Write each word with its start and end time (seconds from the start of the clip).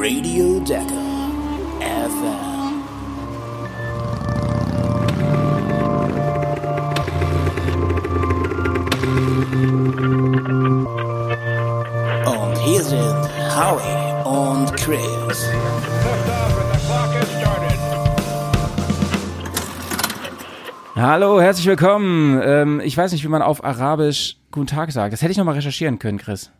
Radio 0.00 0.60
Decker 0.60 1.28
FM. 1.80 2.82
Und 12.26 12.58
hier 12.58 12.82
sind 12.84 13.28
Howie 13.56 14.24
und 14.24 14.72
Chris. 14.76 15.48
Hallo, 20.96 21.40
herzlich 21.40 21.66
willkommen. 21.66 22.40
Ähm, 22.42 22.80
ich 22.84 22.96
weiß 22.96 23.12
nicht, 23.12 23.24
wie 23.24 23.28
man 23.28 23.42
auf 23.42 23.64
Arabisch 23.64 24.36
Guten 24.50 24.66
Tag 24.66 24.90
sagt. 24.92 25.12
Das 25.12 25.22
hätte 25.22 25.30
ich 25.32 25.38
nochmal 25.38 25.54
recherchieren 25.54 25.98
können, 25.98 26.18
Chris. 26.18 26.50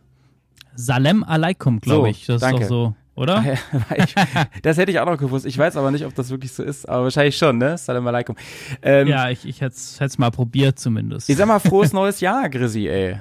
Salem 0.75 1.23
Aleikum, 1.23 1.81
glaube 1.81 2.01
So, 2.01 2.05
ich. 2.05 2.25
Das 2.25 2.41
danke. 2.41 2.61
ist 2.63 2.69
doch 2.71 2.75
so, 2.75 2.95
oder? 3.19 3.43
ich, 3.97 4.15
das 4.61 4.77
hätte 4.77 4.91
ich 4.91 4.99
auch 4.99 5.05
noch 5.05 5.17
gewusst. 5.17 5.45
Ich 5.45 5.57
weiß 5.57 5.75
aber 5.77 5.91
nicht, 5.91 6.05
ob 6.05 6.15
das 6.15 6.29
wirklich 6.29 6.51
so 6.53 6.63
ist, 6.63 6.87
aber 6.87 7.03
wahrscheinlich 7.03 7.37
schon, 7.37 7.57
ne? 7.57 7.77
Salam 7.77 8.07
alaikum. 8.07 8.35
Ähm, 8.81 9.07
Ja, 9.07 9.29
ich, 9.29 9.45
ich 9.47 9.61
hätte 9.61 9.75
es 9.75 10.17
mal 10.17 10.31
probiert 10.31 10.79
zumindest. 10.79 11.29
Ich 11.29 11.37
sag 11.37 11.47
mal, 11.47 11.59
frohes 11.59 11.93
neues 11.93 12.21
Jahr, 12.21 12.49
Grissi, 12.49 12.87
ey. 12.87 13.17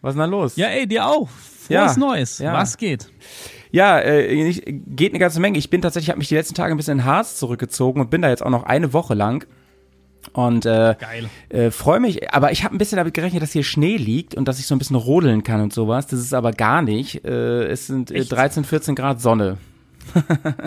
Was 0.00 0.12
ist 0.14 0.20
denn 0.20 0.30
da 0.30 0.36
los? 0.36 0.56
Ja, 0.56 0.68
ey, 0.68 0.86
dir 0.86 1.06
auch. 1.06 1.28
Frohes 1.28 1.68
Ja, 1.68 1.94
Neues. 1.98 2.38
ja. 2.38 2.52
Was 2.54 2.76
geht? 2.78 3.10
Ja, 3.72 3.98
äh, 4.00 4.34
nicht, 4.34 4.62
geht 4.66 5.12
eine 5.12 5.18
ganze 5.18 5.40
Menge. 5.40 5.58
Ich 5.58 5.68
bin 5.70 5.82
tatsächlich, 5.82 6.08
habe 6.10 6.18
mich 6.18 6.28
die 6.28 6.34
letzten 6.34 6.54
Tage 6.54 6.72
ein 6.74 6.76
bisschen 6.76 7.00
in 7.00 7.04
Harz 7.04 7.36
zurückgezogen 7.36 8.00
und 8.00 8.10
bin 8.10 8.22
da 8.22 8.28
jetzt 8.28 8.42
auch 8.42 8.50
noch 8.50 8.64
eine 8.64 8.92
Woche 8.92 9.14
lang. 9.14 9.46
Und 10.32 10.66
äh, 10.66 10.94
Geil. 10.98 11.28
äh, 11.48 11.70
freue 11.70 12.00
mich, 12.00 12.32
aber 12.32 12.52
ich 12.52 12.64
habe 12.64 12.74
ein 12.74 12.78
bisschen 12.78 12.96
damit 12.96 13.14
gerechnet, 13.14 13.42
dass 13.42 13.52
hier 13.52 13.64
Schnee 13.64 13.96
liegt 13.96 14.34
und 14.34 14.46
dass 14.46 14.58
ich 14.58 14.66
so 14.66 14.74
ein 14.74 14.78
bisschen 14.78 14.96
rodeln 14.96 15.42
kann 15.42 15.60
und 15.60 15.72
sowas. 15.72 16.06
Das 16.06 16.20
ist 16.20 16.34
aber 16.34 16.52
gar 16.52 16.82
nicht. 16.82 17.24
Äh, 17.24 17.66
es 17.68 17.86
sind 17.86 18.10
äh, 18.10 18.20
Echt? 18.20 18.32
13, 18.32 18.64
14 18.64 18.94
Grad 18.94 19.20
Sonne. 19.20 19.58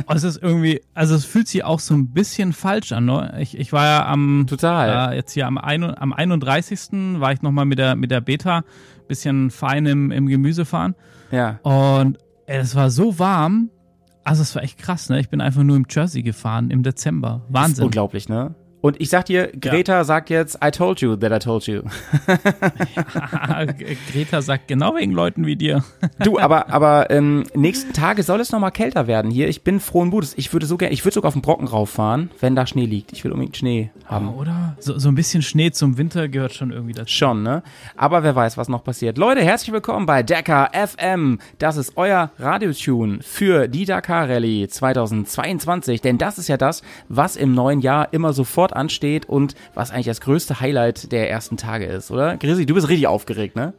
Oh, 0.08 0.13
es 0.13 0.23
ist 0.23 0.41
irgendwie, 0.41 0.81
also 0.94 1.16
es 1.16 1.25
fühlt 1.25 1.47
sich 1.47 1.63
auch 1.63 1.80
so 1.80 1.94
ein 1.94 2.09
bisschen 2.13 2.53
falsch 2.53 2.91
an. 2.91 3.05
Ne? 3.05 3.36
Ich, 3.39 3.58
ich 3.58 3.73
war 3.73 3.86
ja 3.86 4.05
am, 4.05 4.45
Total. 4.47 5.11
äh, 5.11 5.16
jetzt 5.16 5.33
hier 5.33 5.47
am, 5.47 5.58
ein, 5.58 5.83
am 5.83 6.13
31. 6.13 7.19
war 7.19 7.31
ich 7.33 7.41
nochmal 7.41 7.66
mit 7.66 7.78
der, 7.80 7.95
mit 7.95 8.11
der 8.11 8.22
Beta, 8.22 8.63
bisschen 9.08 9.50
fein 9.52 9.85
im, 9.85 10.11
im 10.11 10.28
Gemüse 10.28 10.66
fahren. 10.66 10.95
Ja. 11.31 11.59
Und 11.63 12.19
ey, 12.45 12.59
es 12.59 12.75
war 12.75 12.89
so 12.89 13.19
warm. 13.19 13.69
Also 14.23 14.41
es 14.41 14.56
war 14.56 14.63
echt 14.63 14.78
krass, 14.78 15.09
ne? 15.09 15.19
Ich 15.19 15.30
bin 15.30 15.41
einfach 15.41 15.63
nur 15.63 15.75
im 15.75 15.85
Jersey 15.89 16.22
gefahren 16.23 16.69
im 16.69 16.83
Dezember. 16.83 17.41
Wahnsinn. 17.50 17.85
unglaublich, 17.85 18.30
ne? 18.30 18.56
Und 18.84 19.00
ich 19.00 19.09
sag 19.09 19.28
dir, 19.28 19.50
Greta 19.62 20.03
sagt 20.03 20.30
jetzt, 20.30 20.59
I 20.62 20.70
told 20.70 21.00
you 21.00 21.16
that 21.16 21.31
I 21.31 21.39
told 21.39 21.66
you. 21.67 21.84
Greta 24.12 24.42
sagt 24.42 24.67
genau 24.67 24.98
wegen 24.98 25.14
Leuten 25.14 25.45
wie 25.45 25.56
dir. 25.56 25.86
Du, 26.20 26.38
aber, 26.38 26.70
aber 26.70 27.09
ähm, 27.09 27.45
nächsten 27.56 27.94
Tage 27.94 28.23
soll 28.23 28.42
es 28.42 28.52
nochmal 28.52 28.73
kälter 28.73 29.08
werden 29.08 29.31
hier. 29.31 29.48
Ich 29.48 29.64
bin 29.64 29.80
frohen 29.80 30.09
Mutes. 30.09 30.34
Ich 30.38 30.52
würde 30.52 30.66
so 30.66 30.75
gerne, 30.75 30.94
ich 30.94 31.06
würde 31.06 31.14
sogar 31.14 31.30
auf 31.30 31.34
den 31.34 31.42
Brocken 31.42 31.66
rauffahren, 31.66 32.30
wenn 32.42 32.58
da 32.58 32.67
Schnee 32.67 32.86
liegt. 32.86 33.14
Ich 33.14 33.23
will 33.23 33.31
unbedingt 33.31 33.56
Schnee 33.56 33.90
haben. 34.03 34.28
Oder? 34.34 34.75
So, 34.80 35.00
so 35.00 35.08
ein 35.08 35.16
bisschen 35.16 35.44
Schnee 35.44 35.72
zum 35.72 35.97
Winter 35.97 36.28
gehört 36.28 36.53
schon 36.53 36.72
irgendwie 36.72 36.92
dazu. 36.92 37.09
Schon, 37.09 37.42
ne? 37.42 37.64
Aber 37.95 38.23
wer 38.23 38.36
weiß, 38.36 38.58
was 38.58 38.68
noch 38.68 38.84
passiert. 38.84 39.18
Leute, 39.18 39.40
herzlich 39.44 39.72
willkommen 39.72 40.06
bei 40.06 40.23
Dakar 40.23 40.72
FM. 40.73 41.40
Das 41.58 41.78
ist 41.78 41.94
euer 41.95 42.31
Radiotune 42.38 43.20
für 43.22 43.70
die 43.70 43.86
Dakar 43.86 44.28
Rallye 44.28 44.68
2022. 44.68 46.02
Denn 46.02 46.18
das 46.18 46.38
ist 46.38 46.50
ja 46.50 46.58
das, 46.58 46.81
was 47.08 47.38
im 47.38 47.53
neuen 47.53 47.80
Jahr 47.80 48.12
immer 48.12 48.34
sofort 48.34 48.72
ansteht 48.75 49.27
und 49.27 49.55
was 49.73 49.91
eigentlich 49.91 50.07
das 50.07 50.21
größte 50.21 50.59
Highlight 50.59 51.11
der 51.11 51.29
ersten 51.29 51.57
Tage 51.57 51.85
ist, 51.85 52.11
oder? 52.11 52.38
Grisi, 52.38 52.66
du 52.66 52.73
bist 52.73 52.89
richtig 52.89 53.07
aufgeregt, 53.07 53.55
ne? 53.55 53.73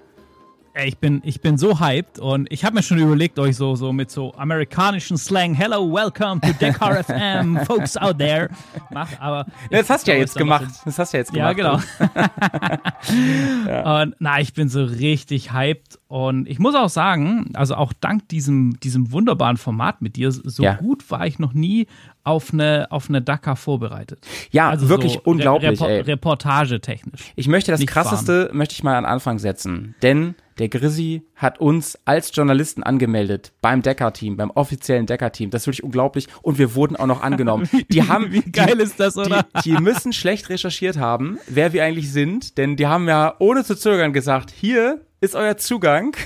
Ich 0.82 0.98
bin, 0.98 1.20
ich 1.24 1.40
bin 1.40 1.56
so 1.56 1.78
hyped 1.78 2.18
und 2.18 2.50
ich 2.52 2.64
habe 2.64 2.74
mir 2.74 2.82
schon 2.82 2.98
überlegt, 2.98 3.38
euch 3.38 3.54
so, 3.56 3.76
so 3.76 3.92
mit 3.92 4.10
so 4.10 4.34
amerikanischen 4.34 5.16
Slang, 5.16 5.54
hello, 5.54 5.88
welcome 5.92 6.40
to 6.40 6.48
Dakar 6.58 7.04
FM, 7.04 7.60
folks 7.64 7.96
out 7.96 8.18
there, 8.18 8.48
macht, 8.90 9.20
aber. 9.22 9.46
Das 9.70 9.88
hast 9.88 10.08
du 10.08 10.10
ja 10.12 10.18
jetzt 10.18 10.34
gemacht. 10.36 10.66
Das 10.84 10.98
hast 10.98 11.12
du 11.12 11.16
ja 11.16 11.20
jetzt 11.20 11.32
Ja, 11.32 11.52
gemacht. 11.52 11.86
genau. 12.02 13.92
Und 14.02 14.16
na, 14.18 14.40
ich 14.40 14.52
bin 14.54 14.68
so 14.68 14.82
richtig 14.84 15.52
hyped 15.52 16.00
und 16.08 16.48
ich 16.48 16.58
muss 16.58 16.74
auch 16.74 16.88
sagen, 16.88 17.50
also 17.54 17.76
auch 17.76 17.92
dank 18.00 18.28
diesem, 18.28 18.78
diesem 18.80 19.12
wunderbaren 19.12 19.56
Format 19.56 20.02
mit 20.02 20.16
dir, 20.16 20.32
so 20.32 20.62
Ja. 20.64 20.74
gut 20.74 21.08
war 21.10 21.24
ich 21.26 21.38
noch 21.38 21.52
nie 21.52 21.86
auf 22.24 22.52
eine, 22.52 22.86
auf 22.90 23.08
eine 23.08 23.22
Dakar 23.22 23.54
vorbereitet. 23.56 24.26
Ja, 24.50 24.70
Also 24.70 24.88
wirklich 24.88 25.12
so 25.14 25.20
unglaublich, 25.24 25.80
Repo 25.80 25.86
ey. 25.86 26.00
Reportagetechnisch. 26.00 27.32
Ich 27.36 27.46
möchte 27.46 27.70
das 27.70 27.78
Nicht 27.80 27.90
krasseste, 27.90 28.50
möchte 28.52 28.72
ich 28.72 28.82
mal 28.82 28.96
an 28.96 29.04
Anfang 29.04 29.38
setzen. 29.38 29.94
Denn 30.02 30.34
der 30.58 30.68
Grissi 30.68 31.22
hat 31.34 31.60
uns 31.60 31.98
als 32.04 32.30
Journalisten 32.34 32.82
angemeldet 32.82 33.52
beim 33.60 33.82
Decker-Team, 33.82 34.36
beim 34.36 34.50
offiziellen 34.50 35.06
Decker-Team. 35.06 35.50
Das 35.50 35.62
ist 35.62 35.66
wirklich 35.66 35.84
unglaublich. 35.84 36.28
Und 36.42 36.58
wir 36.58 36.74
wurden 36.74 36.96
auch 36.96 37.06
noch 37.06 37.22
angenommen. 37.22 37.68
Die 37.90 38.06
haben, 38.06 38.32
wie 38.32 38.42
geil 38.42 38.80
ist 38.80 39.00
das, 39.00 39.16
oder? 39.16 39.46
Die, 39.64 39.74
die 39.74 39.82
müssen 39.82 40.12
schlecht 40.12 40.48
recherchiert 40.48 40.96
haben, 40.98 41.38
wer 41.48 41.72
wir 41.72 41.84
eigentlich 41.84 42.12
sind. 42.12 42.58
Denn 42.58 42.76
die 42.76 42.86
haben 42.86 43.08
ja 43.08 43.34
ohne 43.38 43.64
zu 43.64 43.76
zögern 43.76 44.12
gesagt, 44.12 44.50
hier 44.50 45.00
ist 45.20 45.34
euer 45.34 45.56
Zugang. 45.56 46.16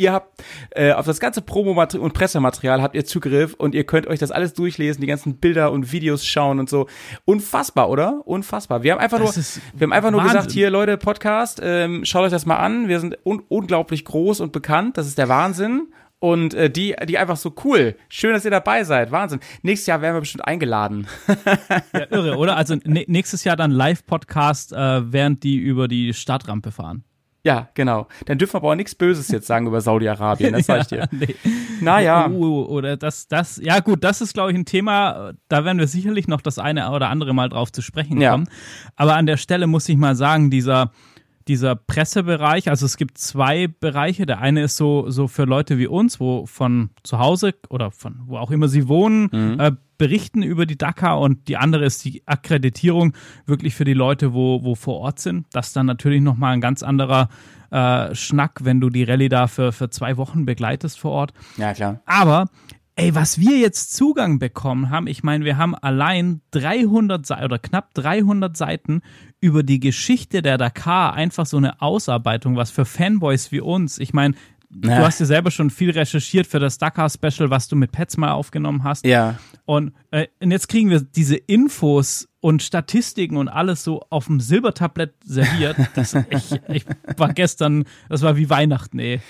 Ihr 0.00 0.12
habt 0.12 0.42
äh, 0.70 0.92
auf 0.92 1.04
das 1.06 1.20
ganze 1.20 1.42
Promo- 1.42 1.78
und 2.00 2.12
Pressematerial 2.14 2.80
habt 2.80 2.94
ihr 2.94 3.04
Zugriff 3.04 3.52
und 3.54 3.74
ihr 3.74 3.84
könnt 3.84 4.06
euch 4.06 4.18
das 4.18 4.30
alles 4.30 4.54
durchlesen, 4.54 5.00
die 5.02 5.06
ganzen 5.06 5.36
Bilder 5.36 5.70
und 5.72 5.92
Videos 5.92 6.24
schauen 6.24 6.58
und 6.58 6.70
so. 6.70 6.86
Unfassbar, 7.26 7.90
oder? 7.90 8.22
Unfassbar. 8.26 8.82
Wir 8.82 8.92
haben 8.92 8.98
einfach 9.00 9.18
Das 9.18 9.36
nur, 9.36 9.78
wir 9.78 9.84
haben 9.86 9.92
einfach 9.92 10.10
nur 10.10 10.20
Wahnsinn. 10.20 10.36
gesagt, 10.38 10.52
hier 10.52 10.70
Leute, 10.70 10.96
Podcast, 10.96 11.60
ähm, 11.62 12.04
schaut 12.04 12.24
euch 12.24 12.30
das 12.30 12.46
mal 12.46 12.56
an. 12.56 12.88
Wir 12.88 12.98
sind 12.98 13.18
un 13.24 13.42
unglaublich 13.48 14.04
groß 14.06 14.40
und 14.40 14.52
bekannt. 14.52 14.96
Das 14.96 15.06
ist 15.06 15.18
der 15.18 15.28
Wahnsinn. 15.28 15.88
Und 16.18 16.52
äh, 16.52 16.68
die, 16.70 16.94
die 17.08 17.16
einfach 17.16 17.36
so 17.38 17.54
cool. 17.64 17.94
Schön, 18.10 18.32
dass 18.34 18.44
ihr 18.44 18.50
dabei 18.50 18.84
seid. 18.84 19.10
Wahnsinn. 19.10 19.40
Nächstes 19.62 19.86
Jahr 19.86 20.02
werden 20.02 20.16
wir 20.16 20.20
bestimmt 20.20 20.46
eingeladen. 20.46 21.06
Ja, 21.92 22.06
irre, 22.10 22.36
oder? 22.36 22.56
Also 22.56 22.74
nä- 22.74 23.04
nächstes 23.08 23.44
Jahr 23.44 23.56
dann 23.56 23.70
Live-Podcast, 23.70 24.72
äh, 24.72 25.12
während 25.12 25.42
die 25.44 25.56
über 25.56 25.88
die 25.88 26.12
Startrampe 26.14 26.70
fahren. 26.72 27.04
Ja, 27.44 27.68
genau. 27.74 28.06
Dann 28.26 28.36
dürfen 28.38 28.52
wir 28.54 28.58
aber 28.58 28.70
auch 28.72 28.74
nichts 28.74 28.94
Böses 28.94 29.28
jetzt 29.28 29.46
sagen 29.46 29.66
über 29.66 29.80
Saudi-Arabien, 29.80 30.52
das 30.52 30.66
sag 30.66 30.82
ich 30.82 30.86
dir. 30.88 31.08
nee. 31.10 31.34
Naja, 31.80 32.28
Uh, 32.28 32.64
oder 32.64 32.96
das, 32.98 33.28
das, 33.28 33.58
ja 33.62 33.80
gut, 33.80 34.04
das 34.04 34.20
ist, 34.20 34.34
glaube 34.34 34.52
ich, 34.52 34.58
ein 34.58 34.66
Thema, 34.66 35.32
da 35.48 35.64
werden 35.64 35.78
wir 35.78 35.86
sicherlich 35.86 36.28
noch 36.28 36.42
das 36.42 36.58
eine 36.58 36.90
oder 36.90 37.08
andere 37.08 37.32
Mal 37.32 37.48
drauf 37.48 37.72
zu 37.72 37.80
sprechen 37.80 38.20
Ja. 38.20 38.32
kommen. 38.32 38.48
Aber 38.96 39.16
an 39.16 39.24
der 39.26 39.38
Stelle 39.38 39.66
muss 39.66 39.88
ich 39.88 39.96
mal 39.96 40.14
sagen, 40.16 40.50
dieser, 40.50 40.90
dieser 41.50 41.74
Pressebereich, 41.74 42.70
also 42.70 42.86
es 42.86 42.96
gibt 42.96 43.18
zwei 43.18 43.66
Bereiche. 43.66 44.24
Der 44.24 44.38
eine 44.38 44.62
ist 44.62 44.76
so, 44.76 45.10
so 45.10 45.26
für 45.26 45.46
Leute 45.46 45.78
wie 45.78 45.88
uns, 45.88 46.20
wo 46.20 46.46
von 46.46 46.90
zu 47.02 47.18
Hause 47.18 47.54
oder 47.68 47.90
von 47.90 48.20
wo 48.26 48.36
auch 48.36 48.52
immer 48.52 48.68
sie 48.68 48.86
wohnen, 48.86 49.58
äh, 49.58 49.72
berichten 49.98 50.44
über 50.44 50.64
die 50.64 50.78
Dakar 50.78 51.18
und 51.18 51.48
die 51.48 51.56
andere 51.56 51.84
ist 51.84 52.04
die 52.04 52.22
Akkreditierung 52.24 53.14
wirklich 53.46 53.74
für 53.74 53.84
die 53.84 53.94
Leute, 53.94 54.32
wo, 54.32 54.62
wo 54.62 54.76
vor 54.76 55.00
Ort 55.00 55.18
sind. 55.18 55.46
Das 55.52 55.68
ist 55.68 55.76
dann 55.76 55.86
natürlich 55.86 56.20
nochmal 56.20 56.52
ein 56.52 56.60
ganz 56.60 56.84
anderer 56.84 57.28
äh, 57.72 58.14
Schnack, 58.14 58.60
wenn 58.62 58.80
du 58.80 58.88
die 58.88 59.02
Rallye 59.02 59.28
da 59.28 59.48
für, 59.48 59.72
für 59.72 59.90
zwei 59.90 60.16
Wochen 60.18 60.46
begleitest 60.46 61.00
vor 61.00 61.10
Ort. 61.10 61.32
ja 61.56 61.74
klar. 61.74 62.00
Aber, 62.06 62.46
ey, 63.00 63.14
was 63.14 63.38
wir 63.38 63.56
jetzt 63.58 63.94
Zugang 63.96 64.38
bekommen 64.38 64.90
haben, 64.90 65.06
ich 65.06 65.22
meine, 65.22 65.44
wir 65.44 65.56
haben 65.56 65.74
allein 65.74 66.40
300 66.50 67.24
Seiten 67.24 67.44
oder 67.44 67.58
knapp 67.58 67.94
300 67.94 68.56
Seiten 68.56 69.00
über 69.40 69.62
die 69.62 69.80
Geschichte 69.80 70.42
der 70.42 70.58
Dakar, 70.58 71.14
einfach 71.14 71.46
so 71.46 71.56
eine 71.56 71.80
Ausarbeitung, 71.80 72.56
was 72.56 72.70
für 72.70 72.84
Fanboys 72.84 73.52
wie 73.52 73.60
uns, 73.60 73.98
ich 73.98 74.12
meine, 74.12 74.34
Ja. 74.84 74.98
du 74.98 75.04
hast 75.04 75.18
ja 75.18 75.26
selber 75.26 75.50
schon 75.50 75.70
viel 75.70 75.90
recherchiert 75.90 76.46
für 76.46 76.58
das 76.60 76.78
Dakar-Special, 76.78 77.50
was 77.50 77.68
du 77.68 77.74
mit 77.74 77.90
Pets 77.90 78.16
mal 78.18 78.32
aufgenommen 78.32 78.84
hast. 78.84 79.04
Ja. 79.06 79.38
Und, 79.64 79.92
äh, 80.10 80.26
und 80.40 80.50
jetzt 80.50 80.68
kriegen 80.68 80.90
wir 80.90 81.00
diese 81.00 81.36
Infos 81.36 82.28
und 82.40 82.62
Statistiken 82.62 83.36
und 83.36 83.48
alles 83.48 83.82
so 83.82 84.02
auf 84.10 84.26
dem 84.26 84.40
Silbertablett 84.40 85.14
serviert. 85.24 85.76
Das, 85.94 86.14
ich, 86.14 86.60
ich 86.68 86.84
war 87.16 87.32
gestern, 87.32 87.84
das 88.08 88.22
war 88.22 88.36
wie 88.36 88.48
Weihnachten, 88.50 88.98
ey. 88.98 89.20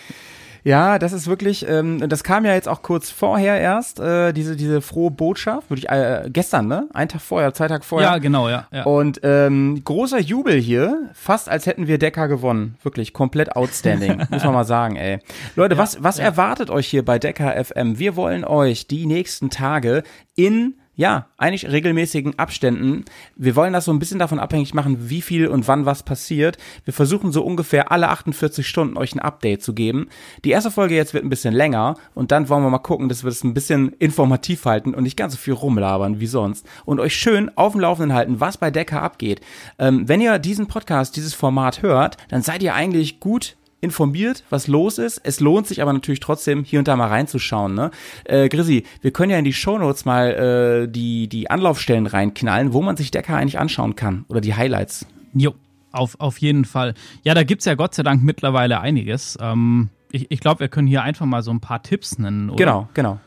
Ja, 0.64 0.98
das 0.98 1.12
ist 1.12 1.26
wirklich, 1.26 1.66
ähm, 1.68 2.08
das 2.08 2.24
kam 2.24 2.44
ja 2.44 2.54
jetzt 2.54 2.68
auch 2.68 2.82
kurz 2.82 3.10
vorher 3.10 3.60
erst, 3.60 4.00
äh, 4.00 4.32
diese, 4.32 4.56
diese 4.56 4.80
frohe 4.80 5.10
Botschaft, 5.10 5.70
würde 5.70 5.80
ich, 5.80 5.88
äh, 5.88 6.28
gestern, 6.30 6.66
ne? 6.66 6.88
Ein 6.92 7.08
Tag 7.08 7.20
vorher, 7.20 7.54
zwei 7.54 7.68
Tage 7.68 7.84
vorher. 7.84 8.10
Ja, 8.10 8.18
genau, 8.18 8.48
ja. 8.48 8.66
ja. 8.72 8.84
Und 8.84 9.20
ähm, 9.22 9.82
großer 9.84 10.20
Jubel 10.20 10.60
hier, 10.60 11.10
fast 11.14 11.48
als 11.48 11.66
hätten 11.66 11.86
wir 11.86 11.98
Decker 11.98 12.28
gewonnen. 12.28 12.76
Wirklich 12.82 13.12
komplett 13.12 13.56
outstanding, 13.56 14.22
muss 14.30 14.44
man 14.44 14.54
mal 14.54 14.64
sagen, 14.64 14.96
ey. 14.96 15.18
Leute, 15.56 15.78
was, 15.78 16.02
was 16.02 16.18
erwartet 16.18 16.70
euch 16.70 16.86
hier 16.86 17.04
bei 17.04 17.18
Decker 17.18 17.52
FM? 17.64 17.98
Wir 17.98 18.16
wollen 18.16 18.44
euch 18.44 18.86
die 18.86 19.06
nächsten 19.06 19.50
Tage 19.50 20.02
in 20.36 20.74
ja, 21.00 21.28
eigentlich 21.38 21.66
regelmäßigen 21.66 22.38
Abständen. 22.38 23.06
Wir 23.34 23.56
wollen 23.56 23.72
das 23.72 23.86
so 23.86 23.90
ein 23.90 23.98
bisschen 23.98 24.18
davon 24.18 24.38
abhängig 24.38 24.74
machen, 24.74 25.08
wie 25.08 25.22
viel 25.22 25.48
und 25.48 25.66
wann 25.66 25.86
was 25.86 26.02
passiert. 26.02 26.58
Wir 26.84 26.92
versuchen 26.92 27.32
so 27.32 27.42
ungefähr 27.42 27.90
alle 27.90 28.10
48 28.10 28.68
Stunden 28.68 28.98
euch 28.98 29.14
ein 29.14 29.18
Update 29.18 29.62
zu 29.62 29.72
geben. 29.72 30.10
Die 30.44 30.50
erste 30.50 30.70
Folge 30.70 30.94
jetzt 30.94 31.14
wird 31.14 31.24
ein 31.24 31.30
bisschen 31.30 31.54
länger 31.54 31.94
und 32.14 32.32
dann 32.32 32.50
wollen 32.50 32.62
wir 32.62 32.68
mal 32.68 32.80
gucken, 32.80 33.08
dass 33.08 33.24
wir 33.24 33.30
das 33.30 33.42
ein 33.44 33.54
bisschen 33.54 33.94
informativ 33.98 34.66
halten 34.66 34.94
und 34.94 35.04
nicht 35.04 35.16
ganz 35.16 35.32
so 35.32 35.38
viel 35.38 35.54
rumlabern 35.54 36.20
wie 36.20 36.26
sonst 36.26 36.66
und 36.84 37.00
euch 37.00 37.16
schön 37.16 37.50
auf 37.56 37.72
dem 37.72 37.80
Laufenden 37.80 38.12
halten, 38.12 38.38
was 38.40 38.58
bei 38.58 38.70
Decker 38.70 39.00
abgeht. 39.00 39.40
Ähm, 39.78 40.06
wenn 40.06 40.20
ihr 40.20 40.38
diesen 40.38 40.66
Podcast, 40.66 41.16
dieses 41.16 41.32
Format 41.32 41.80
hört, 41.80 42.18
dann 42.28 42.42
seid 42.42 42.62
ihr 42.62 42.74
eigentlich 42.74 43.20
gut 43.20 43.56
informiert, 43.80 44.44
was 44.50 44.66
los 44.66 44.98
ist. 44.98 45.20
Es 45.24 45.40
lohnt 45.40 45.66
sich 45.66 45.82
aber 45.82 45.92
natürlich 45.92 46.20
trotzdem, 46.20 46.64
hier 46.64 46.78
und 46.78 46.88
da 46.88 46.96
mal 46.96 47.08
reinzuschauen. 47.08 47.74
Ne? 47.74 47.90
Äh, 48.24 48.48
Grisi, 48.48 48.84
wir 49.00 49.10
können 49.10 49.30
ja 49.30 49.38
in 49.38 49.44
die 49.44 49.52
Shownotes 49.52 50.04
mal 50.04 50.84
äh, 50.86 50.88
die, 50.88 51.28
die 51.28 51.50
Anlaufstellen 51.50 52.06
reinknallen, 52.06 52.72
wo 52.72 52.82
man 52.82 52.96
sich 52.96 53.10
Decker 53.10 53.36
eigentlich 53.36 53.58
anschauen 53.58 53.96
kann 53.96 54.24
oder 54.28 54.40
die 54.40 54.54
Highlights. 54.54 55.06
Jo, 55.34 55.54
auf, 55.92 56.18
auf 56.20 56.38
jeden 56.38 56.64
Fall. 56.64 56.94
Ja, 57.22 57.34
da 57.34 57.42
gibt's 57.42 57.64
ja 57.64 57.74
Gott 57.74 57.94
sei 57.94 58.02
Dank 58.02 58.22
mittlerweile 58.22 58.80
einiges. 58.80 59.38
Ähm, 59.40 59.88
ich 60.12 60.30
ich 60.30 60.40
glaube, 60.40 60.60
wir 60.60 60.68
können 60.68 60.88
hier 60.88 61.02
einfach 61.02 61.26
mal 61.26 61.42
so 61.42 61.50
ein 61.50 61.60
paar 61.60 61.82
Tipps 61.82 62.18
nennen. 62.18 62.50
Oder? 62.50 62.58
Genau, 62.58 62.88
genau. 62.94 63.20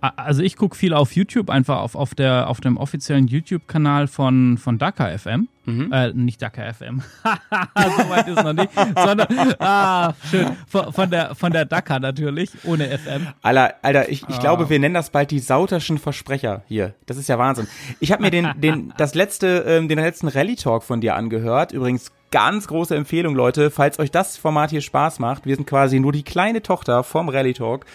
Also 0.00 0.42
ich 0.42 0.56
gucke 0.56 0.76
viel 0.76 0.92
auf 0.92 1.12
YouTube, 1.16 1.50
einfach 1.50 1.78
auf, 1.80 1.94
auf, 1.94 2.14
der, 2.14 2.48
auf 2.48 2.60
dem 2.60 2.76
offiziellen 2.76 3.26
YouTube-Kanal 3.26 4.06
von, 4.08 4.58
von 4.58 4.78
Dakar 4.78 5.16
FM. 5.18 5.48
Äh, 5.66 6.12
nicht 6.12 6.40
Dakar 6.40 6.72
FM. 6.72 7.02
so 7.24 8.10
weit 8.10 8.28
ist 8.28 8.40
noch 8.44 8.52
nicht. 8.52 8.70
Sondern, 8.96 9.26
ah, 9.58 10.12
schön. 10.30 10.48
Von, 10.68 10.92
von, 10.92 11.10
der, 11.10 11.34
von 11.34 11.50
der 11.50 11.64
Dakar 11.64 11.98
natürlich, 11.98 12.50
ohne 12.64 12.86
FM. 12.96 13.26
Alter, 13.42 13.74
Alter 13.82 14.08
ich, 14.08 14.22
ich 14.28 14.36
Ah. 14.36 14.40
glaube, 14.40 14.70
wir 14.70 14.78
nennen 14.78 14.94
das 14.94 15.10
bald 15.10 15.32
die 15.32 15.40
sauterschen 15.40 15.98
Versprecher 15.98 16.62
hier. 16.68 16.94
Das 17.06 17.16
ist 17.16 17.28
ja 17.28 17.36
Wahnsinn. 17.38 17.66
Ich 17.98 18.12
habe 18.12 18.22
mir 18.22 18.30
den, 18.30 18.48
den, 18.60 18.92
das 18.98 19.14
letzte, 19.16 19.64
ähm, 19.66 19.88
den 19.88 19.98
letzten 19.98 20.28
Rallye-Talk 20.28 20.84
von 20.84 21.00
dir 21.00 21.16
angehört. 21.16 21.72
Übrigens 21.72 22.12
ganz 22.30 22.68
große 22.68 22.94
Empfehlung, 22.94 23.34
Leute. 23.34 23.72
Falls 23.72 23.98
euch 23.98 24.12
das 24.12 24.36
Format 24.36 24.70
hier 24.70 24.82
Spaß 24.82 25.18
macht, 25.18 25.46
wir 25.46 25.56
sind 25.56 25.66
quasi 25.66 25.98
nur 25.98 26.12
die 26.12 26.22
kleine 26.22 26.62
Tochter 26.62 27.02
vom 27.02 27.28
Rallye-Talk. 27.28 27.86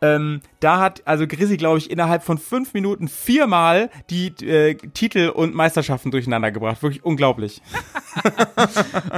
Ähm, 0.00 0.42
da 0.60 0.80
hat 0.80 1.02
also 1.06 1.26
Grissi, 1.26 1.56
glaube 1.56 1.78
ich, 1.78 1.90
innerhalb 1.90 2.22
von 2.22 2.38
fünf 2.38 2.74
Minuten 2.74 3.08
viermal 3.08 3.90
die 4.10 4.28
äh, 4.44 4.74
Titel 4.74 5.28
und 5.28 5.54
Meisterschaften 5.54 6.10
durcheinander 6.10 6.50
gebracht. 6.50 6.82
Wirklich 6.82 7.04
unglaublich. 7.04 7.62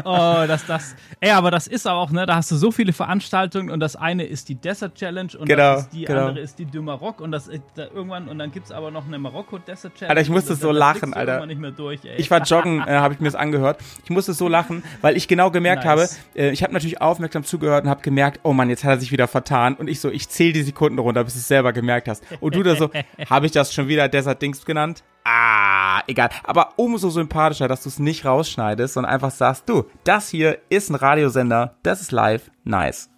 Oh, 0.05 0.45
das, 0.47 0.67
das. 0.67 0.95
Ey, 1.21 1.31
aber 1.31 1.51
das 1.51 1.67
ist 1.67 1.87
auch, 1.87 2.11
ne, 2.11 2.27
da 2.27 2.37
hast 2.37 2.51
du 2.51 2.57
so 2.57 2.71
viele 2.71 2.93
Veranstaltungen 2.93 3.71
und 3.71 3.81
das 3.81 3.97
eine 3.97 4.25
ist 4.25 4.49
die 4.49 4.55
Desert 4.55 4.95
Challenge 4.95 5.31
und 5.39 5.49
Genau, 5.49 5.83
die 5.93 6.05
genau. 6.05 6.27
andere 6.27 6.41
ist 6.41 6.59
die 6.59 6.67
du 6.67 6.83
Maroc 6.83 7.21
und 7.21 7.33
das 7.33 7.49
ist 7.49 7.63
da 7.75 7.87
irgendwann 7.87 8.29
und 8.29 8.39
dann 8.39 8.51
gibt's 8.53 8.73
aber 8.73 8.91
noch 8.91 9.07
eine 9.07 9.19
Marokko 9.19 9.59
Desert 9.59 9.95
Challenge. 9.95 10.11
Alter, 10.11 10.21
ich 10.21 10.29
musste 10.29 10.55
so 10.55 10.71
lachen, 10.71 11.15
Alter. 11.15 11.47
durch. 11.77 12.01
Ich 12.17 12.31
war 12.31 12.43
joggen, 12.43 12.81
äh, 12.87 12.93
habe 12.93 13.15
ich 13.15 13.21
mir 13.21 13.27
das 13.27 13.35
angehört. 13.35 13.81
Ich 14.05 14.11
musste 14.11 14.33
so 14.33 14.49
lachen, 14.49 14.83
weil 15.01 15.17
ich 15.17 15.29
genau 15.29 15.51
gemerkt 15.51 15.85
Nice. 15.85 16.19
habe, 16.35 16.41
äh, 16.41 16.51
ich 16.51 16.63
habe 16.63 16.73
natürlich 16.73 17.01
aufmerksam 17.01 17.45
zugehört 17.45 17.85
und 17.85 17.91
habe 17.91 18.03
gemerkt, 18.03 18.41
oh 18.43 18.53
Mann, 18.53 18.69
jetzt 18.69 18.85
hat 18.85 18.91
er 18.91 19.01
sich 19.01 19.13
wieder 19.13 19.29
vertan. 19.29 19.75
Und 19.75 19.89
ich 19.89 20.01
so, 20.01 20.11
ich 20.11 20.29
zähle 20.29 20.53
die 20.53 20.63
Sekunden 20.63 20.99
runter, 20.99 21.25
bis 21.31 21.35
du 21.35 21.39
es 21.41 21.49
selber 21.49 21.73
gemerkt 21.73 22.09
hast. 22.09 22.23
Und 22.41 22.55
du 22.55 22.63
da 22.63 22.75
so, 22.77 22.91
habe 23.31 23.47
ich 23.47 23.53
das 23.53 23.73
schon 23.73 23.89
wieder 23.89 24.09
Desert 24.09 24.43
Dings 24.43 24.65
genannt? 24.65 25.05
Ah, 25.25 26.03
egal. 26.07 26.31
Aber 26.45 26.75
umso 26.77 27.11
sympathischer, 27.11 27.69
dass 27.69 27.83
du 27.83 27.89
es 27.89 27.99
nicht 27.99 28.25
rausschneidest 28.25 28.97
und 28.97 29.05
einfach 29.05 29.31
sagst, 29.31 29.69
du, 29.69 29.85
das 30.05 30.29
hier 30.29 30.59
ist 30.71 30.91
ein 30.91 30.95
Radiosender, 30.97 31.77
das 31.83 32.01
ist 32.01 32.11
live, 32.13 32.51
nice. 32.65 33.11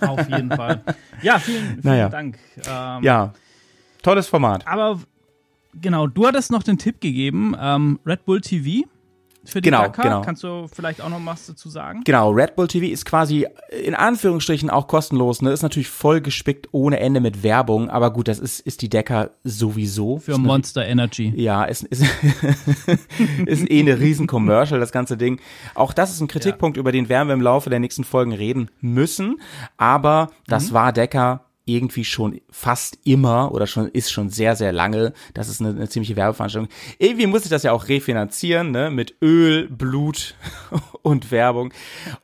Auf 0.00 0.28
jeden 0.28 0.50
Fall. 0.50 0.84
Ja, 1.22 1.38
vielen, 1.38 1.66
vielen 1.66 1.80
Naja. 1.82 2.08
Dank. 2.08 2.38
Ähm, 2.68 3.02
Ja, 3.02 3.32
tolles 4.02 4.28
Format. 4.28 4.66
Aber 4.66 5.00
genau, 5.74 6.06
du 6.06 6.26
hattest 6.26 6.52
noch 6.52 6.62
den 6.62 6.78
Tipp 6.78 7.00
gegeben, 7.00 7.56
ähm, 7.58 7.98
Red 8.06 8.24
Bull 8.24 8.40
TV 8.40 8.86
für 9.50 9.60
die 9.60 9.68
Genau, 9.70 9.82
Dakar. 9.82 10.04
genau. 10.04 10.20
Kannst 10.22 10.42
du 10.42 10.66
vielleicht 10.72 11.00
auch 11.00 11.08
noch 11.08 11.24
was 11.24 11.46
dazu 11.46 11.68
sagen? 11.68 12.02
Genau, 12.04 12.30
Red 12.30 12.56
Bull 12.56 12.68
TV 12.68 12.86
ist 12.86 13.04
quasi 13.04 13.46
in 13.84 13.94
Anführungsstrichen 13.94 14.70
auch 14.70 14.86
kostenlos, 14.88 15.42
ne? 15.42 15.50
Ist 15.52 15.62
natürlich 15.62 15.88
voll 15.90 16.20
gespickt 16.20 16.68
ohne 16.72 17.00
Ende 17.00 17.20
mit 17.20 17.42
Werbung, 17.42 17.90
aber 17.90 18.12
gut, 18.12 18.28
das 18.28 18.38
ist, 18.38 18.60
ist 18.60 18.82
die 18.82 18.88
Decker 18.88 19.30
sowieso. 19.44 20.18
Für 20.18 20.32
Ist 20.32 20.38
eine- 20.38 20.46
Monster 20.46 20.86
Energy. 20.86 21.32
Ja, 21.36 21.64
ist, 21.64 21.82
ist, 21.84 22.02
ist 23.46 23.70
eh 23.70 23.80
eine 23.80 23.98
riesen 23.98 24.26
Commercial, 24.26 24.80
das 24.80 24.92
ganze 24.92 25.16
Ding. 25.16 25.40
Auch 25.74 25.92
das 25.92 26.12
ist 26.12 26.20
ein 26.20 26.28
Kritikpunkt, 26.28 26.76
über 26.76 26.92
den 26.92 27.08
werden 27.08 27.28
wir 27.28 27.34
im 27.34 27.40
Laufe 27.40 27.70
der 27.70 27.80
nächsten 27.80 28.04
Folgen 28.04 28.32
reden 28.32 28.70
müssen. 28.80 29.40
Aber 29.76 30.30
das 30.46 30.72
war 30.72 30.92
Decker 30.92 31.44
irgendwie 31.74 32.04
schon 32.04 32.40
fast 32.50 32.98
immer 33.04 33.52
oder 33.52 33.66
schon 33.66 33.88
ist 33.88 34.10
schon 34.10 34.30
sehr, 34.30 34.56
sehr 34.56 34.72
lange. 34.72 35.12
Das 35.34 35.48
ist 35.48 35.60
eine, 35.60 35.70
eine 35.70 35.88
ziemliche 35.88 36.16
Werbeveranstaltung. 36.16 36.70
Irgendwie 36.98 37.26
muss 37.26 37.44
ich 37.44 37.50
das 37.50 37.62
ja 37.62 37.72
auch 37.72 37.88
refinanzieren, 37.88 38.70
ne? 38.70 38.90
Mit 38.90 39.16
Öl, 39.22 39.68
Blut 39.68 40.34
und 41.02 41.30
Werbung. 41.30 41.72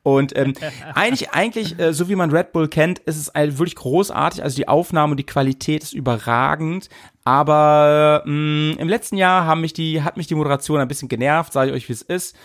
Und 0.03 0.37
ähm, 0.37 0.55
eigentlich, 0.95 1.31
eigentlich, 1.31 1.79
äh, 1.79 1.93
so 1.93 2.09
wie 2.09 2.17
man 2.17 2.31
Red 2.31 2.53
Bull 2.53 2.69
kennt, 2.69 2.99
ist 3.01 3.17
es 3.17 3.33
halt 3.35 3.59
wirklich 3.59 3.77
großartig. 3.77 4.43
Also 4.43 4.57
die 4.57 4.69
Aufnahme 4.69 5.13
und 5.13 5.17
die 5.19 5.27
Qualität 5.27 5.83
ist 5.83 5.93
überragend. 5.93 6.89
Aber 7.25 8.23
mh, 8.25 8.77
im 8.79 8.89
letzten 8.89 9.17
Jahr 9.17 9.47
haben 9.47 9.61
mich 9.61 9.73
die, 9.73 10.03
hat 10.03 10.17
mich 10.17 10.27
die 10.27 10.35
Moderation 10.35 10.81
ein 10.81 10.89
bisschen 10.89 11.09
genervt, 11.09 11.53
sage 11.53 11.71
ich 11.71 11.77
euch, 11.77 11.89
wie 11.89 11.93
es 11.93 12.03
ist. 12.03 12.37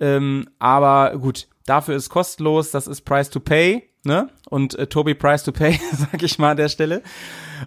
Ähm, 0.00 0.48
aber 0.58 1.18
gut, 1.18 1.46
dafür 1.70 1.94
ist 1.94 2.10
kostenlos, 2.10 2.72
das 2.72 2.86
ist 2.88 3.02
Price 3.02 3.30
to 3.30 3.38
Pay, 3.38 3.88
ne? 4.02 4.28
Und 4.48 4.74
äh, 4.74 4.88
Tobi 4.88 5.14
Price 5.14 5.44
to 5.44 5.52
Pay, 5.52 5.80
sag 5.92 6.22
ich 6.22 6.38
mal 6.38 6.50
an 6.50 6.56
der 6.56 6.68
Stelle. 6.68 7.02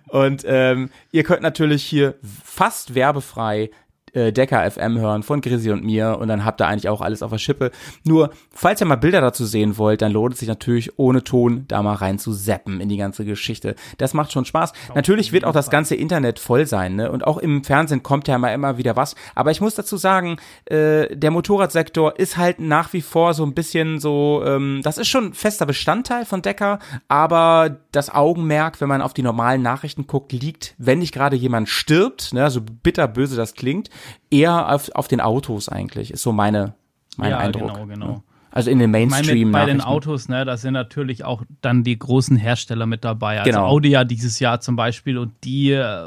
Und 0.10 0.44
ähm, 0.46 0.90
ihr 1.12 1.24
könnt 1.24 1.42
natürlich 1.42 1.84
hier 1.84 2.16
fast 2.22 2.96
werbefrei 2.96 3.72
äh, 4.14 4.32
Decker 4.32 4.70
FM 4.70 5.00
hören 5.00 5.24
von 5.24 5.42
Grisi 5.42 5.72
und 5.72 5.84
mir 5.84 6.18
und 6.20 6.28
dann 6.28 6.46
habt 6.46 6.62
ihr 6.62 6.68
eigentlich 6.68 6.90
auch 6.90 7.02
alles 7.02 7.22
auf 7.22 7.32
der 7.32 7.38
Schippe. 7.38 7.72
Nur, 8.04 8.32
falls 8.52 8.82
ihr 8.82 8.88
mal 8.88 8.96
Bilder 8.96 9.22
dazu 9.22 9.46
sehen 9.46 9.78
wollt, 9.78 10.02
dann 10.02 10.12
lohnt 10.12 10.34
es 10.34 10.40
sich 10.40 10.50
natürlich 10.50 10.98
ohne 10.98 11.24
Ton 11.24 11.66
da 11.68 11.82
mal 11.82 11.96
rein 11.96 12.20
zu 12.20 12.34
zappen 12.34 12.80
in 12.80 12.90
die 12.90 12.98
ganze 12.98 13.26
Geschichte. 13.26 13.76
Das 13.98 14.14
macht 14.14 14.32
schon 14.32 14.46
Spaß. 14.46 14.74
natürlich 14.96 15.32
wird 15.32 15.46
auch 15.46 15.54
das 15.54 15.70
ganze 15.70 15.96
Internet 15.96 16.40
voll 16.40 16.66
sein, 16.66 16.96
ne? 16.96 17.12
Und 17.12 17.26
auch 17.26 17.38
im 17.38 17.64
Fernsehen 17.64 18.04
kommt 18.04 18.28
ja 18.28 18.38
mal 18.38 18.54
immer 18.54 18.78
wieder 18.78 18.96
was. 18.96 19.16
Aber 19.36 19.52
ich 19.52 19.62
muss 19.62 19.76
dazu 19.76 19.98
sagen, 19.98 20.38
äh, 20.66 21.16
der 21.16 21.32
Motorradsektor 21.32 22.20
ist 22.20 22.38
halt 22.38 22.60
nach 22.60 22.94
wie 22.94 23.02
vor 23.02 23.34
so 23.34 23.44
ein 23.44 23.54
bisschen 23.54 24.00
so, 24.00 24.44
ähm, 24.46 24.82
das 24.84 24.98
ist 24.98 25.08
schon 25.08 25.34
fester 25.34 25.66
Bestandteil 25.66 26.26
von 26.26 26.42
Decker, 26.42 26.80
aber 27.08 27.78
das 27.92 28.10
Augenmerk, 28.10 28.82
wenn 28.82 28.90
man 28.90 29.02
auf 29.02 29.14
die 29.14 29.24
normalen 29.24 29.62
Nachrichten 29.62 30.08
guckt, 30.08 30.32
liegt, 30.32 30.76
wenn 30.78 31.00
nicht 31.00 31.14
gerade 31.14 31.36
jemand 31.36 31.70
stirbt, 31.70 32.34
ne, 32.34 32.50
so 32.50 32.62
bitterböse 32.62 33.36
das 33.36 33.54
klingt, 33.54 33.90
eher 34.32 34.74
auf, 34.74 34.90
auf 34.96 35.08
den 35.08 35.22
Autos 35.22 35.70
eigentlich, 35.70 36.12
ist 36.12 36.22
so 36.24 36.32
meine, 36.32 36.74
mein 37.18 37.32
ja, 37.32 37.38
Eindruck. 37.40 37.74
genau, 37.74 37.86
genau. 37.86 38.08
ne? 38.08 38.24
Also 38.52 38.70
in 38.70 38.78
den 38.78 38.92
meine, 38.92 39.08
Mainstream 39.08 39.48
mit- 39.48 39.54
bei 39.54 39.66
den. 39.66 39.82
Autos, 39.82 40.30
ne, 40.30 40.46
da 40.46 40.58
sind 40.58 40.74
natürlich 40.74 41.24
auch 41.24 41.42
dann 41.62 41.84
die 41.84 41.98
großen 41.98 42.38
Hersteller 42.38 42.86
mit 42.86 43.04
dabei. 43.04 43.40
Also 43.40 43.50
Genau. 43.52 43.66
Audi 43.66 43.90
ja 43.90 44.04
dieses 44.04 44.40
Jahr 44.40 44.60
zum 44.62 44.76
Beispiel 44.76 45.18
und 45.18 45.32
die 45.44 45.72
äh, 45.72 46.06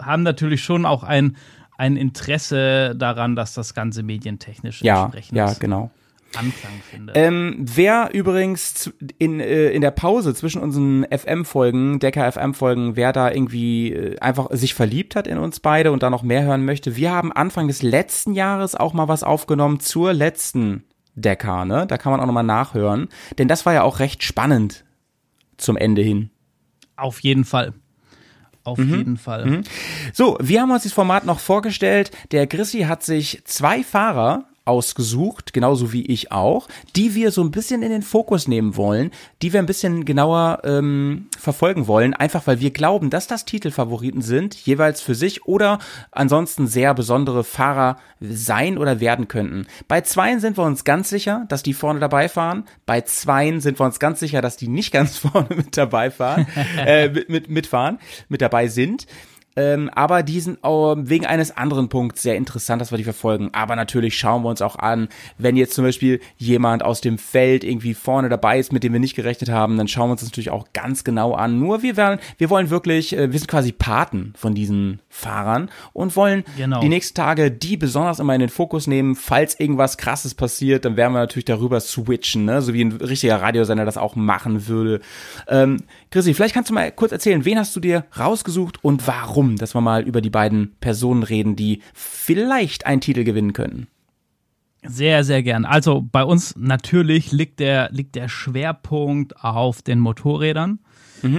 haben 0.00 0.22
natürlich 0.22 0.62
schon 0.62 0.86
auch 0.86 1.02
ein, 1.02 1.36
ein 1.76 1.96
Interesse 1.96 2.94
daran, 2.96 3.34
dass 3.34 3.54
das 3.54 3.74
Ganze 3.74 4.04
medientechnisch 4.04 4.82
Ja, 4.82 5.02
entsprechend 5.04 5.36
ja, 5.36 5.52
genau. 5.54 5.90
Anklang 6.36 6.72
findet. 6.90 7.16
Ähm, 7.16 7.56
wer 7.58 8.10
übrigens 8.12 8.92
in, 9.18 9.40
äh, 9.40 9.70
in 9.70 9.80
der 9.80 9.90
Pause 9.90 10.34
zwischen 10.34 10.60
unseren 10.62 11.04
FM-Folgen, 11.10 11.98
Decker 11.98 12.30
FM-Folgen, 12.30 12.96
wer 12.96 13.12
da 13.12 13.30
irgendwie 13.30 13.92
äh, 13.92 14.18
einfach 14.20 14.48
sich 14.52 14.74
verliebt 14.74 15.16
hat 15.16 15.26
in 15.26 15.38
uns 15.38 15.60
beide 15.60 15.92
und 15.92 16.02
da 16.02 16.10
noch 16.10 16.22
mehr 16.22 16.42
hören 16.44 16.64
möchte, 16.64 16.96
wir 16.96 17.10
haben 17.12 17.32
Anfang 17.32 17.68
des 17.68 17.82
letzten 17.82 18.34
Jahres 18.34 18.74
auch 18.74 18.92
mal 18.92 19.08
was 19.08 19.22
aufgenommen 19.22 19.80
zur 19.80 20.12
letzten 20.12 20.84
Decker, 21.14 21.64
ne? 21.64 21.86
Da 21.86 21.98
kann 21.98 22.10
man 22.12 22.20
auch 22.20 22.26
nochmal 22.26 22.42
nachhören. 22.44 23.08
Denn 23.38 23.48
das 23.48 23.66
war 23.66 23.74
ja 23.74 23.82
auch 23.82 23.98
recht 23.98 24.22
spannend 24.22 24.84
zum 25.58 25.76
Ende 25.76 26.02
hin. 26.02 26.30
Auf 26.96 27.20
jeden 27.20 27.44
Fall. 27.44 27.74
Auf 28.64 28.78
Mhm. 28.78 28.94
jeden 28.94 29.16
Fall. 29.16 29.62
So, 30.12 30.38
wir 30.40 30.60
haben 30.62 30.70
uns 30.70 30.84
das 30.84 30.92
Format 30.92 31.26
noch 31.26 31.40
vorgestellt. 31.40 32.12
Der 32.30 32.46
Grissi 32.46 32.82
hat 32.82 33.02
sich 33.02 33.42
zwei 33.44 33.82
Fahrer 33.82 34.44
ausgesucht, 34.64 35.52
genauso 35.52 35.92
wie 35.92 36.06
ich 36.06 36.32
auch, 36.32 36.68
die 36.96 37.14
wir 37.14 37.32
so 37.32 37.42
ein 37.42 37.50
bisschen 37.50 37.82
in 37.82 37.90
den 37.90 38.02
Fokus 38.02 38.46
nehmen 38.46 38.76
wollen, 38.76 39.10
die 39.42 39.52
wir 39.52 39.60
ein 39.60 39.66
bisschen 39.66 40.04
genauer 40.04 40.62
ähm, 40.64 41.26
verfolgen 41.38 41.86
wollen, 41.86 42.14
einfach 42.14 42.46
weil 42.46 42.60
wir 42.60 42.70
glauben, 42.70 43.10
dass 43.10 43.26
das 43.26 43.44
Titelfavoriten 43.44 44.22
sind, 44.22 44.54
jeweils 44.54 45.00
für 45.00 45.14
sich 45.14 45.46
oder 45.46 45.78
ansonsten 46.10 46.66
sehr 46.66 46.94
besondere 46.94 47.44
Fahrer 47.44 47.96
sein 48.20 48.78
oder 48.78 49.00
werden 49.00 49.28
könnten. 49.28 49.66
Bei 49.88 50.00
zweien 50.00 50.40
sind 50.40 50.56
wir 50.56 50.64
uns 50.64 50.84
ganz 50.84 51.08
sicher, 51.08 51.44
dass 51.48 51.62
die 51.62 51.74
vorne 51.74 52.00
dabei 52.00 52.28
fahren. 52.28 52.64
Bei 52.86 53.00
zweien 53.00 53.60
sind 53.60 53.80
wir 53.80 53.86
uns 53.86 53.98
ganz 53.98 54.20
sicher, 54.20 54.40
dass 54.40 54.56
die 54.56 54.68
nicht 54.68 54.92
ganz 54.92 55.18
vorne 55.18 55.56
mit 55.56 55.76
dabei 55.76 56.10
fahren, 56.10 56.46
äh, 56.86 57.08
mit, 57.08 57.28
mit, 57.28 57.50
mitfahren, 57.50 57.98
mit 58.28 58.40
dabei 58.40 58.68
sind. 58.68 59.06
Ähm, 59.56 59.90
aber 59.94 60.22
die 60.22 60.40
sind 60.40 60.62
auch 60.62 60.96
wegen 60.98 61.26
eines 61.26 61.56
anderen 61.56 61.88
Punkts 61.88 62.22
sehr 62.22 62.36
interessant, 62.36 62.80
dass 62.80 62.90
wir 62.90 62.98
die 62.98 63.04
verfolgen. 63.04 63.50
Aber 63.52 63.76
natürlich 63.76 64.16
schauen 64.16 64.42
wir 64.42 64.48
uns 64.48 64.62
auch 64.62 64.76
an, 64.76 65.08
wenn 65.38 65.56
jetzt 65.56 65.74
zum 65.74 65.84
Beispiel 65.84 66.20
jemand 66.38 66.82
aus 66.84 67.00
dem 67.00 67.18
Feld 67.18 67.64
irgendwie 67.64 67.94
vorne 67.94 68.28
dabei 68.28 68.58
ist, 68.58 68.72
mit 68.72 68.82
dem 68.82 68.92
wir 68.92 69.00
nicht 69.00 69.14
gerechnet 69.14 69.50
haben, 69.50 69.76
dann 69.76 69.88
schauen 69.88 70.08
wir 70.08 70.12
uns 70.12 70.20
das 70.20 70.30
natürlich 70.30 70.50
auch 70.50 70.68
ganz 70.72 71.04
genau 71.04 71.34
an. 71.34 71.58
Nur 71.58 71.82
wir 71.82 71.96
werden, 71.96 72.18
wir 72.38 72.50
wollen 72.50 72.70
wirklich, 72.70 73.16
äh, 73.16 73.30
wir 73.32 73.38
sind 73.38 73.48
quasi 73.48 73.72
Paten 73.72 74.32
von 74.36 74.54
diesen 74.54 75.00
Fahrern 75.08 75.70
und 75.92 76.16
wollen 76.16 76.44
Genau. 76.56 76.80
die 76.80 76.88
nächsten 76.88 77.14
Tage 77.14 77.50
die 77.50 77.76
besonders 77.76 78.18
immer 78.20 78.34
in 78.34 78.40
den 78.40 78.48
Fokus 78.48 78.86
nehmen. 78.86 79.14
Falls 79.16 79.58
irgendwas 79.58 79.96
krasses 79.98 80.34
passiert, 80.34 80.84
dann 80.84 80.96
werden 80.96 81.12
wir 81.12 81.20
natürlich 81.20 81.44
darüber 81.44 81.80
switchen, 81.80 82.44
ne? 82.44 82.62
so 82.62 82.72
wie 82.72 82.82
ein 82.84 82.92
richtiger 82.92 83.40
Radiosender 83.40 83.84
das 83.84 83.96
auch 83.98 84.16
machen 84.16 84.66
würde. 84.66 85.00
Ähm, 85.48 85.78
Chrissy, 86.10 86.34
vielleicht 86.34 86.54
kannst 86.54 86.70
du 86.70 86.74
mal 86.74 86.90
kurz 86.92 87.12
erzählen, 87.12 87.44
wen 87.44 87.58
hast 87.58 87.74
du 87.76 87.80
dir 87.80 88.04
rausgesucht 88.18 88.82
und 88.82 89.06
warum, 89.06 89.41
dass 89.56 89.74
wir 89.74 89.80
mal 89.80 90.02
über 90.02 90.20
die 90.20 90.30
beiden 90.30 90.72
Personen 90.80 91.22
reden, 91.22 91.56
die 91.56 91.82
vielleicht 91.94 92.86
einen 92.86 93.00
Titel 93.00 93.24
gewinnen 93.24 93.52
können. 93.52 93.86
Sehr, 94.84 95.22
sehr 95.22 95.42
gern. 95.44 95.64
Also 95.64 96.04
bei 96.10 96.24
uns 96.24 96.56
natürlich 96.56 97.30
liegt 97.30 97.60
der, 97.60 97.90
liegt 97.92 98.16
der 98.16 98.28
Schwerpunkt 98.28 99.44
auf 99.44 99.80
den 99.82 100.00
Motorrädern. 100.00 100.80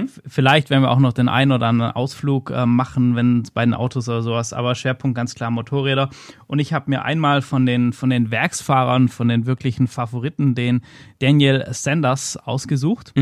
F- 0.04 0.22
Vielleicht 0.26 0.70
werden 0.70 0.82
wir 0.82 0.90
auch 0.90 0.98
noch 0.98 1.12
den 1.12 1.28
einen 1.28 1.52
oder 1.52 1.66
anderen 1.66 1.92
Ausflug 1.92 2.50
äh, 2.50 2.64
machen, 2.64 3.16
wenn 3.16 3.42
es 3.42 3.50
bei 3.50 3.62
den 3.62 3.74
Autos 3.74 4.08
oder 4.08 4.22
sowas, 4.22 4.54
aber 4.54 4.74
Schwerpunkt 4.74 5.14
ganz 5.14 5.34
klar 5.34 5.50
Motorräder. 5.50 6.08
Und 6.46 6.58
ich 6.58 6.72
habe 6.72 6.88
mir 6.88 7.04
einmal 7.04 7.42
von 7.42 7.66
den, 7.66 7.92
von 7.92 8.08
den 8.08 8.30
Werksfahrern, 8.30 9.08
von 9.08 9.28
den 9.28 9.44
wirklichen 9.44 9.86
Favoriten, 9.86 10.54
den 10.54 10.80
Daniel 11.18 11.66
Sanders 11.70 12.38
ausgesucht. 12.38 13.12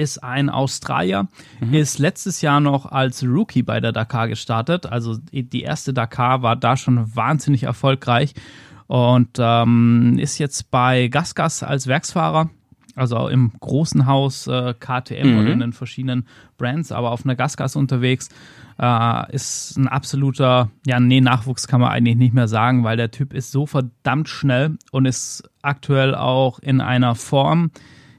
Ist 0.00 0.24
ein 0.24 0.48
Australier, 0.48 1.28
ist 1.72 1.98
letztes 1.98 2.40
Jahr 2.40 2.60
noch 2.60 2.86
als 2.86 3.22
Rookie 3.22 3.62
bei 3.62 3.80
der 3.80 3.92
Dakar 3.92 4.28
gestartet. 4.28 4.86
Also 4.86 5.18
die 5.30 5.60
erste 5.60 5.92
Dakar 5.92 6.40
war 6.40 6.56
da 6.56 6.78
schon 6.78 7.14
wahnsinnig 7.14 7.64
erfolgreich 7.64 8.32
und 8.86 9.36
ähm, 9.38 10.16
ist 10.18 10.38
jetzt 10.38 10.70
bei 10.70 11.08
Gasgas 11.08 11.62
als 11.62 11.86
Werksfahrer, 11.86 12.48
also 12.96 13.28
im 13.28 13.52
großen 13.60 14.06
Haus 14.06 14.46
äh, 14.46 14.72
KTM 14.72 15.38
oder 15.38 15.52
in 15.52 15.60
den 15.60 15.74
verschiedenen 15.74 16.26
Brands, 16.56 16.92
aber 16.92 17.10
auf 17.10 17.26
einer 17.26 17.36
Gasgas 17.36 17.76
unterwegs. 17.76 18.30
Äh, 18.78 19.34
ist 19.34 19.76
ein 19.76 19.86
absoluter, 19.86 20.70
ja, 20.86 20.98
nee, 20.98 21.20
Nachwuchs 21.20 21.68
kann 21.68 21.82
man 21.82 21.90
eigentlich 21.90 22.16
nicht 22.16 22.32
mehr 22.32 22.48
sagen, 22.48 22.84
weil 22.84 22.96
der 22.96 23.10
Typ 23.10 23.34
ist 23.34 23.52
so 23.52 23.66
verdammt 23.66 24.30
schnell 24.30 24.78
und 24.92 25.04
ist 25.04 25.42
aktuell 25.60 26.14
auch 26.14 26.58
in 26.58 26.80
einer 26.80 27.14
Form, 27.14 27.72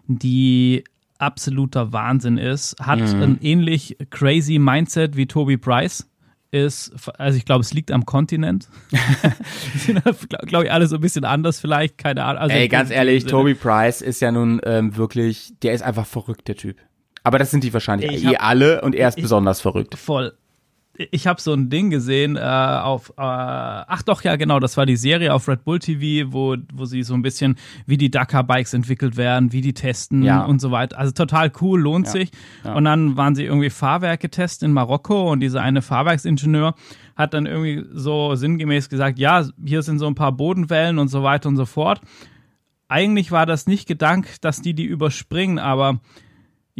die 0.08 0.84
absoluter 1.22 1.94
Wahnsinn 1.94 2.38
ist, 2.38 2.76
hat 2.80 3.00
ein 3.00 3.38
ähnlich 3.42 3.98
crazy 4.10 4.60
Mindset 4.60 5.16
wie 5.16 5.26
Toby 5.28 5.58
Price. 5.58 6.08
Ist, 6.54 6.92
also 7.18 7.38
ich 7.38 7.46
glaube, 7.46 7.62
es 7.62 7.74
liegt 7.74 7.92
am 7.92 8.06
Kontinent. 8.06 8.68
glaube 10.48 10.66
ich, 10.66 10.72
alle 10.72 10.88
so 10.88 10.96
ein 10.96 11.02
bisschen 11.02 11.24
anders 11.24 11.60
vielleicht, 11.62 11.98
keine 11.98 12.26
Ahnung. 12.26 12.42
Also 12.42 12.56
Ey, 12.56 12.68
ganz 12.68 12.92
ehrlich, 12.92 13.22
Sinne. 13.22 13.32
Toby 13.32 13.54
Price 13.54 14.02
ist 14.02 14.20
ja 14.20 14.32
nun 14.34 14.60
ähm, 14.66 14.98
wirklich, 14.98 15.54
der 15.64 15.74
ist 15.74 15.82
einfach 15.82 16.06
verrückt, 16.06 16.48
der 16.50 16.56
Typ. 16.58 16.78
Aber 17.24 17.38
das 17.40 17.52
sind 17.52 17.64
die 17.64 17.74
wahrscheinlich 17.74 18.12
Ich 18.12 18.26
eh 18.26 18.38
alle 18.38 18.82
und 18.82 18.96
er 18.96 19.08
ist 19.08 19.18
ich- 19.18 19.24
besonders 19.24 19.62
verrückt. 19.62 19.98
Voll. 19.98 20.34
Ich 21.12 21.28
habe 21.28 21.42
so 21.42 21.54
ein 21.54 21.70
Ding 21.70 21.90
gesehen 21.90 22.36
äh, 22.36 22.40
auf, 22.40 23.10
äh, 23.12 23.14
ach 23.18 24.02
doch, 24.04 24.24
ja 24.24 24.36
genau, 24.36 24.60
das 24.60 24.78
war 24.78 24.86
die 24.86 24.96
Serie 24.96 25.34
auf 25.34 25.48
Red 25.48 25.64
Bull 25.64 25.80
TV, 25.80 26.32
wo, 26.32 26.56
wo 26.74 26.86
sie 26.86 27.04
so 27.04 27.14
ein 27.14 27.22
bisschen, 27.22 27.56
wie 27.86 27.98
die 27.98 28.12
Dakar-Bikes 28.12 28.74
entwickelt 28.74 29.18
werden, 29.18 29.52
wie 29.52 29.62
die 29.62 29.74
testen 29.74 30.24
Ja. 30.24 30.44
und 30.46 30.60
so 30.62 30.72
weiter. 30.72 30.98
Also 31.00 31.12
total 31.14 31.52
cool, 31.62 31.80
lohnt 31.82 32.08
sich. 32.08 32.32
Und 32.64 32.86
dann 32.86 33.18
waren 33.18 33.36
sie 33.36 33.46
irgendwie 33.46 33.70
Fahrwerke 33.70 34.30
testen 34.30 34.68
in 34.70 34.74
Marokko 34.74 35.32
und 35.32 35.40
dieser 35.40 35.62
eine 35.62 35.82
Fahrwerksingenieur 35.82 36.76
hat 37.16 37.34
dann 37.34 37.46
irgendwie 37.46 37.84
so 37.94 38.36
sinngemäß 38.36 38.90
gesagt, 38.90 39.20
ja, 39.20 39.46
hier 39.64 39.82
sind 39.84 40.00
so 40.00 40.08
ein 40.08 40.16
paar 40.16 40.32
Bodenwellen 40.32 41.00
und 41.00 41.08
so 41.08 41.24
weiter 41.24 41.50
und 41.50 41.58
so 41.58 41.66
fort. 41.66 42.02
Eigentlich 42.88 43.32
war 43.32 43.46
das 43.46 43.68
nicht 43.68 43.88
gedankt, 43.88 44.44
dass 44.44 44.62
die 44.62 44.74
die 44.74 44.84
überspringen, 44.86 45.60
aber 45.60 46.00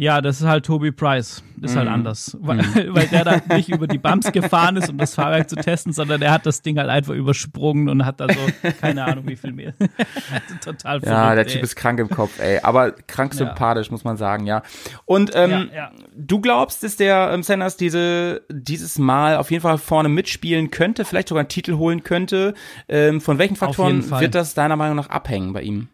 ja, 0.02 0.20
das 0.20 0.40
ist 0.40 0.46
halt 0.46 0.66
Toby 0.66 0.90
Price. 0.90 1.42
Ist 1.60 1.74
Mhm. 1.74 1.78
halt 1.78 1.88
anders. 1.88 2.36
Weil, 2.40 2.58
weil 2.94 3.06
der 3.06 3.24
da 3.24 3.40
nicht 3.54 3.68
über 3.68 3.86
die 3.86 3.98
Bumps 3.98 4.32
gefahren 4.32 4.76
ist, 4.76 4.90
um 4.90 4.98
das 4.98 5.14
Fahrwerk 5.14 5.48
zu 5.48 5.54
testen, 5.54 5.92
sondern 5.92 6.20
der 6.20 6.32
hat 6.32 6.44
das 6.44 6.60
Ding 6.62 6.76
halt 6.76 6.88
einfach 6.88 7.14
übersprungen 7.14 7.88
und 7.88 8.04
hat 8.04 8.18
da 8.20 8.26
so, 8.28 8.40
keine 8.80 9.04
Ahnung, 9.04 9.28
wie 9.28 9.36
viel 9.36 9.52
mehr. 9.52 9.72
Total 10.64 10.98
verrückt. 11.00 11.06
Ja, 11.06 11.34
der 11.36 11.46
Typ 11.46 11.58
ey. 11.58 11.62
ist 11.62 11.76
krank 11.76 12.00
im 12.00 12.08
Kopf, 12.10 12.40
ey. 12.40 12.58
Aber 12.64 12.90
krank 12.90 13.32
Ja. 13.34 13.38
sympathisch, 13.46 13.92
muss 13.92 14.02
man 14.02 14.16
sagen, 14.16 14.44
ja. 14.46 14.62
Und 15.04 15.30
ähm, 15.34 15.50
Ja, 15.50 15.64
ja. 15.74 15.90
du 16.16 16.40
glaubst, 16.40 16.82
dass 16.82 16.96
der 16.96 17.30
ähm, 17.32 17.44
Sanders 17.44 17.76
diese, 17.76 18.42
dieses 18.50 18.98
Mal 18.98 19.36
auf 19.36 19.50
jeden 19.52 19.62
Fall 19.62 19.78
vorne 19.78 20.08
mitspielen 20.08 20.70
könnte, 20.72 21.04
vielleicht 21.04 21.28
sogar 21.28 21.42
einen 21.42 21.48
Titel 21.48 21.74
holen 21.76 22.02
könnte? 22.02 22.54
Ähm, 22.88 23.20
von 23.20 23.38
welchen 23.38 23.54
Faktoren 23.56 24.10
wird 24.10 24.34
das 24.34 24.54
deiner 24.54 24.74
Meinung 24.76 24.96
nach 24.96 25.10
abhängen 25.10 25.52
bei 25.52 25.62
ihm? 25.62 25.86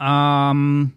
Ähm, 0.00 0.92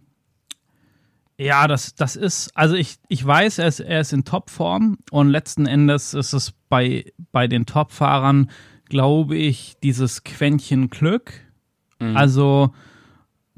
ja, 1.38 1.67
das, 1.67 1.94
das 1.96 2.15
ist, 2.15 2.51
also 2.56 2.75
ich, 2.75 2.98
ich 3.10 3.25
weiß, 3.25 3.60
er 3.60 3.67
ist, 3.67 3.79
er 3.79 4.01
ist 4.01 4.13
in 4.13 4.24
Topform 4.24 4.98
und 5.12 5.29
letzten 5.29 5.67
Endes 5.67 6.13
ist 6.13 6.34
es 6.34 6.53
bei, 6.70 7.12
bei 7.32 7.48
den 7.48 7.65
Topfahrern, 7.65 8.50
glaube 8.89 9.36
ich, 9.36 9.75
dieses 9.84 10.24
Quäntchen 10.24 10.89
Glück. 10.89 11.34
Also 12.15 12.74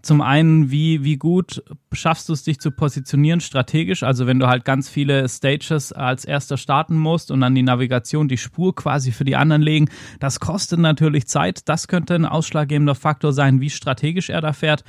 zum 0.02 0.22
einen, 0.22 0.72
wie, 0.72 1.04
wie 1.04 1.18
gut 1.18 1.64
schaffst 1.92 2.30
du 2.30 2.34
es, 2.34 2.44
dich 2.44 2.60
zu 2.60 2.72
positionieren 2.72 3.42
strategisch? 3.42 4.04
Also 4.04 4.28
wenn 4.28 4.40
du 4.40 4.48
halt 4.48 4.66
ganz 4.66 4.90
viele 4.90 5.28
Stages 5.28 5.92
als 5.92 6.26
erster 6.26 6.58
starten 6.58 6.98
musst 6.98 7.32
und 7.32 7.42
dann 7.42 7.56
die 7.56 7.64
Navigation, 7.64 8.28
die 8.28 8.38
Spur 8.38 8.76
quasi 8.76 9.12
für 9.12 9.26
die 9.26 9.36
anderen 9.36 9.62
legen, 9.62 9.90
das 10.20 10.40
kostet 10.40 10.80
natürlich 10.80 11.28
Zeit. 11.28 11.68
Das 11.68 11.88
könnte 11.88 12.16
ein 12.16 12.26
ausschlaggebender 12.26 12.96
Faktor 12.96 13.34
sein, 13.34 13.62
wie 13.62 13.70
strategisch 13.70 14.30
er 14.30 14.42
da 14.42 14.54
fährt. 14.54 14.84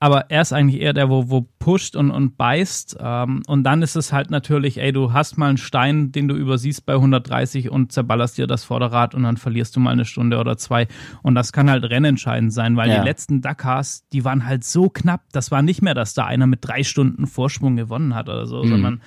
Aber 0.00 0.30
er 0.30 0.42
ist 0.42 0.52
eigentlich 0.52 0.80
eher 0.80 0.92
der, 0.92 1.08
wo, 1.10 1.28
wo 1.28 1.48
pusht 1.58 1.96
und, 1.96 2.12
und 2.12 2.36
beißt. 2.36 2.98
Ähm, 3.00 3.42
und 3.48 3.64
dann 3.64 3.82
ist 3.82 3.96
es 3.96 4.12
halt 4.12 4.30
natürlich, 4.30 4.78
ey, 4.80 4.92
du 4.92 5.12
hast 5.12 5.38
mal 5.38 5.48
einen 5.48 5.58
Stein, 5.58 6.12
den 6.12 6.28
du 6.28 6.36
übersiehst 6.36 6.86
bei 6.86 6.94
130 6.94 7.68
und 7.70 7.90
zerballerst 7.90 8.38
dir 8.38 8.46
das 8.46 8.62
Vorderrad 8.62 9.14
und 9.16 9.24
dann 9.24 9.36
verlierst 9.36 9.74
du 9.74 9.80
mal 9.80 9.90
eine 9.90 10.04
Stunde 10.04 10.38
oder 10.38 10.56
zwei. 10.56 10.86
Und 11.22 11.34
das 11.34 11.52
kann 11.52 11.68
halt 11.68 11.82
rennentscheidend 11.84 12.52
sein, 12.52 12.76
weil 12.76 12.88
Ja. 12.90 13.00
die 13.00 13.04
letzten 13.08 13.40
Dakars, 13.40 14.06
die 14.12 14.24
waren 14.24 14.46
halt 14.46 14.62
so 14.62 14.88
knapp. 14.88 15.22
Das 15.32 15.50
war 15.50 15.62
nicht 15.62 15.82
mehr, 15.82 15.94
dass 15.94 16.14
da 16.14 16.26
einer 16.26 16.46
mit 16.46 16.60
drei 16.62 16.84
Stunden 16.84 17.26
Vorsprung 17.26 17.74
gewonnen 17.74 18.14
hat 18.14 18.28
oder 18.28 18.46
so, 18.46 18.64
sondern 18.64 19.02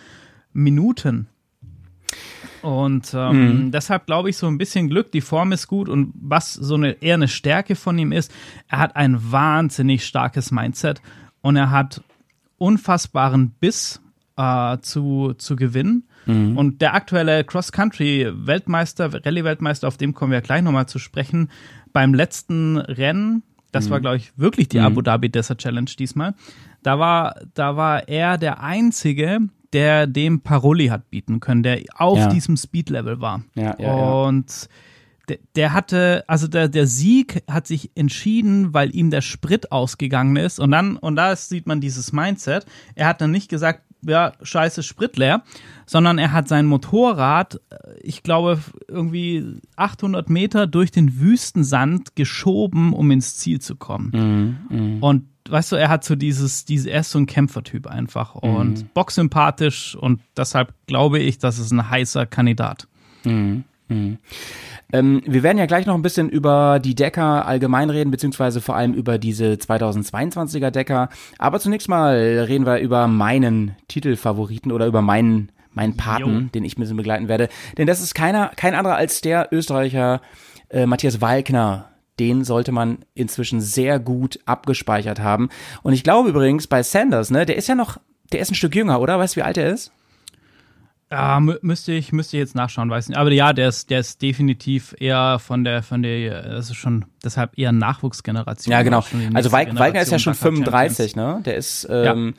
Minuten. 0.53 1.27
Und 2.61 3.13
ähm, 3.15 3.71
deshalb 3.71 4.05
glaube 4.05 4.29
ich 4.29 4.37
so 4.37 4.47
ein 4.47 4.57
bisschen 4.57 4.89
Glück, 4.89 5.11
die 5.11 5.21
Form 5.21 5.51
ist 5.51 5.67
gut 5.67 5.89
und 5.89 6.13
was 6.15 6.53
so 6.53 6.75
eine 6.75 7.01
eher 7.01 7.15
eine 7.15 7.27
Stärke 7.27 7.75
von 7.75 7.97
ihm 7.97 8.11
ist, 8.11 8.31
er 8.67 8.79
hat 8.79 8.95
ein 8.95 9.31
wahnsinnig 9.31 10.05
starkes 10.05 10.51
Mindset 10.51 11.01
und 11.41 11.55
er 11.55 11.71
hat 11.71 12.03
unfassbaren 12.57 13.51
Biss 13.59 13.99
äh, 14.37 14.77
zu, 14.81 15.33
zu 15.37 15.55
gewinnen. 15.55 16.03
Und 16.55 16.81
der 16.81 16.93
aktuelle 16.93 17.43
Cross-Country-Weltmeister, 17.43 19.25
Rallye-Weltmeister, 19.25 19.87
auf 19.87 19.97
dem 19.97 20.13
kommen 20.13 20.31
wir 20.31 20.41
gleich 20.41 20.61
nochmal 20.61 20.85
zu 20.85 20.99
sprechen, 20.99 21.49
beim 21.93 22.13
letzten 22.13 22.77
Rennen, 22.77 23.41
das 23.71 23.89
war, 23.89 23.99
glaube 24.01 24.17
ich, 24.17 24.37
wirklich 24.37 24.69
die 24.69 24.79
Abu 24.79 25.01
Dhabi 25.01 25.29
Desert 25.29 25.59
Challenge 25.59 25.89
diesmal, 25.97 26.35
da 26.83 26.99
war, 26.99 27.35
da 27.53 27.75
war 27.75 28.07
er 28.07 28.37
der 28.37 28.61
Einzige, 28.61 29.39
der 29.73 30.07
dem 30.07 30.41
Paroli 30.41 30.87
hat 30.87 31.09
bieten 31.09 31.39
können, 31.39 31.63
der 31.63 31.81
auf 31.95 32.17
Ja. 32.17 32.27
diesem 32.27 32.57
Speed-Level 32.57 33.21
war. 33.21 33.43
Ja, 33.55 33.75
ja. 33.79 33.93
Und 33.93 34.67
der, 35.29 35.37
der 35.55 35.73
hatte, 35.73 36.23
also 36.27 36.47
der, 36.47 36.67
der 36.67 36.87
Sieg 36.87 37.43
hat 37.49 37.67
sich 37.67 37.91
entschieden, 37.95 38.73
weil 38.73 38.93
ihm 38.95 39.11
der 39.11 39.21
Sprit 39.21 39.71
ausgegangen 39.71 40.35
ist. 40.35 40.59
Und 40.59 40.71
dann, 40.71 40.97
und 40.97 41.15
da 41.15 41.35
sieht 41.35 41.67
man 41.67 41.79
dieses 41.79 42.11
Mindset. 42.11 42.65
Er 42.95 43.07
hat 43.07 43.21
dann 43.21 43.31
nicht 43.31 43.49
gesagt, 43.49 43.83
ja, 44.05 44.33
scheiße, 44.41 44.83
Sprit 44.83 45.17
leer, 45.17 45.43
sondern 45.85 46.17
er 46.17 46.31
hat 46.31 46.47
sein 46.47 46.65
Motorrad, 46.65 47.55
äh, 47.69 47.77
ich 48.01 48.23
glaube, 48.23 48.59
irgendwie 48.87 49.59
800 49.75 50.29
Meter 50.29 50.67
durch 50.67 50.91
den 50.91 51.19
Wüstensand 51.19 52.15
geschoben, 52.15 52.93
um 52.93 53.11
ins 53.11 53.37
Ziel 53.37 53.59
zu 53.59 53.75
kommen. 53.75 54.11
Und 55.01 55.25
weißt 55.49 55.71
du, 55.71 55.75
er 55.75 55.89
hat 55.89 56.03
so 56.03 56.15
dieses, 56.15 56.65
diese, 56.65 56.89
er 56.89 57.01
ist 57.01 57.11
so 57.11 57.19
ein 57.19 57.25
Kämpfertyp 57.25 57.87
einfach 57.87 58.35
und 58.35 58.93
boxsympathisch 58.93 59.95
und 59.95 60.21
deshalb 60.37 60.73
glaube 60.87 61.19
ich, 61.19 61.39
das 61.39 61.59
ist 61.59 61.71
ein 61.71 61.89
heißer 61.89 62.25
Kandidat. 62.25 62.87
Ähm, 64.93 65.21
wir 65.25 65.43
werden 65.43 65.57
ja 65.57 65.65
gleich 65.65 65.85
noch 65.85 65.95
ein 65.95 66.01
bisschen 66.01 66.29
über 66.29 66.79
die 66.79 66.95
Decker 66.95 67.45
allgemein 67.45 67.89
reden, 67.89 68.11
beziehungsweise 68.11 68.61
vor 68.61 68.75
allem 68.75 68.93
über 68.93 69.17
diese 69.17 69.53
2022er 69.53 70.71
Decker. 70.71 71.09
Aber 71.37 71.59
zunächst 71.59 71.89
mal 71.89 72.15
reden 72.15 72.65
wir 72.65 72.79
über 72.79 73.07
meinen 73.07 73.75
Titelfavoriten 73.87 74.71
oder 74.71 74.87
über 74.87 75.01
meinen, 75.01 75.51
meinen 75.73 75.97
Paten, 75.97 76.43
Jo. 76.43 76.49
den 76.53 76.63
ich 76.63 76.77
ein 76.77 76.81
bisschen 76.81 76.97
begleiten 76.97 77.27
werde. 77.27 77.49
Denn 77.77 77.87
das 77.87 78.01
ist 78.01 78.13
keiner, 78.13 78.51
kein 78.55 78.75
anderer 78.75 78.95
als 78.95 79.21
der 79.21 79.49
Österreicher 79.51 80.21
äh, 80.69 80.85
Matthias 80.85 81.21
Walkner. 81.21 81.87
Den 82.19 82.43
sollte 82.43 82.71
man 82.71 82.99
inzwischen 83.15 83.61
sehr 83.61 83.97
gut 83.99 84.39
abgespeichert 84.45 85.21
haben. 85.21 85.49
Und 85.81 85.93
ich 85.93 86.03
glaube 86.03 86.29
übrigens 86.29 86.67
bei 86.67 86.83
Sanders, 86.83 87.31
ne, 87.31 87.45
der 87.45 87.55
ist 87.55 87.67
ja 87.67 87.75
noch, 87.75 87.97
der 88.31 88.41
ist 88.41 88.51
ein 88.51 88.55
Stück 88.55 88.75
jünger, 88.75 88.99
oder? 88.99 89.17
Weißt 89.17 89.35
du, 89.35 89.39
wie 89.39 89.43
alt 89.43 89.57
er 89.57 89.71
ist? 89.71 89.91
Ja, 91.11 91.37
mü- 91.39 91.59
müsste 91.61 91.91
ich, 91.91 92.13
müsste 92.13 92.37
ich 92.37 92.41
jetzt 92.41 92.55
nachschauen, 92.55 92.89
weiß 92.89 93.09
nicht. 93.09 93.17
Aber 93.17 93.31
ja, 93.31 93.51
der 93.53 93.67
ist, 93.67 93.89
der 93.89 93.99
ist 93.99 94.21
definitiv 94.21 94.95
eher 94.99 95.39
von 95.39 95.63
der, 95.65 95.83
von 95.83 96.01
der, 96.01 96.41
das 96.43 96.69
ist 96.69 96.77
schon 96.77 97.05
deshalb 97.23 97.57
eher 97.57 97.71
Nachwuchsgeneration. 97.73 98.71
Ja, 98.71 98.81
genau. 98.81 99.03
Also 99.33 99.51
Walk, 99.51 99.77
Walkner 99.77 100.01
ist 100.01 100.11
ja 100.11 100.19
schon 100.19 100.33
Dakar 100.33 100.51
35, 100.51 101.15
ne? 101.17 101.41
Der 101.45 101.55
ist, 101.55 101.85
ähm, 101.91 102.33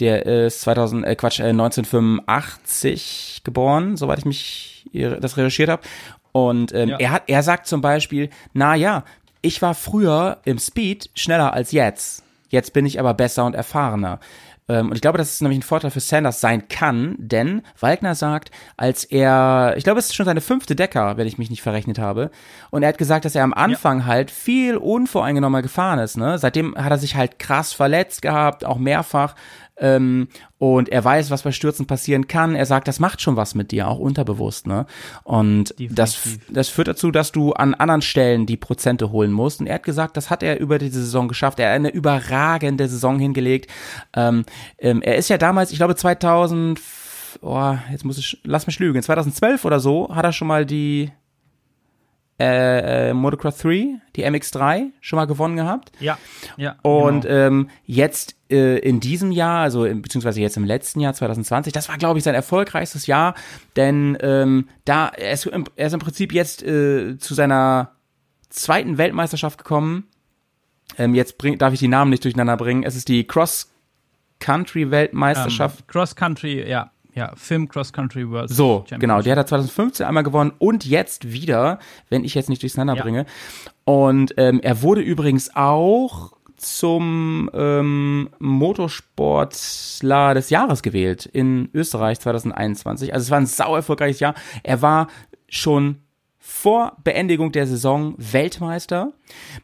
der 0.00 0.26
ist 0.26 0.60
2000, 0.62 1.06
äh, 1.06 1.14
Quatsch, 1.14 1.38
äh, 1.40 1.52
1985 1.52 3.42
geboren, 3.44 3.96
soweit 3.96 4.18
ich 4.18 4.24
mich 4.24 4.86
das 4.92 5.36
recherchiert 5.36 5.68
habe. 5.70 5.82
Und 6.32 6.72
ähm, 6.74 6.90
Ja. 6.90 6.96
er 6.98 7.10
hat, 7.12 7.22
er 7.28 7.42
sagt 7.42 7.66
zum 7.66 7.80
Beispiel, 7.80 8.30
na 8.52 8.74
ja, 8.74 9.04
ich 9.42 9.62
war 9.62 9.74
früher 9.74 10.38
im 10.44 10.58
Speed 10.58 11.10
schneller 11.14 11.52
als 11.52 11.72
jetzt. 11.72 12.22
Jetzt 12.48 12.72
bin 12.72 12.86
ich 12.86 13.00
aber 13.00 13.14
besser 13.14 13.44
und 13.44 13.54
erfahrener. 13.54 14.20
Ähm, 14.68 14.88
und 14.88 14.94
ich 14.96 15.00
glaube, 15.00 15.18
dass 15.18 15.32
es 15.32 15.40
nämlich 15.40 15.60
ein 15.60 15.62
Vorteil 15.62 15.90
für 15.90 16.00
Sanders 16.00 16.40
sein 16.40 16.68
kann, 16.68 17.14
denn 17.18 17.62
Wagner 17.78 18.14
sagt, 18.14 18.50
als 18.76 19.04
er, 19.04 19.74
ich 19.76 19.84
glaube, 19.84 20.00
es 20.00 20.06
ist 20.06 20.14
schon 20.14 20.26
seine 20.26 20.40
fünfte 20.40 20.74
Decker, 20.74 21.16
wenn 21.16 21.26
ich 21.26 21.38
mich 21.38 21.50
nicht 21.50 21.62
verrechnet 21.62 21.98
habe, 21.98 22.30
und 22.70 22.82
er 22.82 22.88
hat 22.88 22.98
gesagt, 22.98 23.24
dass 23.24 23.34
er 23.34 23.44
am 23.44 23.54
Anfang 23.54 24.06
halt 24.06 24.30
viel 24.30 24.76
unvoreingenommener 24.76 25.62
gefahren 25.62 25.98
ist. 26.00 26.16
Ne? 26.16 26.38
Seitdem 26.38 26.76
hat 26.76 26.90
er 26.90 26.98
sich 26.98 27.14
halt 27.14 27.38
krass 27.38 27.72
verletzt 27.72 28.22
gehabt, 28.22 28.64
auch 28.64 28.78
mehrfach. 28.78 29.34
Ähm, 29.78 30.28
und 30.58 30.88
er 30.88 31.04
weiß, 31.04 31.30
was 31.30 31.42
bei 31.42 31.52
Stürzen 31.52 31.86
passieren 31.86 32.28
kann. 32.28 32.54
Er 32.54 32.66
sagt, 32.66 32.88
das 32.88 32.98
macht 32.98 33.20
schon 33.20 33.36
was 33.36 33.54
mit 33.54 33.72
dir, 33.72 33.88
auch 33.88 33.98
unterbewusst, 33.98 34.66
ne? 34.66 34.86
Und 35.22 35.74
das, 35.78 36.18
das 36.48 36.68
führt 36.68 36.88
dazu, 36.88 37.10
dass 37.10 37.32
du 37.32 37.52
an 37.52 37.74
anderen 37.74 38.02
Stellen 38.02 38.46
die 38.46 38.56
Prozente 38.56 39.10
holen 39.12 39.32
musst. 39.32 39.60
Und 39.60 39.66
er 39.66 39.76
hat 39.76 39.82
gesagt, 39.82 40.16
das 40.16 40.30
hat 40.30 40.42
er 40.42 40.58
über 40.60 40.78
diese 40.78 41.00
Saison 41.00 41.28
geschafft. 41.28 41.58
Er 41.60 41.68
hat 41.68 41.74
eine 41.74 41.90
überragende 41.90 42.88
Saison 42.88 43.18
hingelegt. 43.18 43.70
Ähm, 44.14 44.44
ähm, 44.78 45.02
er 45.02 45.16
ist 45.16 45.28
ja 45.28 45.38
damals, 45.38 45.72
ich 45.72 45.78
glaube 45.78 45.94
2000, 45.94 46.80
oh, 47.42 47.74
jetzt 47.90 48.04
muss 48.04 48.18
ich, 48.18 48.40
lass 48.44 48.66
mich 48.66 48.78
lügen, 48.78 49.02
2012 49.02 49.64
oder 49.64 49.80
so 49.80 50.14
hat 50.14 50.24
er 50.24 50.32
schon 50.32 50.48
mal 50.48 50.64
die 50.64 51.10
äh, 52.38 53.10
äh, 53.10 53.14
Motocross 53.14 53.58
3, 53.58 54.00
die 54.14 54.26
MX3, 54.26 54.90
schon 55.00 55.16
mal 55.16 55.24
gewonnen 55.26 55.56
gehabt. 55.56 55.90
Ja, 56.00 56.18
ja. 56.56 56.76
Und 56.82 57.22
genau. 57.22 57.34
ähm, 57.34 57.70
jetzt 57.84 58.36
äh, 58.50 58.78
in 58.78 59.00
diesem 59.00 59.32
Jahr, 59.32 59.62
also 59.62 59.84
in, 59.86 60.02
beziehungsweise 60.02 60.40
jetzt 60.40 60.56
im 60.56 60.64
letzten 60.64 61.00
Jahr 61.00 61.14
2020, 61.14 61.72
das 61.72 61.88
war, 61.88 61.96
glaube 61.96 62.18
ich, 62.18 62.24
sein 62.24 62.34
erfolgreichstes 62.34 63.06
Jahr, 63.06 63.34
denn 63.74 64.18
ähm, 64.20 64.68
da 64.84 65.08
er 65.08 65.32
ist, 65.32 65.46
im, 65.46 65.64
er 65.76 65.86
ist 65.86 65.94
im 65.94 66.00
Prinzip 66.00 66.32
jetzt 66.32 66.62
äh, 66.62 67.16
zu 67.18 67.34
seiner 67.34 67.92
zweiten 68.50 68.98
Weltmeisterschaft 68.98 69.58
gekommen. 69.58 70.04
Ähm, 70.98 71.14
jetzt 71.14 71.38
bring, 71.38 71.56
darf 71.58 71.72
ich 71.72 71.78
die 71.78 71.88
Namen 71.88 72.10
nicht 72.10 72.24
durcheinander 72.24 72.56
bringen. 72.56 72.82
Es 72.82 72.96
ist 72.96 73.08
die 73.08 73.26
Cross 73.26 73.72
Country 74.38 74.90
Weltmeisterschaft. 74.90 75.80
ähm, 75.80 75.86
Cross 75.86 76.16
Country, 76.16 76.68
ja, 76.68 76.90
ja, 77.16 77.32
Film 77.34 77.68
Cross 77.68 77.92
Country 77.92 78.30
World. 78.30 78.50
So, 78.50 78.84
genau. 79.00 79.22
Die 79.22 79.30
hat 79.30 79.38
er 79.38 79.46
2015 79.46 80.06
einmal 80.06 80.22
gewonnen 80.22 80.52
und 80.58 80.84
jetzt 80.84 81.32
wieder, 81.32 81.78
wenn 82.10 82.22
ich 82.24 82.34
jetzt 82.34 82.48
nicht 82.48 82.62
durcheinander 82.62 82.94
Ja. 82.94 83.02
bringe. 83.02 83.26
Und 83.84 84.34
ähm, 84.36 84.60
er 84.62 84.82
wurde 84.82 85.00
übrigens 85.00 85.50
auch 85.56 86.32
zum 86.56 87.50
ähm, 87.54 88.28
Motorsportler 88.38 90.34
des 90.34 90.50
Jahres 90.50 90.82
gewählt 90.82 91.26
in 91.26 91.68
Österreich 91.74 92.20
2021. 92.20 93.12
Also 93.14 93.24
es 93.24 93.30
war 93.30 93.38
ein 93.38 93.46
sau 93.46 93.74
erfolgreiches 93.76 94.20
Jahr. 94.20 94.34
Er 94.62 94.82
war 94.82 95.08
schon 95.48 95.96
vor 96.48 96.96
Beendigung 97.02 97.50
der 97.50 97.66
Saison 97.66 98.14
Weltmeister. 98.18 99.12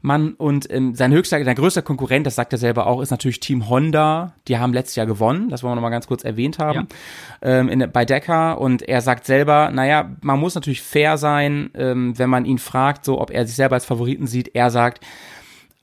Man 0.00 0.34
und 0.34 0.68
ähm, 0.68 0.96
sein 0.96 1.12
höchster, 1.12 1.42
sein 1.44 1.54
größter 1.54 1.80
Konkurrent, 1.80 2.26
das 2.26 2.34
sagt 2.34 2.52
er 2.52 2.58
selber 2.58 2.88
auch, 2.88 3.00
ist 3.00 3.12
natürlich 3.12 3.38
Team 3.38 3.68
Honda. 3.68 4.34
Die 4.48 4.58
haben 4.58 4.72
letztes 4.72 4.96
Jahr 4.96 5.06
gewonnen, 5.06 5.48
das 5.48 5.62
wollen 5.62 5.70
wir 5.70 5.76
noch 5.76 5.82
mal 5.82 5.90
ganz 5.90 6.08
kurz 6.08 6.24
erwähnt 6.24 6.58
haben, 6.58 6.88
ähm, 7.40 7.68
in, 7.68 7.88
bei 7.92 8.04
Decker. 8.04 8.60
Und 8.60 8.82
er 8.82 9.00
sagt 9.00 9.26
selber, 9.26 9.70
naja, 9.70 10.10
man 10.22 10.40
muss 10.40 10.56
natürlich 10.56 10.82
fair 10.82 11.18
sein, 11.18 11.70
ähm, 11.74 12.18
wenn 12.18 12.28
man 12.28 12.44
ihn 12.44 12.58
fragt, 12.58 13.04
so 13.04 13.20
ob 13.20 13.30
er 13.30 13.46
sich 13.46 13.54
selber 13.54 13.76
als 13.76 13.84
Favoriten 13.84 14.26
sieht. 14.26 14.52
Er 14.56 14.70
sagt, 14.70 15.04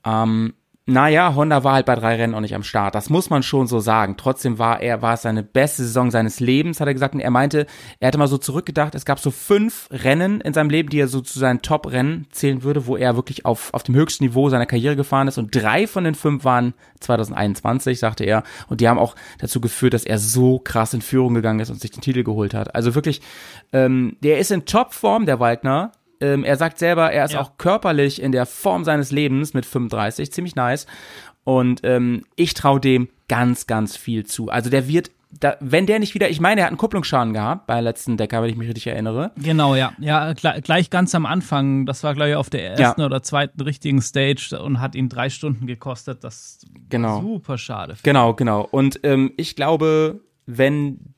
ähm, 0.04 0.52
naja, 0.86 1.34
Honda 1.34 1.62
war 1.62 1.74
halt 1.74 1.86
bei 1.86 1.94
drei 1.94 2.16
Rennen 2.16 2.34
auch 2.34 2.40
nicht 2.40 2.54
am 2.54 2.62
Start. 2.62 2.94
Das 2.94 3.10
muss 3.10 3.30
man 3.30 3.42
schon 3.42 3.66
so 3.66 3.80
sagen. 3.80 4.16
Trotzdem 4.16 4.58
war 4.58 4.80
er, 4.80 5.02
war 5.02 5.14
es 5.14 5.22
seine 5.22 5.42
beste 5.42 5.84
Saison 5.84 6.10
seines 6.10 6.40
Lebens, 6.40 6.80
hat 6.80 6.88
er 6.88 6.94
gesagt. 6.94 7.14
Und 7.14 7.20
er 7.20 7.30
meinte, 7.30 7.66
er 8.00 8.08
hätte 8.08 8.18
mal 8.18 8.26
so 8.26 8.38
zurückgedacht, 8.38 8.94
es 8.94 9.04
gab 9.04 9.20
so 9.20 9.30
fünf 9.30 9.88
Rennen 9.90 10.40
in 10.40 10.52
seinem 10.52 10.70
Leben, 10.70 10.88
die 10.88 10.98
er 10.98 11.06
so 11.06 11.20
zu 11.20 11.38
seinen 11.38 11.62
Top-Rennen 11.62 12.26
zählen 12.30 12.62
würde, 12.62 12.86
wo 12.86 12.96
er 12.96 13.14
wirklich 13.14 13.44
auf, 13.46 13.72
auf 13.72 13.82
dem 13.82 13.94
höchsten 13.94 14.24
Niveau 14.24 14.48
seiner 14.48 14.66
Karriere 14.66 14.96
gefahren 14.96 15.28
ist. 15.28 15.38
Und 15.38 15.54
drei 15.54 15.86
von 15.86 16.04
den 16.04 16.14
fünf 16.14 16.44
waren 16.44 16.74
2021, 17.00 17.98
sagte 17.98 18.24
er. 18.24 18.42
Und 18.68 18.80
die 18.80 18.88
haben 18.88 18.98
auch 18.98 19.14
dazu 19.38 19.60
geführt, 19.60 19.94
dass 19.94 20.04
er 20.04 20.18
so 20.18 20.58
krass 20.58 20.94
in 20.94 21.02
Führung 21.02 21.34
gegangen 21.34 21.60
ist 21.60 21.70
und 21.70 21.80
sich 21.80 21.90
den 21.90 22.00
Titel 22.00 22.24
geholt 22.24 22.54
hat. 22.54 22.74
Also 22.74 22.94
wirklich, 22.94 23.20
ähm, 23.72 24.16
der 24.22 24.38
ist 24.38 24.50
in 24.50 24.64
Topform, 24.64 25.26
der 25.26 25.40
Waldner. 25.40 25.92
Ähm, 26.20 26.44
er 26.44 26.56
sagt 26.56 26.78
selber, 26.78 27.10
er 27.12 27.24
ist 27.24 27.32
Ja. 27.32 27.40
auch 27.40 27.56
körperlich 27.58 28.20
in 28.20 28.32
der 28.32 28.46
Form 28.46 28.84
seines 28.84 29.10
Lebens 29.10 29.54
mit 29.54 29.64
35, 29.66 30.32
ziemlich 30.32 30.54
nice. 30.56 30.86
Und 31.44 31.80
ähm, 31.84 32.24
ich 32.36 32.54
traue 32.54 32.80
dem 32.80 33.08
ganz, 33.28 33.66
ganz 33.66 33.96
viel 33.96 34.26
zu. 34.26 34.50
Also 34.50 34.68
der 34.70 34.86
wird, 34.88 35.10
da, 35.38 35.56
wenn 35.60 35.86
der 35.86 35.98
nicht 36.00 36.14
wieder, 36.14 36.28
ich 36.28 36.40
meine, 36.40 36.60
er 36.60 36.64
hat 36.64 36.70
einen 36.72 36.76
Kupplungsschaden 36.76 37.32
gehabt 37.32 37.66
bei 37.66 37.74
der 37.74 37.82
letzten 37.82 38.16
Decker, 38.16 38.42
wenn 38.42 38.50
ich 38.50 38.56
mich 38.56 38.68
richtig 38.68 38.88
erinnere. 38.88 39.30
Genau, 39.36 39.74
ja. 39.74 39.92
Ja, 39.98 40.32
gleich, 40.34 40.62
gleich 40.62 40.90
ganz 40.90 41.14
am 41.14 41.24
Anfang, 41.24 41.86
das 41.86 42.02
war, 42.04 42.14
glaube 42.14 42.30
ich, 42.30 42.36
auf 42.36 42.50
der 42.50 42.72
ersten 42.76 43.00
Ja. 43.00 43.06
oder 43.06 43.22
zweiten 43.22 43.60
richtigen 43.62 44.02
Stage 44.02 44.60
und 44.60 44.80
hat 44.80 44.94
ihn 44.94 45.08
drei 45.08 45.30
Stunden 45.30 45.66
gekostet. 45.66 46.24
Das 46.24 46.60
Genau. 46.88 47.20
super 47.22 47.56
schade. 47.56 47.96
Genau, 48.02 48.34
genau. 48.34 48.66
Und 48.70 49.00
ähm, 49.04 49.32
ich 49.36 49.56
glaube, 49.56 50.20
wenn 50.46 51.14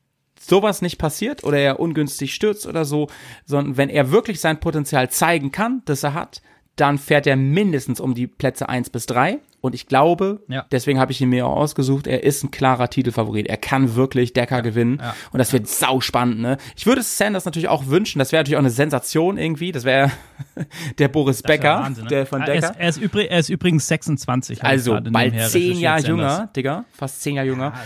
sowas 0.47 0.81
nicht 0.81 0.97
passiert 0.97 1.43
oder 1.43 1.57
er 1.57 1.79
ungünstig 1.79 2.33
stürzt 2.33 2.67
oder 2.67 2.85
so, 2.85 3.07
sondern 3.45 3.77
wenn 3.77 3.89
er 3.89 4.11
wirklich 4.11 4.39
sein 4.39 4.59
Potenzial 4.59 5.09
zeigen 5.09 5.51
kann, 5.51 5.81
das 5.85 6.03
er 6.03 6.13
hat, 6.13 6.41
dann 6.75 6.97
fährt 6.97 7.27
er 7.27 7.35
mindestens 7.35 7.99
um 7.99 8.15
die 8.15 8.25
Plätze 8.27 8.67
1 8.67 8.89
bis 8.89 9.05
3. 9.05 9.39
Und 9.61 9.75
ich 9.75 9.87
glaube, 9.87 10.41
Ja. 10.49 10.65
deswegen 10.71 10.99
habe 10.99 11.11
ich 11.13 11.21
ihn 11.21 11.29
mir 11.29 11.47
auch 11.47 11.55
ausgesucht, 11.55 12.05
er 12.07 12.23
ist 12.23 12.43
ein 12.43 12.51
klarer 12.51 12.89
Titelfavorit. 12.89 13.47
Er 13.47 13.55
kann 13.57 13.95
wirklich 13.95 14.33
Decker 14.33 14.61
gewinnen. 14.61 14.97
ja. 15.01 15.15
Und 15.31 15.37
das 15.37 15.53
wird 15.53 15.67
sau 15.69 16.01
spannend, 16.01 16.39
ne? 16.41 16.57
Ich 16.75 16.85
würde 16.85 17.01
Sanders 17.01 17.45
natürlich 17.45 17.69
auch 17.69 17.87
wünschen. 17.87 18.19
Das 18.19 18.31
wäre 18.33 18.41
natürlich 18.41 18.57
auch 18.57 18.61
eine 18.61 18.71
Sensation 18.71 19.37
irgendwie. 19.37 19.71
Das 19.71 19.85
wäre 19.85 20.11
der 20.97 21.07
Boris 21.07 21.41
Becker, 21.43 21.79
Wahnsinn, 21.79 22.03
ne? 22.05 22.09
der 22.09 22.25
von 22.25 22.41
er, 22.41 22.47
Decker. 22.47 22.71
ist, 22.71 22.75
er, 22.79 22.89
ist 22.89 22.97
übrig, 22.97 23.27
er 23.31 23.39
ist 23.39 23.49
übrigens 23.49 23.87
26. 23.87 24.59
hab 24.59 24.65
ich 24.65 24.69
Also 24.69 24.99
bald 25.01 25.39
zehn 25.49 25.77
Jahre 25.79 26.01
jünger, 26.01 26.49
Digga. 26.55 26.83
Fast 26.91 27.21
zehn 27.21 27.35
Jahre 27.35 27.47
jünger. 27.47 27.73
Ah, 27.75 27.79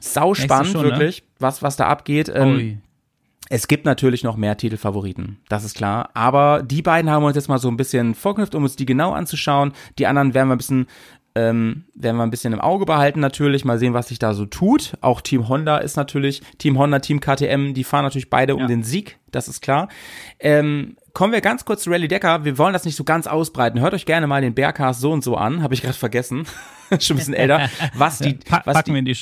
Sau 0.00 0.34
spannend, 0.34 0.72
schon, 0.72 0.82
ne? 0.82 0.90
wirklich, 0.90 1.22
was, 1.38 1.62
was 1.62 1.76
da 1.76 1.86
abgeht. 1.86 2.32
Ähm. 2.34 2.80
Es 3.54 3.68
gibt 3.68 3.84
natürlich 3.84 4.24
noch 4.24 4.36
mehr 4.38 4.56
Titelfavoriten, 4.56 5.36
das 5.50 5.62
ist 5.62 5.76
klar. 5.76 6.08
Aber 6.14 6.62
die 6.62 6.80
beiden 6.80 7.10
haben 7.10 7.22
wir 7.22 7.26
uns 7.26 7.36
jetzt 7.36 7.48
mal 7.48 7.58
so 7.58 7.68
ein 7.68 7.76
bisschen 7.76 8.14
vorknüpft, 8.14 8.54
um 8.54 8.62
uns 8.62 8.76
die 8.76 8.86
genau 8.86 9.12
anzuschauen. 9.12 9.72
Die 9.98 10.06
anderen 10.06 10.32
werden 10.32 10.48
wir 10.48 10.54
ein 10.54 10.58
bisschen, 10.58 10.86
ähm, 11.34 11.84
werden 11.94 12.16
wir 12.16 12.22
ein 12.22 12.30
bisschen 12.30 12.54
im 12.54 12.60
Auge 12.62 12.86
behalten 12.86 13.20
natürlich, 13.20 13.66
mal 13.66 13.78
sehen, 13.78 13.92
was 13.92 14.08
sich 14.08 14.18
da 14.18 14.32
so 14.32 14.46
tut. 14.46 14.94
Auch 15.02 15.20
Team 15.20 15.48
Honda 15.48 15.76
ist 15.76 15.96
natürlich, 15.96 16.40
Team 16.56 16.78
Honda, 16.78 17.00
Team 17.00 17.20
KTM, 17.20 17.74
die 17.74 17.84
fahren 17.84 18.04
natürlich 18.04 18.30
beide 18.30 18.54
um 18.54 18.62
Ja. 18.62 18.66
den 18.68 18.82
Sieg, 18.84 19.18
das 19.32 19.48
ist 19.48 19.60
klar. 19.60 19.88
Ähm, 20.40 20.96
kommen 21.12 21.34
wir 21.34 21.42
ganz 21.42 21.66
kurz 21.66 21.82
zu 21.82 21.90
Rally 21.90 22.08
Decker. 22.08 22.46
Wir 22.46 22.56
wollen 22.56 22.72
das 22.72 22.86
nicht 22.86 22.96
so 22.96 23.04
ganz 23.04 23.26
ausbreiten. 23.26 23.80
Hört 23.80 23.92
euch 23.92 24.06
gerne 24.06 24.26
mal 24.26 24.40
den 24.40 24.54
Bearcast 24.54 25.00
so 25.02 25.12
und 25.12 25.22
so 25.22 25.36
an, 25.36 25.62
habe 25.62 25.74
ich 25.74 25.82
gerade 25.82 25.92
vergessen. 25.98 26.46
Schon 27.00 27.16
ein 27.16 27.18
bisschen 27.18 27.34
älter. 27.34 27.68
Was 27.94 28.18
die, 28.18 28.38
was 28.64 28.84
die, 28.84 29.02
die 29.04 29.14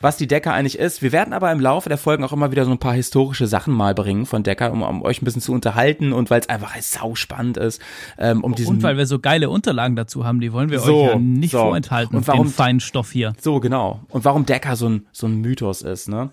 was 0.00 0.16
die 0.16 0.26
Decker 0.26 0.52
eigentlich 0.52 0.78
ist. 0.78 1.02
Wir 1.02 1.12
werden 1.12 1.32
aber 1.32 1.50
im 1.52 1.60
Laufe 1.60 1.88
der 1.88 1.98
Folgen 1.98 2.24
auch 2.24 2.32
immer 2.32 2.50
wieder 2.50 2.64
so 2.64 2.70
ein 2.70 2.78
paar 2.78 2.94
historische 2.94 3.46
Sachen 3.46 3.74
mal 3.74 3.94
bringen 3.94 4.26
von 4.26 4.42
Decker, 4.42 4.72
um, 4.72 4.82
um 4.82 5.02
euch 5.02 5.20
ein 5.22 5.24
bisschen 5.24 5.42
zu 5.42 5.52
unterhalten 5.52 6.12
und 6.12 6.30
weil 6.30 6.40
es 6.40 6.48
einfach 6.48 6.74
sau 6.80 7.14
spannend 7.14 7.56
ist, 7.56 7.80
ähm, 8.18 8.44
um 8.44 8.54
diesen 8.54 8.76
Und 8.76 8.82
weil 8.82 8.96
wir 8.96 9.06
so 9.06 9.18
geile 9.18 9.50
Unterlagen 9.50 9.96
dazu 9.96 10.24
haben, 10.24 10.40
die 10.40 10.52
wollen 10.52 10.70
wir 10.70 10.80
So, 10.80 11.02
euch 11.04 11.08
ja 11.12 11.18
nicht 11.18 11.52
so. 11.52 11.58
vorenthalten, 11.58 12.16
Und 12.16 12.26
warum- 12.28 12.46
den 12.48 12.52
feinen 12.52 12.80
Stoff 12.80 13.10
hier. 13.12 13.32
so 13.40 13.60
genau 13.60 14.00
und 14.10 14.24
warum 14.24 14.46
Decker 14.46 14.76
so 14.76 14.88
ein 14.88 15.06
so 15.12 15.26
ein 15.26 15.40
Mythos 15.40 15.82
ist, 15.82 16.08
ne? 16.08 16.30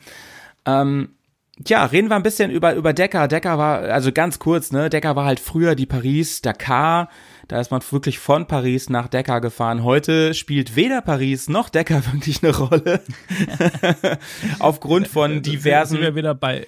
Ähm, 0.66 1.10
ja, 1.68 1.86
reden 1.86 2.10
wir 2.10 2.16
ein 2.18 2.24
bisschen 2.24 2.52
über, 2.52 2.74
über 2.76 2.92
Decker. 2.92 3.28
Decker 3.30 3.58
war, 3.58 3.80
also 3.80 4.12
ganz 4.12 4.40
kurz, 4.40 4.72
ne, 4.74 4.90
Decker 4.90 5.16
war 5.16 5.24
halt 5.26 5.40
früher 5.40 5.76
die 5.76 5.86
Paris-Dakar. 5.86 7.08
Da 7.48 7.60
ist 7.60 7.70
man 7.70 7.82
wirklich 7.92 8.18
von 8.18 8.48
Paris 8.48 8.90
nach 8.90 9.08
Decker 9.08 9.40
gefahren. 9.40 9.84
Heute 9.84 10.34
spielt 10.34 10.76
weder 10.76 11.02
Paris 11.02 11.48
noch 11.48 11.70
Decker 11.70 12.02
wirklich 12.12 12.44
eine 12.44 12.56
Rolle. 12.56 13.02
Aufgrund 14.60 15.08
von 15.08 15.42
diversen 15.42 15.94
Sind 15.94 16.02
wir 16.02 16.16
wieder 16.16 16.34
bei 16.34 16.66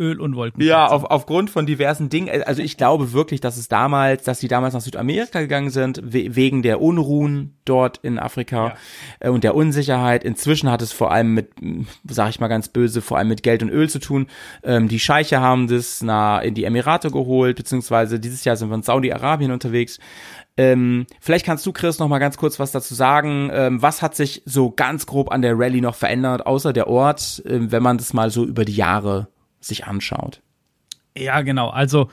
Öl 0.00 0.18
und 0.18 0.34
Wolken. 0.34 0.62
Ja, 0.62 0.86
auf, 0.86 1.04
aufgrund 1.04 1.50
von 1.50 1.66
diversen 1.66 2.08
Dingen. 2.08 2.42
Also 2.44 2.62
ich 2.62 2.76
glaube 2.76 3.12
wirklich, 3.12 3.40
dass 3.40 3.56
es 3.56 3.68
damals, 3.68 4.24
dass 4.24 4.40
sie 4.40 4.48
damals 4.48 4.74
nach 4.74 4.80
Südamerika 4.80 5.40
gegangen 5.40 5.70
sind, 5.70 6.00
we 6.02 6.34
wegen 6.34 6.62
der 6.62 6.80
Unruhen 6.80 7.54
dort 7.64 7.98
in 7.98 8.18
Afrika 8.18 8.74
äh, 9.20 9.28
und 9.28 9.44
der 9.44 9.54
Unsicherheit. 9.54 10.24
Inzwischen 10.24 10.70
hat 10.70 10.82
es 10.82 10.92
vor 10.92 11.12
allem 11.12 11.34
mit, 11.34 11.50
sag 12.08 12.30
ich 12.30 12.40
mal 12.40 12.48
ganz 12.48 12.68
böse, 12.68 13.02
vor 13.02 13.18
allem 13.18 13.28
mit 13.28 13.42
Geld 13.42 13.62
und 13.62 13.68
Öl 13.68 13.88
zu 13.88 13.98
tun. 13.98 14.26
Ähm, 14.64 14.88
die 14.88 14.98
Scheiche 14.98 15.40
haben 15.40 15.68
das 15.68 16.02
na, 16.02 16.40
in 16.40 16.54
die 16.54 16.64
Emirate 16.64 17.10
geholt, 17.10 17.56
beziehungsweise 17.56 18.18
dieses 18.18 18.44
Jahr 18.44 18.56
sind 18.56 18.70
wir 18.70 18.74
in 18.76 18.82
Saudi-Arabien 18.82 19.52
unterwegs. 19.52 19.98
Ähm, 20.56 21.06
vielleicht 21.20 21.46
kannst 21.46 21.64
du, 21.64 21.72
Chris, 21.72 21.98
noch 21.98 22.08
mal 22.08 22.18
ganz 22.18 22.36
kurz 22.36 22.58
was 22.58 22.72
dazu 22.72 22.94
sagen. 22.94 23.50
Ähm, 23.52 23.82
was 23.82 24.02
hat 24.02 24.14
sich 24.14 24.42
so 24.44 24.70
ganz 24.70 25.06
grob 25.06 25.30
an 25.30 25.42
der 25.42 25.58
Rallye 25.58 25.80
noch 25.80 25.94
verändert, 25.94 26.46
außer 26.46 26.72
der 26.72 26.88
Ort, 26.88 27.42
ähm, 27.46 27.70
wenn 27.70 27.82
man 27.82 27.98
das 27.98 28.12
mal 28.12 28.30
so 28.30 28.44
über 28.44 28.64
die 28.64 28.74
Jahre 28.74 29.28
sich 29.60 29.86
anschaut? 29.86 30.42
Ja, 31.16 31.42
genau. 31.42 31.68
Also 31.68 32.10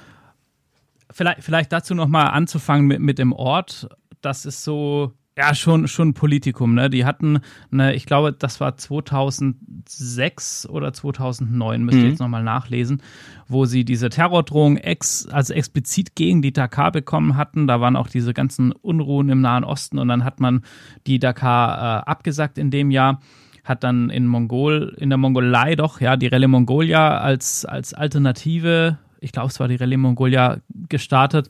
vielleicht, 1.11 1.43
vielleicht 1.43 1.71
dazu 1.71 1.95
noch 1.95 2.07
mal 2.07 2.27
anzufangen 2.27 2.87
mit, 2.87 2.99
mit 2.99 3.19
dem 3.19 3.31
Ort. 3.33 3.87
Das 4.21 4.45
ist 4.45 4.63
so, 4.63 5.13
ja, 5.37 5.53
schon, 5.53 5.87
schon 5.87 6.09
ein 6.09 6.13
Politikum. 6.13 6.73
Ne? 6.73 6.89
Die 6.89 7.05
hatten, 7.05 7.39
eine, 7.71 7.93
ich 7.93 8.05
glaube, 8.07 8.33
das 8.33 8.59
war 8.59 8.75
2006 8.75 10.67
oder 10.67 10.91
2009, 10.93 11.83
müsst 11.83 11.97
ihr 11.99 12.03
Mhm. 12.05 12.09
jetzt 12.09 12.19
noch 12.19 12.27
mal 12.27 12.43
nachlesen, 12.43 13.01
wo 13.47 13.65
sie 13.65 13.85
diese 13.85 14.09
Terrordrohung 14.09 14.77
ex, 14.77 15.27
also 15.27 15.53
explizit 15.53 16.15
gegen 16.15 16.41
die 16.41 16.53
Dakar 16.53 16.91
bekommen 16.91 17.37
hatten. 17.37 17.67
Da 17.67 17.79
waren 17.81 17.95
auch 17.95 18.07
diese 18.09 18.33
ganzen 18.33 18.71
Unruhen 18.71 19.29
im 19.29 19.41
Nahen 19.41 19.63
Osten 19.63 19.99
und 19.99 20.07
dann 20.07 20.23
hat 20.23 20.39
man 20.39 20.63
die 21.05 21.19
Dakar 21.19 21.77
äh, 21.77 22.09
abgesagt 22.09 22.57
in 22.57 22.71
dem 22.71 22.89
Jahr 22.91 23.21
hat 23.67 23.83
dann 23.83 24.09
in 24.09 24.27
Mongol, 24.27 24.95
in 24.97 25.09
der 25.09 25.17
Mongolei 25.17 25.75
doch, 25.75 25.99
ja, 25.99 26.15
die 26.15 26.27
Rallye 26.27 26.47
Mongolia 26.47 27.17
als, 27.17 27.65
als 27.65 27.93
Alternative, 27.93 28.97
ich 29.19 29.31
glaube, 29.31 29.49
es 29.49 29.59
war 29.59 29.67
die 29.67 29.75
Rallye 29.75 29.97
Mongolia 29.97 30.57
gestartet 30.89 31.49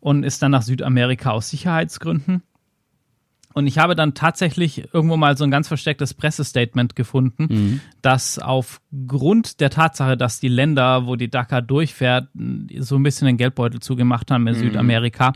und 0.00 0.24
ist 0.24 0.42
dann 0.42 0.50
nach 0.50 0.62
Südamerika 0.62 1.30
aus 1.30 1.50
Sicherheitsgründen. 1.50 2.42
Und 3.54 3.66
ich 3.66 3.78
habe 3.78 3.94
dann 3.94 4.14
tatsächlich 4.14 4.92
irgendwo 4.94 5.16
mal 5.16 5.36
so 5.36 5.44
ein 5.44 5.50
ganz 5.50 5.68
verstecktes 5.68 6.14
Pressestatement 6.14 6.96
gefunden, 6.96 7.46
Mhm. 7.50 7.80
dass 8.02 8.38
aufgrund 8.38 9.60
der 9.60 9.70
Tatsache, 9.70 10.16
dass 10.16 10.40
die 10.40 10.48
Länder, 10.48 11.06
wo 11.06 11.16
die 11.16 11.30
Dakar 11.30 11.62
durchfährt, 11.62 12.28
so 12.78 12.96
ein 12.96 13.02
bisschen 13.02 13.26
den 13.26 13.36
Geldbeutel 13.36 13.80
zugemacht 13.80 14.30
haben 14.30 14.42
Mhm. 14.42 14.48
in 14.48 14.54
Südamerika, 14.54 15.32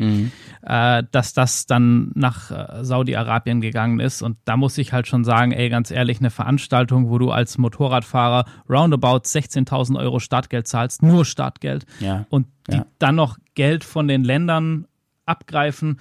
äh, 0.62 1.02
dass 1.10 1.32
das 1.32 1.66
dann 1.66 2.10
nach 2.14 2.50
äh, 2.50 2.84
Saudi-Arabien 2.84 3.60
gegangen 3.60 4.00
ist. 4.00 4.22
Und 4.22 4.38
da 4.44 4.56
muss 4.56 4.78
ich 4.78 4.92
halt 4.92 5.06
schon 5.06 5.24
sagen, 5.24 5.52
ey, 5.52 5.68
ganz 5.68 5.90
ehrlich, 5.90 6.18
eine 6.20 6.30
Veranstaltung, 6.30 7.08
wo 7.10 7.18
du 7.18 7.30
als 7.30 7.58
Motorradfahrer 7.58 8.44
roundabout 8.68 9.20
16.000 9.24 9.96
Euro 9.98 10.18
Startgeld 10.20 10.66
zahlst, 10.66 11.02
nur 11.02 11.24
Startgeld, 11.24 11.86
Ja. 12.00 12.26
und 12.30 12.46
die 12.68 12.76
Ja. 12.76 12.86
dann 12.98 13.14
noch 13.14 13.36
Geld 13.54 13.84
von 13.84 14.08
den 14.08 14.24
Ländern 14.24 14.86
abgreifen. 15.24 15.98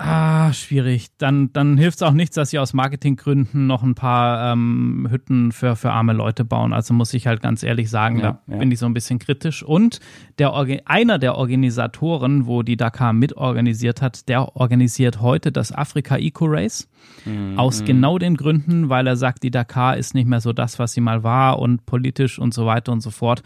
Ah, 0.00 0.52
schwierig. 0.52 1.08
Dann, 1.18 1.52
dann 1.52 1.76
hilft 1.76 1.96
es 1.96 2.02
auch 2.02 2.12
nichts, 2.12 2.36
dass 2.36 2.50
sie 2.50 2.60
aus 2.60 2.72
Marketinggründen 2.72 3.66
noch 3.66 3.82
ein 3.82 3.96
paar 3.96 4.52
ähm, 4.52 5.08
Hütten 5.10 5.50
für, 5.50 5.74
für 5.74 5.90
arme 5.90 6.12
Leute 6.12 6.44
bauen. 6.44 6.72
Also 6.72 6.94
muss 6.94 7.12
ich 7.14 7.26
halt 7.26 7.42
ganz 7.42 7.64
ehrlich 7.64 7.90
sagen, 7.90 8.20
Ja, 8.20 8.40
da 8.46 8.52
ja. 8.52 8.58
bin 8.58 8.70
ich 8.70 8.78
so 8.78 8.86
ein 8.86 8.94
bisschen 8.94 9.18
kritisch. 9.18 9.64
Und 9.64 9.98
der, 10.38 10.54
einer 10.84 11.18
der 11.18 11.34
Organisatoren, 11.34 12.46
wo 12.46 12.62
die 12.62 12.76
Dakar 12.76 13.12
mitorganisiert 13.12 14.00
hat, 14.00 14.28
der 14.28 14.54
organisiert 14.56 15.20
heute 15.20 15.50
das 15.50 15.72
Afrika 15.72 16.16
Eco 16.16 16.44
Race. 16.46 16.88
Mhm. 17.24 17.58
Aus 17.58 17.84
genau 17.84 18.18
den 18.18 18.36
Gründen, 18.36 18.88
weil 18.88 19.04
er 19.08 19.16
sagt, 19.16 19.42
die 19.42 19.50
Dakar 19.50 19.96
ist 19.96 20.14
nicht 20.14 20.28
mehr 20.28 20.40
so 20.40 20.52
das, 20.52 20.78
was 20.78 20.92
sie 20.92 21.00
mal 21.00 21.24
war 21.24 21.58
und 21.58 21.86
politisch 21.86 22.38
und 22.38 22.54
so 22.54 22.66
weiter 22.66 22.92
und 22.92 23.00
so 23.00 23.10
fort. 23.10 23.42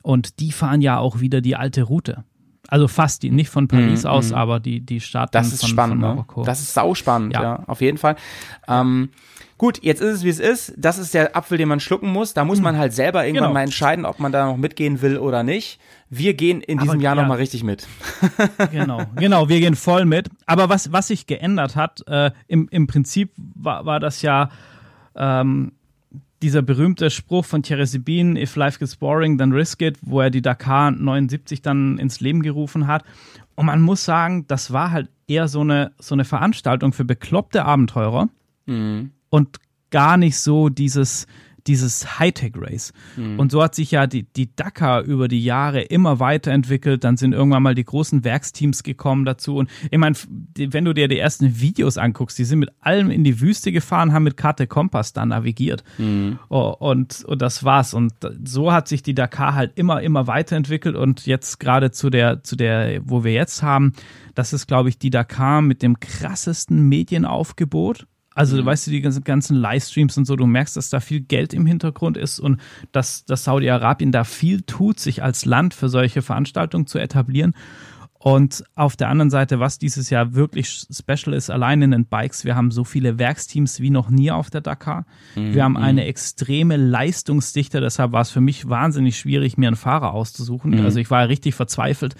Und 0.00 0.40
die 0.40 0.50
fahren 0.50 0.80
ja 0.80 0.96
auch 0.96 1.20
wieder 1.20 1.42
die 1.42 1.56
alte 1.56 1.82
Route. 1.82 2.24
Also 2.70 2.88
fast 2.88 3.22
die, 3.22 3.30
nicht 3.30 3.50
von 3.50 3.68
Paris 3.68 4.06
aus, 4.06 4.32
aber 4.32 4.60
die, 4.60 4.80
die 4.80 5.00
Mhm, 5.00 5.26
Das 5.32 5.52
ist 5.52 5.60
von, 5.60 5.68
spannend, 5.70 6.00
von 6.00 6.08
ne? 6.08 6.14
Marokko. 6.14 6.44
Das 6.44 6.60
ist 6.60 6.72
sauspannend, 6.72 7.34
ja. 7.34 7.42
Ja. 7.42 7.62
auf 7.66 7.80
jeden 7.80 7.98
Fall. 7.98 8.16
Ähm, 8.68 9.10
gut, 9.58 9.82
jetzt 9.82 10.00
ist 10.00 10.14
es, 10.18 10.22
wie 10.24 10.28
es 10.28 10.38
ist. 10.38 10.72
Das 10.78 10.96
ist 10.98 11.12
der 11.12 11.36
Apfel, 11.36 11.58
den 11.58 11.68
man 11.68 11.80
schlucken 11.80 12.10
muss. 12.12 12.32
Da 12.32 12.44
muss 12.44 12.60
man 12.60 12.78
halt 12.78 12.92
selber 12.92 13.26
irgendwann 13.26 13.44
Genau. 13.48 13.54
mal 13.54 13.62
entscheiden, 13.62 14.06
ob 14.06 14.20
man 14.20 14.30
da 14.32 14.46
noch 14.46 14.56
mitgehen 14.56 15.02
will 15.02 15.18
oder 15.18 15.42
nicht. 15.42 15.80
Wir 16.08 16.34
gehen 16.34 16.60
in 16.60 16.78
diesem 16.78 16.94
Aber 16.94 17.02
Jahr 17.02 17.16
ja. 17.16 17.22
noch 17.22 17.28
mal 17.28 17.36
richtig 17.38 17.62
mit. 17.64 17.86
genau, 18.72 19.02
genau, 19.16 19.48
wir 19.48 19.60
gehen 19.60 19.74
voll 19.76 20.04
mit. 20.04 20.28
Aber 20.46 20.68
was, 20.68 20.92
was 20.92 21.08
sich 21.08 21.26
geändert 21.26 21.76
hat, 21.76 22.06
äh, 22.06 22.30
im, 22.48 22.68
im 22.70 22.86
Prinzip 22.86 23.32
war, 23.36 23.84
war 23.84 24.00
das 24.00 24.22
ja 24.22 24.50
ähm, 25.16 25.72
dieser 26.42 26.62
berühmte 26.62 27.10
Spruch 27.10 27.44
von 27.44 27.62
Thierry 27.62 27.86
Sabine, 27.86 28.40
if 28.40 28.56
life 28.56 28.78
gets 28.78 28.96
boring, 28.96 29.38
then 29.38 29.52
risk 29.52 29.82
it, 29.82 29.98
wo 30.02 30.20
er 30.20 30.30
die 30.30 30.42
Dakar 30.42 30.90
79 30.90 31.62
dann 31.62 31.98
ins 31.98 32.20
Leben 32.20 32.42
gerufen 32.42 32.86
hat. 32.86 33.04
Und 33.56 33.66
man 33.66 33.82
muss 33.82 34.04
sagen, 34.04 34.46
das 34.48 34.72
war 34.72 34.90
halt 34.90 35.08
eher 35.26 35.48
so 35.48 35.60
eine, 35.60 35.92
so 35.98 36.14
eine 36.14 36.24
Veranstaltung 36.24 36.92
für 36.92 37.04
bekloppte 37.04 37.64
Abenteurer 37.64 38.28
und 39.28 39.58
gar 39.90 40.16
nicht 40.16 40.38
so 40.38 40.68
dieses, 40.68 41.26
dieses 41.66 42.18
Hightech-Race. 42.18 42.92
Und 43.38 43.52
so 43.52 43.62
hat 43.62 43.74
sich 43.74 43.90
ja 43.90 44.06
die, 44.06 44.24
die 44.24 44.54
Dakar 44.54 45.02
über 45.02 45.28
die 45.28 45.42
Jahre 45.42 45.82
immer 45.82 46.20
weiterentwickelt. 46.20 47.04
Dann 47.04 47.16
sind 47.16 47.32
irgendwann 47.32 47.62
mal 47.62 47.74
die 47.74 47.84
großen 47.84 48.24
Werksteams 48.24 48.82
gekommen 48.82 49.24
dazu. 49.24 49.56
Und 49.56 49.70
ich 49.90 49.98
meine, 49.98 50.16
wenn 50.56 50.84
du 50.84 50.92
dir 50.92 51.08
die 51.08 51.18
ersten 51.18 51.60
Videos 51.60 51.98
anguckst, 51.98 52.38
die 52.38 52.44
sind 52.44 52.60
mit 52.60 52.70
allem 52.80 53.10
in 53.10 53.24
die 53.24 53.40
Wüste 53.40 53.72
gefahren, 53.72 54.12
haben 54.12 54.24
mit 54.24 54.36
Karte 54.36 54.66
Kompass 54.66 55.12
da 55.12 55.26
navigiert. 55.26 55.84
Oh, 56.48 56.74
und, 56.78 57.24
und 57.24 57.42
das 57.42 57.64
war's. 57.64 57.94
Und 57.94 58.12
so 58.44 58.72
hat 58.72 58.88
sich 58.88 59.02
die 59.02 59.14
Dakar 59.14 59.54
halt 59.54 59.72
immer, 59.76 60.02
immer 60.02 60.26
weiterentwickelt. 60.26 60.96
Und 60.96 61.26
jetzt 61.26 61.60
gerade 61.60 61.90
zu 61.90 62.10
der, 62.10 62.42
zu 62.42 62.56
der, 62.56 63.00
wo 63.04 63.24
wir 63.24 63.32
jetzt 63.32 63.62
haben, 63.62 63.92
das 64.34 64.52
ist, 64.52 64.66
glaube 64.66 64.88
ich, 64.88 64.98
die 64.98 65.10
Dakar 65.10 65.62
mit 65.62 65.82
dem 65.82 66.00
krassesten 66.00 66.88
Medienaufgebot. 66.88 68.06
Also, 68.40 68.64
weißt 68.64 68.86
du, 68.86 68.90
die 68.90 69.02
ganzen, 69.02 69.56
Livestreams 69.56 70.16
und 70.16 70.24
so, 70.24 70.34
du 70.34 70.46
merkst, 70.46 70.76
dass 70.76 70.88
da 70.88 71.00
viel 71.00 71.20
Geld 71.20 71.52
im 71.52 71.66
Hintergrund 71.66 72.16
ist 72.16 72.40
und 72.40 72.58
dass, 72.90 73.26
dass 73.26 73.44
Saudi-Arabien 73.44 74.12
da 74.12 74.24
viel 74.24 74.62
tut, 74.62 74.98
sich 74.98 75.22
als 75.22 75.44
Land 75.44 75.74
für 75.74 75.90
solche 75.90 76.22
Veranstaltungen 76.22 76.86
zu 76.86 76.98
etablieren. 76.98 77.54
Und 78.18 78.64
auf 78.74 78.96
der 78.96 79.08
anderen 79.08 79.30
Seite, 79.30 79.60
was 79.60 79.78
dieses 79.78 80.08
Jahr 80.08 80.34
wirklich 80.34 80.86
special 80.90 81.34
ist, 81.34 81.50
allein 81.50 81.82
in 81.82 81.90
den 81.90 82.06
Bikes, 82.06 82.46
wir 82.46 82.56
haben 82.56 82.70
so 82.70 82.84
viele 82.84 83.18
Werksteams 83.18 83.80
wie 83.80 83.90
noch 83.90 84.08
nie 84.08 84.30
auf 84.30 84.48
der 84.48 84.62
Dakar. 84.62 85.04
Wir 85.34 85.64
haben 85.64 85.76
eine 85.76 86.04
extreme 86.06 86.76
Leistungsdichte, 86.76 87.80
deshalb 87.80 88.12
war 88.12 88.22
es 88.22 88.30
für 88.30 88.40
mich 88.40 88.68
wahnsinnig 88.68 89.18
schwierig, 89.18 89.58
mir 89.58 89.68
einen 89.68 89.76
Fahrer 89.76 90.12
auszusuchen. 90.12 90.72
Also 90.84 90.98
ich 90.98 91.10
war 91.10 91.28
richtig 91.28 91.54
verzweifelt, 91.54 92.14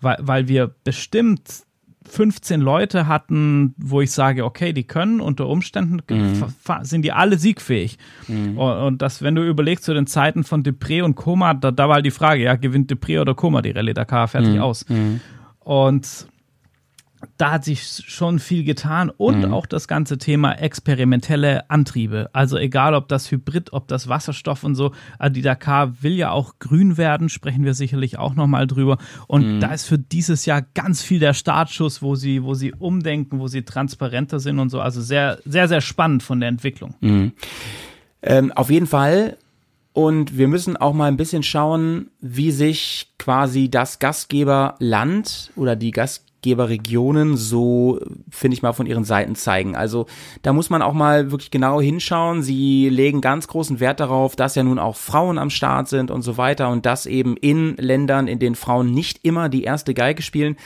weil, 0.00 0.18
weil 0.20 0.48
wir 0.48 0.74
bestimmt 0.84 1.64
15 2.12 2.60
Leute 2.60 3.06
hatten, 3.06 3.74
wo 3.78 4.00
ich 4.02 4.10
sage, 4.12 4.44
okay, 4.44 4.72
die 4.72 4.84
können 4.84 5.20
unter 5.20 5.46
Umständen, 5.48 6.00
fa- 6.62 6.84
sind 6.84 7.02
die 7.02 7.12
alle 7.12 7.38
siegfähig. 7.38 7.96
Und, 8.28 8.58
und 8.58 9.02
das, 9.02 9.22
wenn 9.22 9.34
du 9.34 9.42
überlegst 9.46 9.84
zu 9.84 9.94
den 9.94 10.06
Zeiten 10.06 10.44
von 10.44 10.62
Dupré 10.62 11.02
und 11.02 11.14
Koma, 11.14 11.54
da, 11.54 11.70
da 11.70 11.88
war 11.88 11.96
halt 11.96 12.06
die 12.06 12.10
Frage, 12.10 12.42
ja, 12.42 12.54
gewinnt 12.56 12.92
Dupré 12.92 13.20
oder 13.20 13.34
Koma 13.34 13.62
die 13.62 13.70
Rallye 13.70 13.94
Dakar 13.94 14.28
fertig 14.28 14.56
aus. 14.60 14.84
Und 15.60 16.26
da 17.36 17.52
hat 17.52 17.64
sich 17.64 17.82
schon 18.06 18.38
viel 18.38 18.64
getan 18.64 19.10
und 19.10 19.44
auch 19.52 19.66
das 19.66 19.88
ganze 19.88 20.18
Thema 20.18 20.52
experimentelle 20.52 21.68
Antriebe. 21.70 22.30
Also 22.32 22.56
egal, 22.56 22.94
ob 22.94 23.08
das 23.08 23.30
Hybrid, 23.30 23.72
ob 23.72 23.88
das 23.88 24.08
Wasserstoff 24.08 24.64
und 24.64 24.74
so. 24.74 24.92
Also 25.18 25.32
die 25.32 25.42
Dakar 25.42 26.02
will 26.02 26.14
ja 26.14 26.30
auch 26.30 26.58
grün 26.58 26.96
werden, 26.96 27.28
sprechen 27.28 27.64
wir 27.64 27.74
sicherlich 27.74 28.18
auch 28.18 28.34
nochmal 28.34 28.66
drüber. 28.66 28.98
Und 29.26 29.60
da 29.60 29.72
ist 29.72 29.86
für 29.86 29.98
dieses 29.98 30.46
Jahr 30.46 30.62
ganz 30.74 31.02
viel 31.02 31.20
der 31.20 31.34
Startschuss, 31.34 32.02
wo 32.02 32.14
sie, 32.14 32.42
wo 32.42 32.54
sie 32.54 32.72
umdenken, 32.72 33.38
wo 33.38 33.48
sie 33.48 33.62
transparenter 33.62 34.40
sind 34.40 34.58
und 34.58 34.68
so. 34.70 34.80
Also 34.80 35.00
sehr, 35.00 35.38
sehr, 35.44 35.68
sehr 35.68 35.80
spannend 35.80 36.22
von 36.22 36.40
der 36.40 36.48
Entwicklung. 36.48 36.94
Ähm, 38.22 38.52
auf 38.52 38.70
jeden 38.70 38.86
Fall. 38.86 39.36
Und 39.92 40.38
wir 40.38 40.48
müssen 40.48 40.76
auch 40.76 40.94
mal 40.94 41.06
ein 41.06 41.18
bisschen 41.18 41.42
schauen, 41.42 42.10
wie 42.20 42.50
sich 42.50 43.12
quasi 43.18 43.68
das 43.68 43.98
Gastgeberland 43.98 45.50
oder 45.54 45.76
die 45.76 45.90
Gastgeberregionen 46.42 47.36
so, 47.36 48.00
finde 48.30 48.56
ich 48.56 48.62
mal, 48.62 48.72
von 48.72 48.86
ihren 48.86 49.04
Seiten 49.04 49.34
zeigen. 49.34 49.76
Also 49.76 50.06
da 50.42 50.52
muss 50.52 50.70
man 50.70 50.82
auch 50.82 50.92
mal 50.92 51.30
wirklich 51.30 51.50
genau 51.50 51.80
hinschauen. 51.80 52.42
Sie 52.42 52.88
legen 52.88 53.20
ganz 53.20 53.46
großen 53.46 53.80
Wert 53.80 54.00
darauf, 54.00 54.36
dass 54.36 54.54
ja 54.56 54.64
nun 54.64 54.78
auch 54.78 54.96
Frauen 54.96 55.38
am 55.38 55.50
Start 55.50 55.88
sind 55.88 56.10
und 56.10 56.22
so 56.22 56.36
weiter 56.36 56.68
und 56.70 56.84
das 56.84 57.06
eben 57.06 57.36
in 57.36 57.76
Ländern, 57.76 58.26
in 58.26 58.38
denen 58.38 58.56
Frauen 58.56 58.92
nicht 58.92 59.20
immer 59.24 59.48
die 59.48 59.62
erste 59.62 59.94
Geige 59.94 60.22
spielen. 60.22 60.56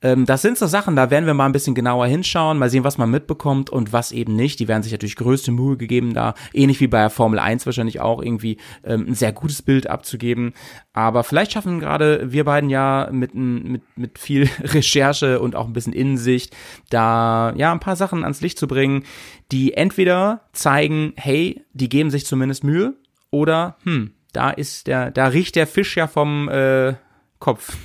Ähm, 0.00 0.26
das 0.26 0.42
sind 0.42 0.56
so 0.56 0.66
Sachen, 0.66 0.94
da 0.94 1.10
werden 1.10 1.26
wir 1.26 1.34
mal 1.34 1.46
ein 1.46 1.52
bisschen 1.52 1.74
genauer 1.74 2.06
hinschauen, 2.06 2.58
mal 2.58 2.70
sehen, 2.70 2.84
was 2.84 2.98
man 2.98 3.10
mitbekommt 3.10 3.68
und 3.68 3.92
was 3.92 4.12
eben 4.12 4.36
nicht. 4.36 4.60
Die 4.60 4.68
werden 4.68 4.82
sich 4.82 4.92
natürlich 4.92 5.16
größte 5.16 5.50
Mühe 5.50 5.76
gegeben, 5.76 6.14
da 6.14 6.34
ähnlich 6.52 6.80
wie 6.80 6.86
bei 6.86 7.00
der 7.00 7.10
Formel 7.10 7.38
1 7.38 7.66
wahrscheinlich 7.66 8.00
auch 8.00 8.22
irgendwie 8.22 8.58
ähm, 8.84 9.06
ein 9.08 9.14
sehr 9.14 9.32
gutes 9.32 9.62
Bild 9.62 9.88
abzugeben. 9.88 10.52
Aber 10.92 11.24
vielleicht 11.24 11.52
schaffen 11.52 11.80
gerade 11.80 12.30
wir 12.30 12.44
beiden 12.44 12.70
ja 12.70 13.08
mit, 13.10 13.34
mit, 13.34 13.82
mit 13.96 14.18
viel 14.18 14.48
Recherche 14.62 15.40
und 15.40 15.56
auch 15.56 15.66
ein 15.66 15.72
bisschen 15.72 15.92
Innensicht 15.92 16.54
da 16.90 17.52
ja 17.56 17.72
ein 17.72 17.80
paar 17.80 17.96
Sachen 17.96 18.22
ans 18.22 18.40
Licht 18.40 18.58
zu 18.58 18.68
bringen, 18.68 19.04
die 19.50 19.74
entweder 19.74 20.42
zeigen, 20.52 21.12
hey, 21.16 21.64
die 21.72 21.88
geben 21.88 22.10
sich 22.10 22.24
zumindest 22.24 22.62
Mühe 22.62 22.94
oder 23.30 23.76
hm, 23.82 24.12
da 24.32 24.50
ist 24.50 24.86
der, 24.86 25.10
da 25.10 25.26
riecht 25.26 25.56
der 25.56 25.66
Fisch 25.66 25.96
ja 25.96 26.06
vom 26.06 26.48
äh, 26.48 26.94
Kopf 27.38 27.76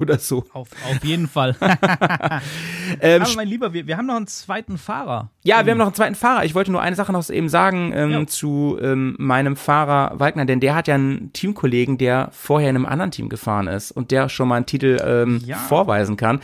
oder 0.00 0.18
so. 0.18 0.44
Auf, 0.52 0.68
auf 0.90 1.04
jeden 1.04 1.28
Fall. 1.28 1.56
Ähm, 3.00 3.22
Aber 3.22 3.32
mein 3.36 3.48
Lieber, 3.48 3.72
wir, 3.72 3.86
wir 3.86 3.96
haben 3.96 4.06
noch 4.06 4.16
einen 4.16 4.26
zweiten 4.26 4.76
Fahrer. 4.76 5.30
Ja, 5.42 5.64
wir 5.64 5.70
haben 5.72 5.78
noch 5.78 5.86
einen 5.86 5.94
zweiten 5.94 6.14
Fahrer. 6.14 6.44
Ich 6.44 6.54
wollte 6.54 6.70
nur 6.70 6.82
eine 6.82 6.94
Sache 6.94 7.12
noch 7.12 7.28
eben 7.30 7.48
sagen 7.48 7.92
ähm, 7.94 8.10
Ja. 8.10 8.26
zu 8.26 8.78
ähm, 8.80 9.16
meinem 9.18 9.56
Fahrer 9.56 10.18
Wagner, 10.20 10.44
denn 10.44 10.60
der 10.60 10.74
hat 10.74 10.86
ja 10.86 10.94
einen 10.94 11.32
Teamkollegen, 11.32 11.96
der 11.96 12.28
vorher 12.32 12.68
in 12.70 12.76
einem 12.76 12.84
anderen 12.86 13.10
Team 13.10 13.30
gefahren 13.30 13.68
ist 13.68 13.90
und 13.90 14.10
der 14.10 14.28
schon 14.28 14.48
mal 14.48 14.56
einen 14.56 14.66
Titel 14.66 15.00
ähm, 15.02 15.40
Ja. 15.46 15.56
vorweisen 15.56 16.16
kann. 16.18 16.40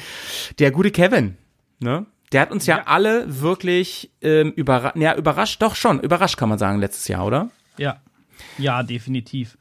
Der 0.59 0.71
gute 0.71 0.91
Kevin, 0.91 1.37
ne? 1.79 2.07
Der 2.33 2.41
hat 2.41 2.53
uns 2.53 2.65
ja, 2.67 2.79
Ja. 2.79 2.85
alle 2.87 3.25
wirklich 3.43 4.11
ähm, 4.23 4.53
überrascht, 4.53 4.97
ja, 4.97 5.15
überrascht, 5.15 5.61
doch 5.61 5.75
schon, 5.75 6.01
überrascht 6.01 6.39
kann 6.39 6.49
man 6.49 6.59
sagen, 6.59 6.79
letztes 6.81 7.07
Jahr, 7.09 7.27
oder? 7.27 7.51
Ja. 7.77 7.99
Ja, 8.57 8.83
definitiv. 8.83 9.59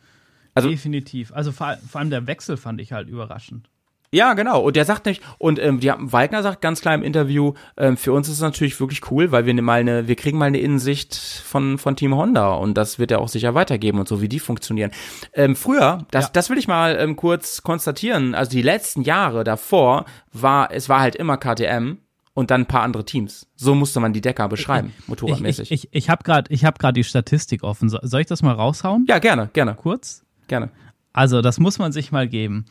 Also- 0.56 0.70
definitiv. 0.70 1.34
Also 1.34 1.52
vor, 1.52 1.76
vor 1.90 2.00
allem 2.00 2.10
der 2.10 2.26
Wechsel 2.26 2.56
fand 2.58 2.80
ich 2.80 2.94
halt 2.94 3.10
überraschend. 3.10 3.70
Ja, 4.12 4.34
genau. 4.34 4.62
Und 4.62 4.76
der 4.76 4.86
sagt 4.86 5.06
nicht, 5.06 5.22
und 5.38 5.60
ähm, 5.60 5.80
die, 5.80 5.92
Wagner 5.96 6.42
sagt 6.42 6.62
ganz 6.62 6.82
klar 6.82 6.96
im 6.96 7.04
Interview, 7.04 7.54
ähm, 7.78 7.96
für 7.96 8.12
uns 8.12 8.28
ist 8.28 8.36
es 8.36 8.42
natürlich 8.42 8.80
wirklich 8.80 9.12
cool, 9.12 9.32
weil 9.32 9.46
wir 9.46 9.54
ne- 9.54 9.62
mal 9.62 9.80
eine, 9.82 10.08
wir 10.08 10.16
kriegen 10.16 10.38
mal 10.40 10.46
eine 10.46 10.58
Innensicht 10.60 11.16
von, 11.16 11.78
von 11.78 11.96
Team 11.96 12.16
Honda 12.16 12.54
und 12.54 12.74
das 12.76 12.98
wird 12.98 13.12
er 13.12 13.22
auch 13.22 13.28
sicher 13.30 13.54
weitergeben 13.54 14.00
und 14.00 14.08
so, 14.08 14.20
wie 14.22 14.28
die 14.30 14.40
funktionieren. 14.40 14.90
Ähm, 15.34 15.56
früher, 15.56 16.08
das, 16.10 16.26
Ja. 16.26 16.30
das 16.34 16.50
will 16.50 16.58
ich 16.58 16.68
mal 16.68 16.98
ähm, 17.00 17.16
kurz 17.18 17.62
konstatieren, 17.62 18.34
also 18.34 18.50
die 18.50 18.64
letzten 18.64 19.04
Jahre 19.04 19.44
davor 19.44 20.06
war, 20.34 20.72
es 20.72 20.90
war 20.90 21.02
halt 21.02 21.16
immer 21.16 21.38
KTM 21.38 21.98
und 22.34 22.50
dann 22.50 22.62
ein 22.62 22.66
paar 22.68 22.82
andere 22.82 23.06
Teams. 23.06 23.46
So 23.58 23.76
musste 23.76 24.00
man 24.00 24.14
die 24.14 24.22
Decker 24.22 24.50
beschreiben, 24.50 24.92
motorradmäßig. 25.06 25.72
Ich, 25.72 25.84
ich, 25.84 25.90
ich 25.92 26.10
habe 26.10 26.24
gerade 26.24 26.52
ich 26.52 26.66
hab 26.66 26.80
grad 26.80 26.98
die 26.98 27.04
Statistik 27.04 27.64
offen. 27.64 27.90
So- 27.90 28.00
Soll 28.02 28.22
ich 28.22 28.28
das 28.28 28.42
mal 28.42 28.54
raushauen? 28.54 29.06
ja, 29.08 29.20
gerne, 29.20 29.50
gerne, 29.54 29.76
Kurz? 29.76 30.24
gerne. 30.48 30.70
Also, 31.14 31.42
das 31.42 31.60
muss 31.60 31.78
man 31.80 31.92
sich 31.92 32.12
mal 32.12 32.28
geben. 32.28 32.66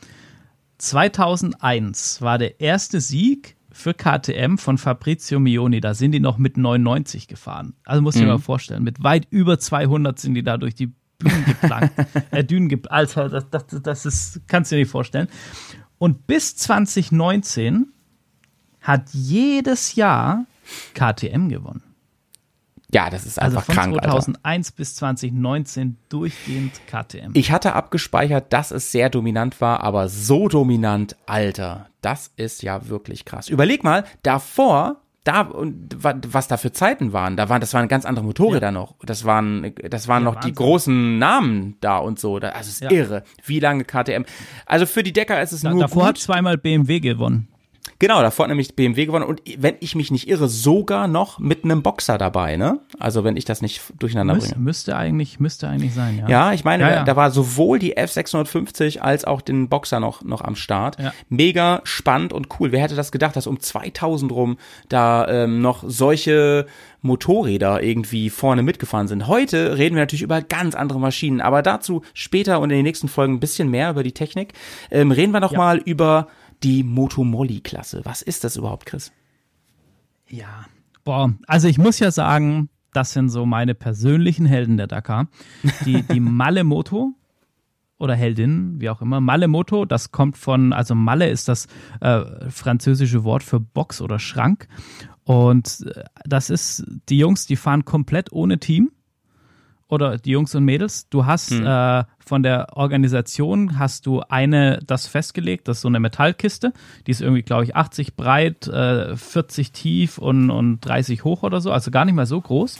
2001 0.79 2.21
war 2.21 2.37
der 2.37 2.59
erste 2.59 3.01
Sieg 3.01 3.57
für 3.71 3.93
KTM 3.93 4.57
von 4.57 4.77
Fabrizio 4.77 5.39
Mioni. 5.39 5.81
Da 5.81 5.93
sind 5.93 6.11
die 6.13 6.19
noch 6.19 6.37
mit 6.37 6.57
99 6.57 7.27
gefahren. 7.27 7.73
Also 7.85 8.01
muss 8.01 8.15
ich 8.15 8.21
mir 8.21 8.27
mal 8.27 8.39
vorstellen, 8.39 8.83
mit 8.83 9.03
weit 9.03 9.27
über 9.29 9.59
200 9.59 10.17
sind 10.17 10.33
die 10.33 10.43
da 10.43 10.57
durch 10.57 10.75
die 10.75 10.91
Dünen 11.21 11.45
geplankt. 11.45 11.93
äh, 12.31 12.43
Dünen 12.43 12.69
geplankt. 12.69 12.93
Alter, 13.17 13.29
das, 13.29 13.49
das, 13.49 13.81
das 13.81 14.05
ist, 14.05 14.41
kannst 14.47 14.71
du 14.71 14.75
dir 14.75 14.81
nicht 14.81 14.91
vorstellen. 14.91 15.27
Und 15.97 16.27
bis 16.27 16.55
2019 16.55 17.87
hat 18.81 19.09
jedes 19.11 19.95
Jahr 19.95 20.45
KTM 20.93 21.49
gewonnen. 21.49 21.83
Ja, 22.91 23.09
das 23.09 23.25
ist 23.25 23.39
Also 23.39 23.57
einfach 23.57 23.65
von 23.67 23.75
krank, 23.75 23.93
Alter. 23.95 24.09
2001 24.09 24.71
bis 24.71 24.95
2019 24.95 25.97
durchgehend 26.09 26.73
KTM. 26.87 27.31
Ich 27.33 27.51
hatte 27.51 27.73
abgespeichert, 27.73 28.51
dass 28.51 28.71
es 28.71 28.91
sehr 28.91 29.09
dominant 29.09 29.61
war, 29.61 29.83
aber 29.83 30.09
so 30.09 30.47
dominant, 30.47 31.15
Alter, 31.27 31.87
das 32.01 32.31
ist 32.35 32.63
ja 32.63 32.87
wirklich 32.87 33.25
krass. 33.25 33.47
Überleg 33.49 33.83
mal, 33.83 34.05
davor, 34.23 35.01
da 35.25 35.41
und 35.41 36.03
wa- 36.03 36.15
was 36.27 36.47
da 36.47 36.57
für 36.57 36.71
Zeiten 36.71 37.13
waren, 37.13 37.35
da 37.37 37.49
waren 37.49 37.61
das 37.61 37.73
waren 37.73 37.87
ganz 37.89 38.05
andere 38.05 38.25
Motorräder 38.25 38.71
noch. 38.71 38.95
Das 39.03 39.25
waren 39.25 39.73
das 39.89 40.07
waren 40.07 40.23
Ja, 40.23 40.31
noch 40.31 40.35
die 40.35 40.47
Wahnsinn. 40.49 40.55
großen 40.55 41.19
Namen 41.19 41.75
da 41.81 41.97
und 41.97 42.19
so. 42.19 42.37
Also 42.37 42.51
es 42.61 42.67
ist 42.69 42.81
Ja. 42.81 42.89
irre, 42.91 43.23
wie 43.45 43.59
lange 43.59 43.83
KTM. 43.83 44.23
Also 44.65 44.85
für 44.87 45.03
die 45.03 45.13
Decker 45.13 45.39
ist 45.41 45.51
es 45.51 45.61
Da, 45.61 45.69
nur 45.71 45.81
davor 45.81 46.05
hat 46.07 46.15
gut. 46.15 46.23
zweimal 46.23 46.57
BMW 46.57 46.99
gewonnen. 47.01 47.49
Genau, 47.99 48.21
davor 48.21 48.45
hat 48.45 48.49
nämlich 48.49 48.75
BMW 48.77 49.05
gewonnen 49.05 49.25
und 49.25 49.41
wenn 49.57 49.75
ich 49.81 49.93
mich 49.93 50.09
nicht 50.09 50.29
irre, 50.29 50.47
sogar 50.47 51.07
noch 51.09 51.37
mit 51.39 51.65
einem 51.65 51.83
Boxer 51.83 52.17
dabei, 52.17 52.55
ne? 52.55 52.79
Also 52.97 53.25
wenn 53.25 53.35
ich 53.35 53.43
das 53.43 53.61
nicht 53.61 53.81
durcheinander 53.99 54.35
Müs, 54.35 54.47
bringe. 54.49 54.61
müsste 54.63 54.95
eigentlich, 54.95 55.39
müsste 55.41 55.67
eigentlich 55.67 55.93
sein, 55.93 56.17
ja. 56.19 56.29
Ja, 56.29 56.53
ich 56.53 56.63
meine, 56.63 56.83
Ja, 56.83 56.89
da- 56.89 56.95
ja. 56.95 57.03
da 57.03 57.15
war 57.17 57.29
sowohl 57.29 57.77
die 57.77 57.97
F650 57.97 58.99
als 58.99 59.25
auch 59.25 59.41
den 59.41 59.67
Boxer 59.67 59.99
noch, 59.99 60.21
noch 60.23 60.41
am 60.41 60.55
Start. 60.55 60.97
Ja. 60.99 61.13
Mega 61.27 61.81
spannend 61.83 62.31
und 62.31 62.47
cool. 62.59 62.71
Wer 62.71 62.81
hätte 62.81 62.95
das 62.95 63.11
gedacht, 63.11 63.35
dass 63.35 63.47
um 63.47 63.59
2000 63.59 64.31
rum 64.31 64.57
da 64.87 65.27
ähm, 65.27 65.61
noch 65.61 65.83
solche 65.85 66.67
Motorräder 67.01 67.81
irgendwie 67.81 68.29
vorne 68.29 68.61
mitgefahren 68.63 69.07
sind. 69.07 69.27
Heute 69.27 69.77
reden 69.77 69.95
wir 69.95 70.01
natürlich 70.03 70.21
über 70.21 70.41
ganz 70.41 70.75
andere 70.75 70.99
Maschinen, 70.99 71.41
aber 71.41 71.61
dazu 71.61 72.01
später 72.13 72.59
und 72.59 72.69
in 72.71 72.77
den 72.77 72.83
nächsten 72.85 73.07
Folgen 73.07 73.33
ein 73.35 73.39
bisschen 73.39 73.69
mehr 73.69 73.89
über 73.89 74.03
die 74.03 74.11
Technik. 74.11 74.53
Ähm, 74.91 75.11
reden 75.11 75.31
wir 75.31 75.39
noch 75.39 75.53
Ja. 75.53 75.57
mal 75.57 75.77
über 75.77 76.27
die 76.63 76.83
Motomolli-Klasse. 76.83 78.01
Was 78.03 78.21
ist 78.21 78.43
das 78.43 78.57
überhaupt, 78.57 78.85
Chris? 78.85 79.11
Ja. 80.27 80.65
Boah, 81.03 81.33
also 81.47 81.67
ich 81.67 81.77
muss 81.77 81.99
ja 81.99 82.11
sagen, 82.11 82.69
das 82.93 83.13
sind 83.13 83.29
so 83.29 83.45
meine 83.45 83.75
persönlichen 83.75 84.45
Helden 84.45 84.77
der 84.77 84.87
Dakar. 84.87 85.27
Die, 85.85 86.01
die 86.11 86.19
Malle 86.19 86.63
Moto 86.63 87.13
oder 87.97 88.15
Heldin, 88.15 88.79
wie 88.79 88.89
auch 88.89 89.01
immer. 89.01 89.19
Malle 89.21 89.47
Moto, 89.47 89.85
das 89.85 90.11
kommt 90.11 90.37
von, 90.37 90.73
also 90.73 90.95
Malle 90.95 91.29
ist 91.29 91.47
das 91.47 91.67
äh, 92.01 92.49
französische 92.49 93.23
Wort 93.23 93.43
für 93.43 93.59
Box 93.59 94.01
oder 94.01 94.19
Schrank. 94.19 94.67
Und 95.23 95.85
äh, 95.85 96.03
das 96.25 96.49
ist, 96.49 96.85
die 97.09 97.17
Jungs, 97.17 97.45
die 97.45 97.55
fahren 97.55 97.85
komplett 97.85 98.31
ohne 98.31 98.59
Team. 98.59 98.91
Oder 99.89 100.17
die 100.17 100.29
Jungs 100.29 100.53
und 100.53 100.65
Mädels. 100.65 101.09
Du 101.09 101.25
hast 101.25 101.51
äh, 101.51 102.03
von 102.23 102.43
der 102.43 102.77
Organisation 102.77 103.79
hast 103.79 104.05
du 104.05 104.21
eine, 104.21 104.79
das 104.85 105.07
festgelegt, 105.07 105.67
das 105.67 105.77
ist 105.77 105.81
so 105.81 105.87
eine 105.87 105.99
Metallkiste. 105.99 106.73
Die 107.07 107.11
ist 107.11 107.21
irgendwie, 107.21 107.41
glaube 107.41 107.63
ich, 107.63 107.75
80 107.75 108.15
breit, 108.15 108.67
äh, 108.67 109.17
40 109.17 109.71
tief 109.71 110.19
und, 110.19 110.51
und 110.51 110.81
30 110.81 111.23
hoch 111.23 111.41
oder 111.41 111.59
so. 111.59 111.71
Also 111.71 111.89
gar 111.89 112.05
nicht 112.05 112.13
mal 112.13 112.27
so 112.27 112.39
groß. 112.39 112.77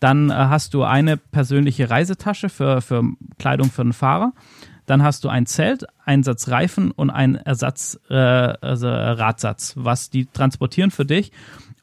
Dann 0.00 0.30
äh, 0.30 0.32
hast 0.32 0.72
du 0.72 0.84
eine 0.84 1.18
persönliche 1.18 1.90
Reisetasche 1.90 2.48
für, 2.48 2.80
für 2.80 3.02
Kleidung 3.38 3.70
für 3.70 3.82
den 3.82 3.92
Fahrer. 3.92 4.32
Dann 4.86 5.02
hast 5.02 5.24
du 5.24 5.28
ein 5.28 5.44
Zelt, 5.44 5.84
einen 6.06 6.22
Satz 6.22 6.48
Reifen 6.48 6.92
und 6.92 7.10
einen 7.10 7.34
Ersatz, 7.34 8.00
äh, 8.08 8.14
also 8.14 8.88
Radsatz, 8.88 9.74
was 9.76 10.08
die 10.08 10.24
transportieren 10.24 10.90
für 10.90 11.04
dich. 11.04 11.30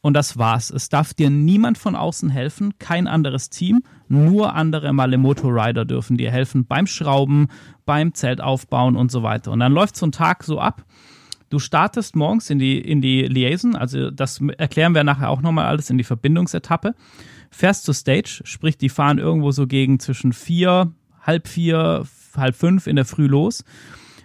Und 0.01 0.15
das 0.15 0.38
war's. 0.38 0.71
Es 0.71 0.89
darf 0.89 1.13
dir 1.13 1.30
niemand 1.30 1.78
von 1.78 1.95
außen 1.95 2.30
helfen, 2.30 2.80
kein 2.80 3.08
anderes 3.08 3.51
Team, 3.51 3.84
nur 4.08 4.54
andere 4.54 4.94
Malemoto 4.94 5.48
Rider 5.48 5.86
dürfen 5.86 6.18
dir 6.18 6.32
helfen 6.32 6.65
beim 6.65 6.88
Schrauben, 6.88 7.48
beim 7.86 8.13
Zelt 8.13 8.41
aufbauen 8.41 8.96
und 8.96 9.12
so 9.12 9.24
weiter. 9.24 9.52
Und 9.52 9.60
dann 9.60 9.72
läuft 9.72 9.96
so 9.96 10.06
ein 10.06 10.12
Tag 10.12 10.44
so 10.44 10.60
ab. 10.60 10.86
Du 11.50 11.60
startest 11.60 12.15
morgens 12.15 12.50
in 12.50 12.60
die, 12.60 12.80
in 12.80 13.02
die 13.02 13.22
Liaison, 13.24 13.76
also 13.76 14.10
das 14.10 14.41
erklären 14.58 14.96
wir 14.96 15.04
nachher 15.04 15.30
auch 15.30 15.41
nochmal 15.41 15.68
alles 15.68 15.89
in 15.89 15.98
die 15.98 16.04
Verbindungsetappe. 16.04 16.96
Fährst 17.52 17.86
zur 17.86 17.94
Stage, 17.94 18.41
sprich, 18.44 18.78
die 18.78 18.89
fahren 18.89 19.20
irgendwo 19.20 19.52
so 19.52 19.68
gegen 19.68 20.00
zwischen 20.00 20.34
vier, 20.34 20.91
halb 21.22 21.48
vier, 21.48 22.06
halb 22.36 22.56
fünf 22.56 22.88
in 22.88 22.96
der 22.96 23.06
Früh 23.06 23.28
los, 23.28 23.63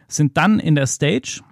sind 0.08 0.36
dann 0.36 0.58
in 0.58 0.74
der 0.74 0.86
Stage, 0.86 1.42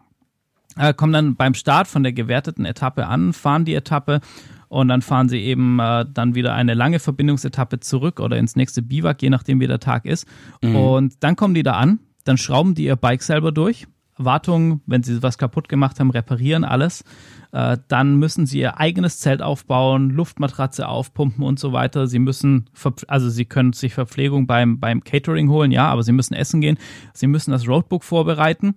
äh, 0.77 0.95
kommen 0.95 1.13
dann 1.13 1.37
beim 1.37 1.55
Start 1.55 1.87
von 1.87 2.03
der 2.03 2.13
gewerteten 2.13 2.65
Etappe 2.65 3.07
an, 3.07 3.33
fahren 3.33 3.65
die 3.65 3.75
Etappe 3.75 4.21
und 4.69 4.89
dann 4.89 5.03
fahren 5.03 5.29
sie 5.29 5.41
eben 5.41 5.79
äh, 5.79 6.05
dann 6.13 6.35
wieder 6.35 6.55
eine 6.55 6.75
lange 6.75 6.99
Verbindungsetappe 6.99 7.81
zurück 7.81 8.21
oder 8.21 8.37
ins 8.37 8.57
nächste 8.57 8.83
Biwak, 8.83 9.23
je 9.23 9.31
nachdem 9.31 9.61
wie 9.61 9.67
der 9.67 9.81
Tag 9.81 10.05
ist. 10.05 10.27
Und 10.63 11.15
dann 11.21 11.37
kommen 11.37 11.55
die 11.55 11.63
da 11.63 11.73
an, 11.73 12.01
dann 12.25 12.37
schrauben 12.37 12.75
die 12.75 12.85
ihr 12.85 12.97
Bike 12.97 13.23
selber 13.23 13.53
durch. 13.53 13.87
Wartung, 14.19 14.81
wenn 14.87 15.03
sie 15.03 15.23
was 15.23 15.39
kaputt 15.39 15.69
gemacht 15.69 16.01
haben, 16.01 16.11
reparieren 16.11 16.65
alles. 16.65 17.05
Äh, 17.53 17.79
dann 17.89 18.17
müssen 18.17 18.47
sie 18.47 18.59
ihr 18.59 18.79
eigenes 18.79 19.21
Zelt 19.21 19.41
aufbauen, 19.41 20.11
Luftmatratze 20.11 20.89
aufpumpen 20.89 21.45
und 21.45 21.59
so 21.59 21.73
weiter. 21.73 22.07
Sie 22.07 22.19
müssen, 22.19 22.69
also 23.07 23.31
sie 23.31 23.45
können 23.45 23.73
sich 23.73 23.95
Verpflegung 23.95 24.47
beim, 24.47 24.81
beim 24.81 25.03
Catering 25.03 25.49
holen, 25.49 25.71
ja, 25.71 25.87
aber 25.87 26.03
sie 26.03 26.13
müssen 26.13 26.35
essen 26.35 26.61
gehen. 26.61 26.79
Sie 27.15 27.27
müssen 27.27 27.53
das 27.53 27.67
Roadbook 27.67 28.05
vorbereiten. 28.05 28.75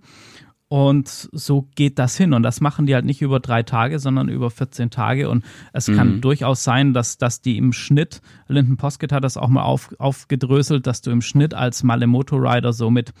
Und 0.72 1.28
so 1.32 1.68
geht 1.74 1.98
das 1.98 2.16
hin. 2.16 2.32
Und 2.32 2.42
das 2.44 2.62
machen 2.62 2.86
die 2.86 2.94
halt 2.94 3.04
nicht 3.04 3.20
über 3.20 3.40
drei 3.40 3.62
Tage, 3.62 3.98
sondern 3.98 4.30
über 4.30 4.50
14 4.50 4.88
Tage. 4.88 5.28
Und 5.28 5.44
es 5.74 5.84
kann 5.84 6.22
durchaus 6.22 6.64
sein, 6.64 6.94
dass, 6.94 7.18
dass 7.18 7.42
die 7.42 7.58
im 7.58 7.74
Schnitt, 7.74 8.22
Linden 8.48 8.78
Poskett 8.78 9.12
hat 9.12 9.22
das 9.22 9.36
auch 9.36 9.50
mal 9.50 9.64
auf, 9.64 9.94
aufgedröselt, 9.98 10.86
dass 10.86 11.02
du 11.02 11.10
im 11.10 11.20
Schnitt 11.20 11.52
als 11.52 11.82
Malemoto 11.82 12.36
Rider 12.36 12.72
so 12.72 12.90
mit 12.90 13.12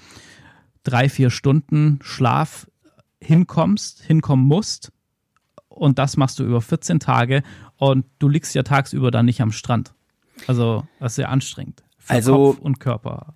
drei, 0.82 1.10
vier 1.10 1.28
Stunden 1.28 1.98
Schlaf 2.00 2.70
hinkommst, 3.20 4.00
hinkommen 4.00 4.46
musst. 4.46 4.90
Und 5.68 5.98
das 5.98 6.16
machst 6.16 6.38
du 6.38 6.44
über 6.44 6.62
14 6.62 7.00
Tage. 7.00 7.42
Und 7.76 8.06
du 8.18 8.30
liegst 8.30 8.54
ja 8.54 8.62
tagsüber 8.62 9.10
dann 9.10 9.26
nicht 9.26 9.42
am 9.42 9.52
Strand. 9.52 9.92
Also, 10.46 10.86
das 11.00 11.12
ist 11.12 11.16
sehr 11.16 11.28
anstrengend. 11.28 11.82
Für 11.98 12.14
Also- 12.14 12.52
Kopf 12.52 12.60
und 12.60 12.80
Körper. 12.80 13.34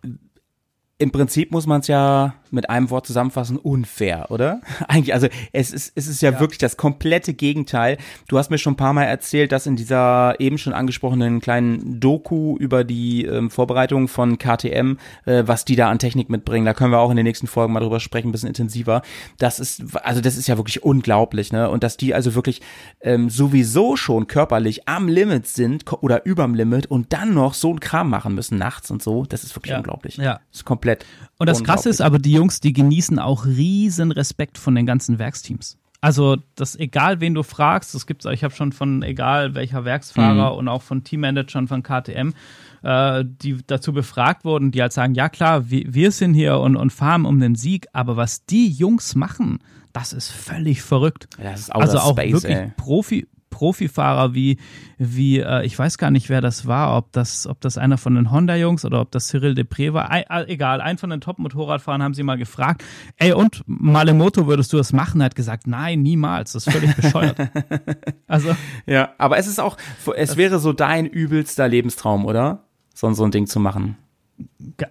Im 0.98 1.10
Prinzip 1.12 1.52
muss 1.52 1.66
man 1.66 1.80
es 1.80 1.88
ja 1.88 2.32
mit 2.56 2.68
einem 2.70 2.90
Wort 2.90 3.06
zusammenfassen, 3.06 3.56
unfair, 3.56 4.30
oder? 4.30 4.60
Eigentlich, 4.88 5.14
also 5.14 5.28
es 5.52 5.72
ist, 5.72 5.92
es 5.94 6.08
ist 6.08 6.22
ja, 6.22 6.40
wirklich 6.40 6.58
das 6.58 6.76
komplette 6.76 7.34
Gegenteil. 7.34 7.98
Du 8.26 8.38
hast 8.38 8.50
mir 8.50 8.58
schon 8.58 8.72
ein 8.72 8.76
paar 8.76 8.92
Mal 8.92 9.04
erzählt, 9.04 9.52
dass 9.52 9.66
in 9.66 9.76
dieser 9.76 10.40
eben 10.40 10.58
schon 10.58 10.72
angesprochenen 10.72 11.40
kleinen 11.40 12.00
Doku 12.00 12.56
über 12.58 12.82
die 12.82 13.24
ähm, 13.24 13.50
Vorbereitung 13.50 14.08
von 14.08 14.38
KTM, 14.38 14.96
äh, 15.26 15.44
was 15.46 15.64
die 15.64 15.76
da 15.76 15.88
an 15.90 15.98
Technik 15.98 16.28
mitbringen, 16.30 16.66
da 16.66 16.74
können 16.74 16.90
wir 16.92 16.98
auch 16.98 17.10
in 17.10 17.16
den 17.16 17.24
nächsten 17.24 17.46
Folgen 17.46 17.72
mal 17.72 17.80
drüber 17.80 18.00
sprechen, 18.00 18.28
ein 18.28 18.32
bisschen 18.32 18.48
intensiver. 18.48 19.02
Das 19.38 19.60
ist, 19.60 19.82
also 20.02 20.20
das 20.20 20.36
ist 20.36 20.48
ja 20.48 20.56
wirklich 20.56 20.82
unglaublich, 20.82 21.52
ne? 21.52 21.70
Und 21.70 21.84
dass 21.84 21.96
die 21.96 22.14
also 22.14 22.34
wirklich 22.34 22.62
ähm, 23.00 23.30
sowieso 23.30 23.96
schon 23.96 24.26
körperlich 24.26 24.88
am 24.88 25.08
Limit 25.08 25.46
sind 25.46 25.84
oder 26.02 26.24
überm 26.26 26.54
Limit 26.54 26.86
und 26.86 27.12
dann 27.12 27.34
noch 27.34 27.54
so 27.54 27.72
ein 27.72 27.80
Kram 27.80 28.08
machen 28.10 28.34
müssen 28.34 28.58
nachts 28.58 28.90
und 28.90 29.02
so, 29.02 29.24
das 29.26 29.44
ist 29.44 29.54
wirklich 29.54 29.72
Ja. 29.72 29.78
unglaublich. 29.78 30.16
Ja. 30.16 30.40
Das 30.50 30.60
ist 30.60 30.64
komplett. 30.64 31.04
Und 31.38 31.48
das 31.48 31.62
Krasse 31.62 31.90
ist 31.90 32.00
aber, 32.00 32.18
die 32.18 32.32
Jungs, 32.32 32.45
die 32.60 32.72
genießen 32.72 33.18
auch 33.18 33.46
riesen 33.46 34.12
Respekt 34.12 34.58
von 34.58 34.74
den 34.74 34.86
ganzen 34.86 35.18
Werksteams. 35.18 35.78
Also, 36.00 36.36
das 36.54 36.76
egal 36.76 37.20
wen 37.20 37.34
du 37.34 37.42
fragst, 37.42 37.94
das 37.94 38.06
gibt's, 38.06 38.26
ich 38.26 38.44
habe 38.44 38.54
schon 38.54 38.72
von 38.72 39.02
egal 39.02 39.54
welcher 39.54 39.84
Werksfahrer 39.84 40.54
und 40.54 40.68
auch 40.68 40.82
von 40.82 41.04
Teammanagern 41.04 41.68
von 41.68 41.82
KTM, 41.82 42.32
äh, 42.82 43.24
die 43.24 43.58
dazu 43.66 43.92
befragt 43.92 44.44
wurden, 44.44 44.70
die 44.70 44.82
halt 44.82 44.92
sagen, 44.92 45.14
ja 45.14 45.28
klar, 45.28 45.70
wir, 45.70 45.82
wir 45.92 46.12
sind 46.12 46.34
hier 46.34 46.58
und, 46.58 46.76
und 46.76 46.92
fahren 46.92 47.24
um 47.24 47.40
den 47.40 47.54
Sieg, 47.54 47.86
aber 47.92 48.16
was 48.16 48.44
die 48.44 48.68
Jungs 48.68 49.14
machen, 49.14 49.58
das 49.92 50.12
ist 50.12 50.30
völlig 50.30 50.82
verrückt. 50.82 51.28
Ja, 51.38 51.52
das 51.52 51.60
ist 51.62 51.70
also 51.70 51.98
auch 51.98 52.12
space, 52.12 52.32
wirklich 52.34 52.56
ey. 52.56 52.72
Profi, 52.76 53.26
Profifahrer 53.56 54.34
wie, 54.34 54.58
wie 54.98 55.38
äh, 55.40 55.64
ich 55.64 55.78
weiß 55.78 55.96
gar 55.96 56.10
nicht, 56.10 56.28
wer 56.28 56.42
das 56.42 56.66
war, 56.66 56.94
ob 56.94 57.10
das, 57.12 57.46
ob 57.46 57.58
das 57.62 57.78
einer 57.78 57.96
von 57.96 58.14
den 58.14 58.30
Honda-Jungs 58.30 58.84
oder 58.84 59.00
ob 59.00 59.10
das 59.12 59.28
Cyril 59.28 59.54
Depré 59.54 59.94
war. 59.94 60.14
Äh, 60.14 60.24
egal, 60.48 60.82
einen 60.82 60.98
von 60.98 61.08
den 61.08 61.22
Top-Motorradfahrern 61.22 62.02
haben 62.02 62.12
sie 62.12 62.22
mal 62.22 62.36
gefragt, 62.36 62.84
ey, 63.16 63.32
und 63.32 63.62
Malemoto, 63.66 64.46
würdest 64.46 64.74
du 64.74 64.76
das 64.76 64.92
machen? 64.92 65.22
Er 65.22 65.26
hat 65.26 65.36
gesagt, 65.36 65.66
nein, 65.66 66.02
niemals, 66.02 66.52
das 66.52 66.66
ist 66.66 66.72
völlig 66.74 66.94
bescheuert. 66.96 67.38
also, 68.26 68.54
Ja, 68.84 69.14
aber 69.16 69.38
es 69.38 69.46
ist 69.46 69.58
auch, 69.58 69.78
es 70.14 70.36
wäre 70.36 70.58
so 70.58 70.74
dein 70.74 71.06
übelster 71.06 71.66
Lebenstraum, 71.66 72.26
oder? 72.26 72.64
So, 72.92 73.10
so 73.14 73.24
ein 73.24 73.30
Ding 73.30 73.46
zu 73.46 73.58
machen. 73.58 73.96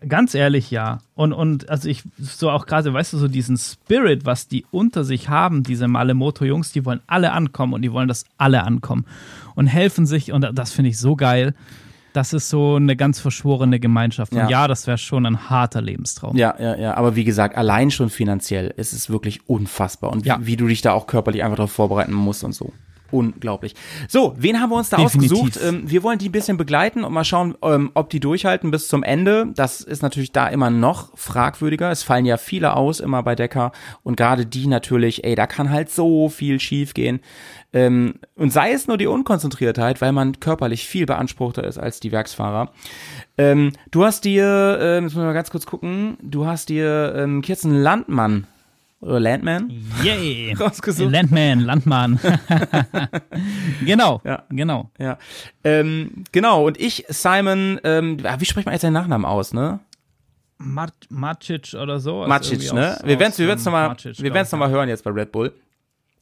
Ganz 0.08 0.34
ehrlich, 0.34 0.72
ja. 0.72 1.00
Und, 1.14 1.34
und 1.34 1.70
also 1.70 1.88
ich, 1.88 2.04
so 2.20 2.50
auch 2.50 2.66
gerade, 2.66 2.94
weißt 2.94 3.14
du, 3.14 3.18
so 3.18 3.28
diesen 3.28 3.58
Spirit, 3.58 4.26
was 4.26 4.48
die 4.48 4.66
unter 4.72 5.04
sich 5.04 5.30
haben, 5.30 5.62
diese 5.64 5.88
Malemoto-Jungs, 5.88 6.72
die 6.72 6.86
wollen 6.86 7.02
alle 7.08 7.32
ankommen 7.32 7.74
und 7.74 7.82
die 7.84 7.92
wollen, 7.92 8.08
dass 8.08 8.26
alle 8.38 8.64
ankommen 8.64 9.06
und 9.54 9.68
helfen 9.68 10.06
sich 10.06 10.32
und 10.32 10.42
das 10.54 10.72
finde 10.72 10.90
ich 10.90 10.98
so 10.98 11.16
geil. 11.16 11.54
Das 12.14 12.32
ist 12.32 12.50
so 12.50 12.76
eine 12.76 12.96
ganz 12.96 13.20
verschworene 13.20 13.80
Gemeinschaft. 13.80 14.32
Und 14.32 14.38
Ja. 14.38 14.50
ja, 14.50 14.68
das 14.70 14.88
wäre 14.88 14.98
schon 14.98 15.26
ein 15.26 15.50
harter 15.50 15.82
Lebenstraum. 15.82 16.38
Ja, 16.38 16.56
ja, 16.58 16.78
ja. 16.78 16.94
Aber 16.96 17.16
wie 17.18 17.26
gesagt, 17.26 17.58
allein 17.58 17.92
schon 17.92 18.10
finanziell 18.10 18.74
ist 18.78 18.94
es 18.94 19.10
wirklich 19.10 19.50
unfassbar. 19.50 20.12
Und 20.14 20.26
Ja. 20.26 20.40
wie, 20.40 20.46
wie 20.48 20.56
du 20.56 20.68
dich 20.68 20.82
da 20.82 20.94
auch 20.94 21.08
körperlich 21.08 21.44
einfach 21.44 21.58
darauf 21.58 21.74
vorbereiten 21.74 22.14
musst 22.14 22.44
und 22.46 22.54
so. 22.54 22.72
Unglaublich. 23.12 23.76
So, 24.08 24.34
wen 24.38 24.60
haben 24.60 24.72
wir 24.72 24.78
uns 24.78 24.90
da 24.90 24.98
Definitiv. 24.98 25.32
ausgesucht? 25.32 25.60
Ähm, 25.64 25.90
wir 25.90 26.02
wollen 26.04 26.18
die 26.18 26.30
ein 26.30 26.32
bisschen 26.32 26.58
begleiten 26.58 27.04
und 27.04 27.14
mal 27.14 27.24
schauen, 27.24 27.56
ähm, 27.62 27.92
ob 27.94 28.10
die 28.10 28.20
durchhalten 28.20 28.72
bis 28.72 28.88
zum 28.88 29.04
Ende. 29.04 29.48
Das 29.56 29.82
ist 29.82 30.02
natürlich 30.02 30.32
da 30.32 30.48
immer 30.48 30.70
noch 30.70 31.16
fragwürdiger. 31.16 31.92
Es 31.92 32.04
fallen 32.04 32.26
ja 32.26 32.38
viele 32.38 32.76
aus, 32.76 33.00
immer 33.00 33.22
bei 33.22 33.36
Decker. 33.36 33.72
Und 34.04 34.18
gerade 34.18 34.46
die 34.46 34.68
natürlich, 34.68 35.24
ey, 35.24 35.36
da 35.36 35.46
kann 35.46 35.70
halt 35.70 35.92
so 35.92 36.30
viel 36.30 36.60
schief 36.60 36.94
gehen. 36.94 37.20
Ähm, 37.74 38.16
und 38.36 38.52
sei 38.52 38.72
es 38.72 38.88
nur 38.88 38.98
die 38.98 39.08
Unkonzentriertheit, 39.08 40.02
weil 40.02 40.12
man 40.12 40.40
körperlich 40.40 40.88
viel 40.88 41.06
beanspruchter 41.06 41.64
ist 41.64 41.78
als 41.78 42.00
die 42.00 42.12
Werksfahrer. 42.12 42.72
Ähm, 43.38 43.74
du 43.92 44.04
hast 44.04 44.24
dir, 44.24 44.80
ähm, 44.82 45.04
jetzt 45.04 45.14
muss 45.14 45.24
ich 45.24 45.28
mal 45.28 45.34
ganz 45.34 45.52
kurz 45.52 45.66
gucken, 45.66 46.18
du 46.22 46.46
hast 46.46 46.70
dir 46.70 47.14
ähm, 47.16 47.42
Kirsten 47.42 47.76
Landmann 47.76 48.48
oder 49.06 49.20
Landman 49.20 49.72
Yay! 50.04 50.54
rausgesucht. 50.60 51.12
Landman, 51.12 51.60
Landmann. 51.62 52.20
genau, 53.86 54.22
Ja. 54.24 54.44
genau. 54.50 54.90
Ja, 55.00 55.18
ähm, 55.64 56.24
genau. 56.32 56.66
Und 56.66 56.80
ich, 56.80 57.06
Simon, 57.10 57.80
ähm, 57.84 58.18
ah, 58.24 58.36
wie 58.40 58.46
spricht 58.46 58.66
man 58.66 58.74
jetzt 58.74 58.82
seinen 58.82 58.94
Nachnamen 58.94 59.26
aus, 59.26 59.54
ne? 59.54 59.80
Macic 60.58 61.74
oder 61.74 62.00
so. 62.00 62.20
Also 62.22 62.30
Macic, 62.30 62.74
ne? 62.74 62.96
aus- 62.98 63.04
wir 63.06 63.20
werden 63.20 63.30
es 63.30 63.34
aus, 63.34 63.40
wir 63.40 63.48
werden's 63.48 63.66
ähm, 63.66 63.72
noch 63.74 63.80
mal, 63.80 63.88
Macic, 63.90 64.06
wir 64.06 64.14
glaub 64.14 64.34
werden's 64.36 64.48
ich, 64.50 64.52
noch 64.54 64.60
mal 64.60 64.70
hören 64.70 64.90
jetzt 64.90 65.04
bei 65.04 65.12
Red 65.12 65.32
Bull. 65.32 65.54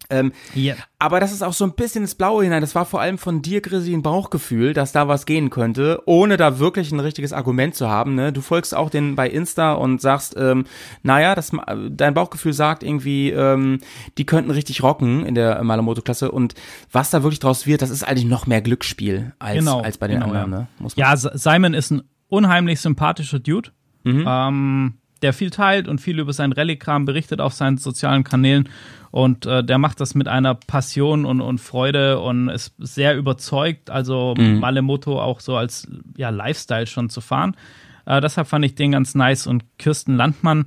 Ähm, 0.10 0.32
Ja. 0.54 0.76
aber 1.00 1.20
das 1.20 1.32
ist 1.32 1.42
auch 1.42 1.54
so 1.54 1.64
ein 1.66 1.74
bisschen 1.74 2.02
ins 2.04 2.16
Blaue 2.16 2.44
hinein. 2.44 2.62
Das 2.62 2.76
war 2.76 2.86
vor 2.86 3.02
allem 3.02 3.18
von 3.18 3.42
dir, 3.42 3.62
Chrissy, 3.62 3.94
ein 3.94 4.02
Bauchgefühl, 4.02 4.74
dass 4.74 4.92
da 4.92 5.08
was 5.08 5.26
gehen 5.26 5.50
könnte, 5.50 6.02
ohne 6.06 6.38
da 6.38 6.60
wirklich 6.60 6.92
ein 6.92 7.00
richtiges 7.00 7.34
Argument 7.34 7.76
zu 7.76 7.90
haben. 7.90 8.16
Ne? 8.16 8.34
Du 8.34 8.42
folgst 8.42 8.76
auch 8.76 8.90
den 8.90 9.16
bei 9.16 9.30
Insta 9.30 9.74
und 9.74 10.02
sagst, 10.02 10.36
ähm, 10.38 10.66
naja, 11.04 11.36
das, 11.36 11.52
dein 11.90 12.14
Bauchgefühl 12.14 12.54
sagt 12.54 12.84
irgendwie, 12.84 13.32
ähm, 13.32 13.80
die 14.18 14.26
könnten 14.26 14.52
richtig 14.52 14.84
rocken 14.84 15.26
in 15.26 15.36
der 15.36 15.64
Malamoto-Klasse. 15.64 16.32
Und 16.32 16.54
was 16.92 17.10
da 17.10 17.24
wirklich 17.24 17.40
draus 17.40 17.66
wird, 17.66 17.82
das 17.82 17.90
ist 17.90 18.04
eigentlich 18.04 18.26
noch 18.26 18.46
mehr 18.48 18.62
Glücksspiel 18.62 19.34
als, 19.40 19.58
Genau, 19.60 19.82
als 19.82 19.98
bei 19.98 20.08
den 20.08 20.20
genau, 20.22 20.34
anderen. 20.34 20.52
ja. 20.52 20.60
Ne? 20.60 20.68
Muss 20.80 20.98
man 20.98 21.02
Ja, 21.06 21.16
Simon 21.18 21.74
ist 21.74 21.92
ein 21.92 22.04
unheimlich 22.28 22.82
sympathischer 22.82 23.40
Dude, 23.40 23.70
Mhm. 24.04 24.26
ähm, 24.28 24.94
der 25.24 25.34
viel 25.34 25.50
teilt 25.50 25.88
und 25.88 26.00
viel 26.00 26.20
über 26.20 26.34
seinen 26.34 26.54
Rallye-Kram 26.54 27.06
berichtet 27.06 27.42
auf 27.42 27.54
seinen 27.54 27.78
sozialen 27.78 28.24
Kanälen. 28.24 28.70
Und 29.10 29.46
äh, 29.46 29.64
der 29.64 29.78
macht 29.78 30.00
das 30.00 30.16
mit 30.16 30.28
einer 30.28 30.56
Passion 30.56 31.26
und, 31.26 31.40
und 31.40 31.60
Freude 31.60 32.20
und 32.20 32.50
ist 32.50 32.74
sehr 32.80 33.16
überzeugt, 33.16 33.90
also 33.90 34.34
Mhm. 34.38 34.60
Malemoto 34.60 35.22
auch 35.22 35.40
so 35.40 35.56
als 35.56 35.88
ja, 36.18 36.30
Lifestyle 36.30 36.88
schon 36.88 37.10
zu 37.10 37.22
fahren. 37.22 37.56
Äh, 38.06 38.22
deshalb 38.22 38.48
fand 38.48 38.66
ich 38.66 38.76
den 38.76 38.92
ganz 38.92 39.16
nice. 39.16 39.48
Und 39.48 39.64
Kirsten 39.78 40.16
Landmann 40.16 40.66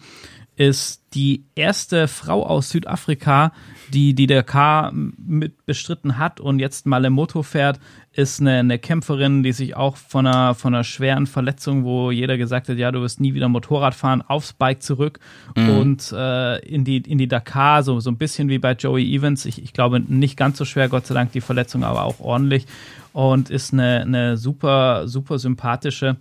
ist 0.57 1.03
die 1.13 1.45
erste 1.55 2.09
Frau 2.09 2.47
aus 2.47 2.71
Südafrika, 2.71 3.53
die 3.93 4.15
die 4.15 4.27
Dakar 4.27 4.91
mit 4.93 5.67
bestritten 5.67 6.19
hat 6.19 6.41
und 6.41 6.59
jetzt 6.59 6.87
Malemoto 6.87 7.43
fährt, 7.43 7.79
ist 8.17 8.41
eine, 8.41 8.59
eine 8.59 8.79
Kämpferin, 8.79 9.43
die 9.43 9.53
sich 9.53 9.77
auch 9.77 9.97
von 9.97 10.27
einer, 10.27 10.55
von 10.55 10.75
einer 10.75 10.85
schweren 10.85 11.27
Verletzung, 11.27 11.85
wo 11.85 12.11
jeder 12.11 12.39
gesagt 12.39 12.69
hat, 12.69 12.79
ja, 12.79 12.91
du 12.91 13.03
wirst 13.03 13.21
nie 13.21 13.35
wieder 13.35 13.49
Motorrad 13.49 13.95
fahren, 13.95 14.23
aufs 14.27 14.55
Bike 14.55 14.83
zurück 14.83 15.21
und 15.55 16.13
äh, 16.13 16.59
in, 16.67 16.85
die, 16.85 16.99
in 16.99 17.19
die 17.19 17.29
Dakar, 17.29 17.83
so, 17.83 18.01
so 18.01 18.11
ein 18.11 18.17
bisschen 18.17 18.49
wie 18.49 18.59
bei 18.59 18.73
Joey 18.73 19.15
Evans. 19.15 19.45
Ich, 19.45 19.63
ich 19.63 19.73
glaube, 19.73 20.01
nicht 20.01 20.37
ganz 20.37 20.57
so 20.57 20.65
schwer, 20.65 20.89
Gott 20.89 21.07
sei 21.07 21.15
Dank, 21.15 21.33
die 21.33 21.41
Verletzung, 21.43 21.85
aber 21.85 22.05
auch 22.05 22.21
ordentlich. 22.21 22.67
Und 23.13 23.51
ist 23.51 23.73
eine, 23.73 24.03
eine 24.03 24.37
super, 24.37 25.09
super 25.09 25.39
sympathische. 25.39 26.17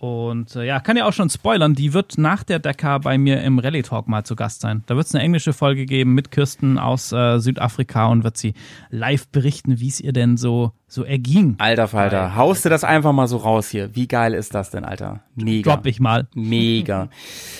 Und 0.00 0.56
äh, 0.56 0.64
ja, 0.64 0.80
kann 0.80 0.96
ja 0.96 1.04
auch 1.04 1.12
schon 1.12 1.28
spoilern, 1.28 1.74
die 1.74 1.92
wird 1.92 2.16
nach 2.16 2.42
der 2.42 2.58
Dakar 2.58 3.00
bei 3.00 3.18
mir 3.18 3.42
im 3.42 3.58
Rallye 3.58 3.82
Talk 3.82 4.08
mal 4.08 4.24
zu 4.24 4.34
Gast 4.34 4.62
sein. 4.62 4.82
Da 4.86 4.96
wird 4.96 5.06
es 5.06 5.14
eine 5.14 5.22
englische 5.22 5.52
Folge 5.52 5.84
geben 5.84 6.14
mit 6.14 6.30
Kirsten 6.30 6.78
aus 6.78 7.12
äh, 7.12 7.38
Südafrika 7.38 8.06
und 8.06 8.24
wird 8.24 8.38
sie 8.38 8.54
live 8.88 9.28
berichten, 9.28 9.78
wie 9.78 9.88
es 9.88 10.00
ihr 10.00 10.14
denn 10.14 10.38
so, 10.38 10.72
so 10.88 11.04
erging. 11.04 11.56
Alter 11.58 11.86
Falter, 11.86 12.34
haust 12.34 12.64
du 12.64 12.70
das 12.70 12.82
einfach 12.82 13.12
mal 13.12 13.26
so 13.26 13.36
raus 13.36 13.68
hier. 13.68 13.94
Wie 13.94 14.08
geil 14.08 14.32
ist 14.32 14.54
das 14.54 14.70
denn, 14.70 14.86
Alter? 14.86 15.20
Mega. 15.34 15.74
Drop 15.74 15.84
ich 15.84 16.00
mal. 16.00 16.26
Mega. 16.34 17.10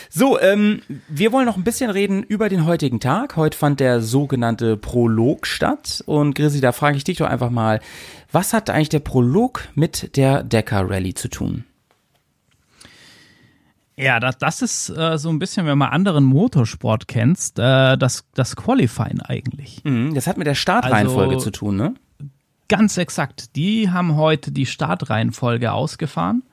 So, 0.09 0.40
ähm, 0.40 0.81
wir 1.09 1.33
wollen 1.33 1.44
noch 1.44 1.59
ein 1.59 1.64
bisschen 1.64 1.90
reden 1.90 2.22
über 2.22 2.48
den 2.48 2.64
heutigen 2.64 3.00
Tag. 3.00 3.37
Heute 3.37 3.59
fand 3.59 3.81
der 3.81 4.00
sogenannte 4.00 4.79
Prolog 4.79 5.46
statt. 5.46 6.03
Und 6.07 6.37
Grisi, 6.37 6.62
da 6.62 6.72
frage 6.72 6.96
ich 6.96 7.05
dich 7.05 7.18
doch 7.18 7.29
einfach 7.29 7.50
mal, 7.50 7.81
was 8.33 8.55
hat 8.55 8.70
eigentlich 8.70 8.88
der 8.88 9.00
Prolog 9.00 9.68
mit 9.74 10.16
der 10.16 10.42
Dakar 10.42 10.88
Rallye 10.88 11.12
zu 11.12 11.29
tun? 11.29 11.64
Ja, 13.96 14.18
das, 14.20 14.38
das 14.38 14.62
ist 14.62 14.88
äh, 14.90 15.18
so 15.18 15.29
ein 15.29 15.38
bisschen, 15.38 15.66
wenn 15.66 15.76
man 15.76 15.90
anderen 15.90 16.24
Motorsport 16.24 17.07
kennst, 17.09 17.59
äh, 17.59 17.98
das, 17.98 18.24
das 18.35 18.57
Qualifying 18.57 19.20
eigentlich. 19.20 19.83
Mhm, 19.85 20.14
das 20.14 20.26
hat 20.26 20.38
mit 20.38 20.46
der 20.46 20.55
Startreihenfolge 20.55 21.35
Also- 21.35 21.44
zu 21.44 21.50
tun, 21.50 21.76
ne? 21.76 21.94
Ganz 22.68 22.96
exakt. 22.98 23.57
Die 23.57 23.90
haben 23.90 24.16
heute 24.16 24.53
die 24.53 24.64
Startreihenfolge 24.64 25.72
ausgefahren. 25.72 26.44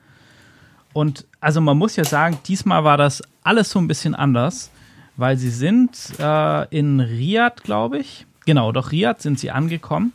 Und 0.94 1.26
also 1.40 1.62
man 1.62 1.78
muss 1.78 1.96
ja 1.96 2.04
sagen, 2.06 2.40
diesmal 2.48 2.84
war 2.84 2.98
das 2.98 3.22
alles 3.44 3.70
so 3.70 3.78
ein 3.78 3.88
bisschen 3.88 4.16
anders, 4.16 4.72
weil 5.16 5.38
sie 5.38 5.52
sind 5.52 5.92
äh, 6.20 6.68
in 6.76 7.00
Riyadh, 7.00 7.62
glaube 7.64 8.00
ich. 8.00 8.26
Genau, 8.46 8.72
doch 8.72 8.92
Riyadh 8.92 9.22
sind 9.22 9.38
sie 9.40 9.52
angekommen 9.52 10.12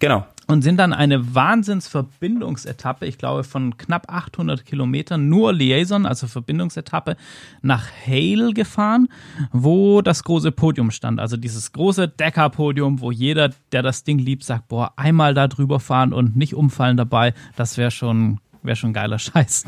Genau. 0.00 0.26
Und 0.48 0.62
sind 0.62 0.78
dann 0.78 0.94
eine 0.94 1.34
Wahnsinnsverbindungsetappe, 1.34 3.06
ich 3.06 3.18
glaube 3.18 3.44
von 3.44 3.76
knapp 3.76 4.10
800 4.10 4.64
Kilometern, 4.64 5.28
nur 5.28 5.52
Liaison, 5.52 6.06
also 6.06 6.26
Verbindungsetappe, 6.26 7.16
nach 7.60 7.86
Hale 8.06 8.54
gefahren, 8.54 9.08
wo 9.52 10.00
das 10.00 10.24
große 10.24 10.50
Podium 10.50 10.90
stand. 10.90 11.20
Also 11.20 11.36
dieses 11.36 11.72
große 11.72 12.08
Decker-Podium, 12.08 13.00
wo 13.00 13.10
jeder, 13.12 13.50
der 13.72 13.82
das 13.82 14.04
Ding 14.04 14.18
liebt, 14.18 14.42
sagt, 14.42 14.68
boah, 14.68 14.92
einmal 14.96 15.34
da 15.34 15.48
drüber 15.48 15.80
fahren 15.80 16.14
und 16.14 16.34
nicht 16.34 16.54
umfallen 16.54 16.96
dabei, 16.96 17.34
das 17.56 17.76
wäre 17.76 17.90
schon, 17.90 18.40
wäre 18.62 18.76
schon 18.76 18.94
geiler 18.94 19.18
Scheiß. 19.18 19.64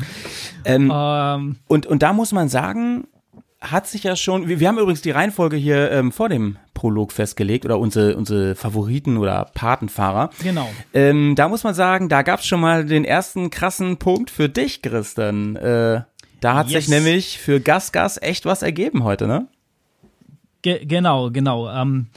Ähm, 0.65 0.91
Ähm, 0.91 1.57
Und, 1.67 1.85
und 1.85 2.01
da 2.01 2.11
muss 2.11 2.31
man 2.31 2.49
sagen, 2.49 3.05
hat 3.61 3.87
sich 3.87 4.03
ja 4.03 4.15
schon, 4.15 4.47
wir, 4.47 4.59
wir 4.59 4.67
haben 4.67 4.79
übrigens 4.79 5.01
die 5.01 5.11
Reihenfolge 5.11 5.55
hier 5.55 5.91
ähm, 5.91 6.11
vor 6.11 6.29
dem 6.29 6.57
Prolog 6.73 7.11
festgelegt 7.11 7.63
oder 7.63 7.77
unsere, 7.77 8.17
unsere 8.17 8.55
Favoriten 8.55 9.17
oder 9.17 9.51
Patenfahrer. 9.53 10.31
genau. 10.41 10.67
Ähm, 10.93 11.35
da 11.35 11.47
muss 11.47 11.63
man 11.63 11.75
sagen, 11.75 12.09
da 12.09 12.23
gab's 12.23 12.45
schon 12.47 12.59
mal 12.59 12.85
den 12.85 13.05
ersten 13.05 13.51
krassen 13.51 13.97
Punkt 13.97 14.31
für 14.31 14.49
dich, 14.49 14.81
Christian. 14.81 15.55
Äh, 15.57 16.01
da 16.39 16.55
hat 16.55 16.69
Yes. 16.69 16.85
sich 16.85 16.89
nämlich 16.89 17.37
für 17.37 17.59
Gas 17.59 17.91
Gas 17.91 18.19
echt 18.19 18.45
was 18.45 18.63
ergeben 18.63 19.03
heute, 19.03 19.27
ne? 19.27 19.47
Ge 20.63 20.83
genau, 20.85 21.29
genau. 21.29 21.69
Ähm, 21.69 22.07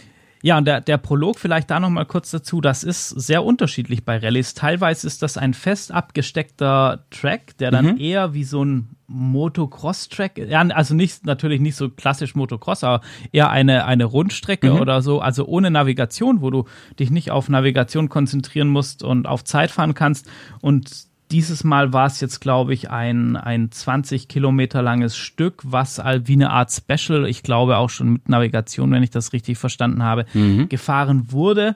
ja, 0.44 0.58
und 0.58 0.66
der, 0.66 0.82
der 0.82 0.98
Prolog 0.98 1.38
vielleicht 1.38 1.70
da 1.70 1.80
nochmal 1.80 2.04
kurz 2.04 2.30
dazu, 2.30 2.60
das 2.60 2.84
ist 2.84 3.08
sehr 3.08 3.42
unterschiedlich 3.44 4.04
bei 4.04 4.18
Rallyes. 4.18 4.52
Teilweise 4.52 5.06
ist 5.06 5.22
das 5.22 5.38
ein 5.38 5.54
fest 5.54 5.90
abgesteckter 5.90 7.06
Track, 7.08 7.56
der 7.56 7.70
dann 7.70 7.96
eher 7.96 8.34
wie 8.34 8.44
so 8.44 8.62
ein 8.62 8.90
Motocross-Track, 9.06 10.36
ja, 10.36 10.60
also 10.60 10.94
nicht, 10.94 11.24
natürlich 11.24 11.62
nicht 11.62 11.76
so 11.76 11.88
klassisch 11.88 12.34
Motocross, 12.34 12.84
aber 12.84 13.00
eher 13.32 13.48
eine, 13.48 13.86
eine 13.86 14.04
Rundstrecke 14.04 14.74
oder 14.74 15.00
so, 15.00 15.20
also 15.20 15.46
ohne 15.46 15.70
Navigation, 15.70 16.42
wo 16.42 16.50
du 16.50 16.64
dich 16.98 17.08
nicht 17.10 17.30
auf 17.30 17.48
Navigation 17.48 18.10
konzentrieren 18.10 18.68
musst 18.68 19.02
und 19.02 19.26
auf 19.26 19.44
Zeit 19.44 19.70
fahren 19.70 19.94
kannst. 19.94 20.30
Und 20.60 21.06
dieses 21.34 21.64
Mal 21.64 21.92
war 21.92 22.06
es 22.06 22.20
jetzt, 22.20 22.40
glaube 22.40 22.74
ich, 22.74 22.90
ein, 22.90 23.36
ein 23.36 23.72
20 23.72 24.28
Kilometer 24.28 24.82
langes 24.82 25.16
Stück, 25.16 25.62
was 25.64 25.98
all 25.98 26.28
wie 26.28 26.34
eine 26.34 26.50
Art 26.50 26.70
Special, 26.70 27.26
ich 27.26 27.42
glaube 27.42 27.76
auch 27.78 27.90
schon 27.90 28.12
mit 28.12 28.28
Navigation, 28.28 28.92
wenn 28.92 29.02
ich 29.02 29.10
das 29.10 29.32
richtig 29.32 29.58
verstanden 29.58 30.04
habe, 30.04 30.26
gefahren 30.68 31.32
wurde. 31.32 31.74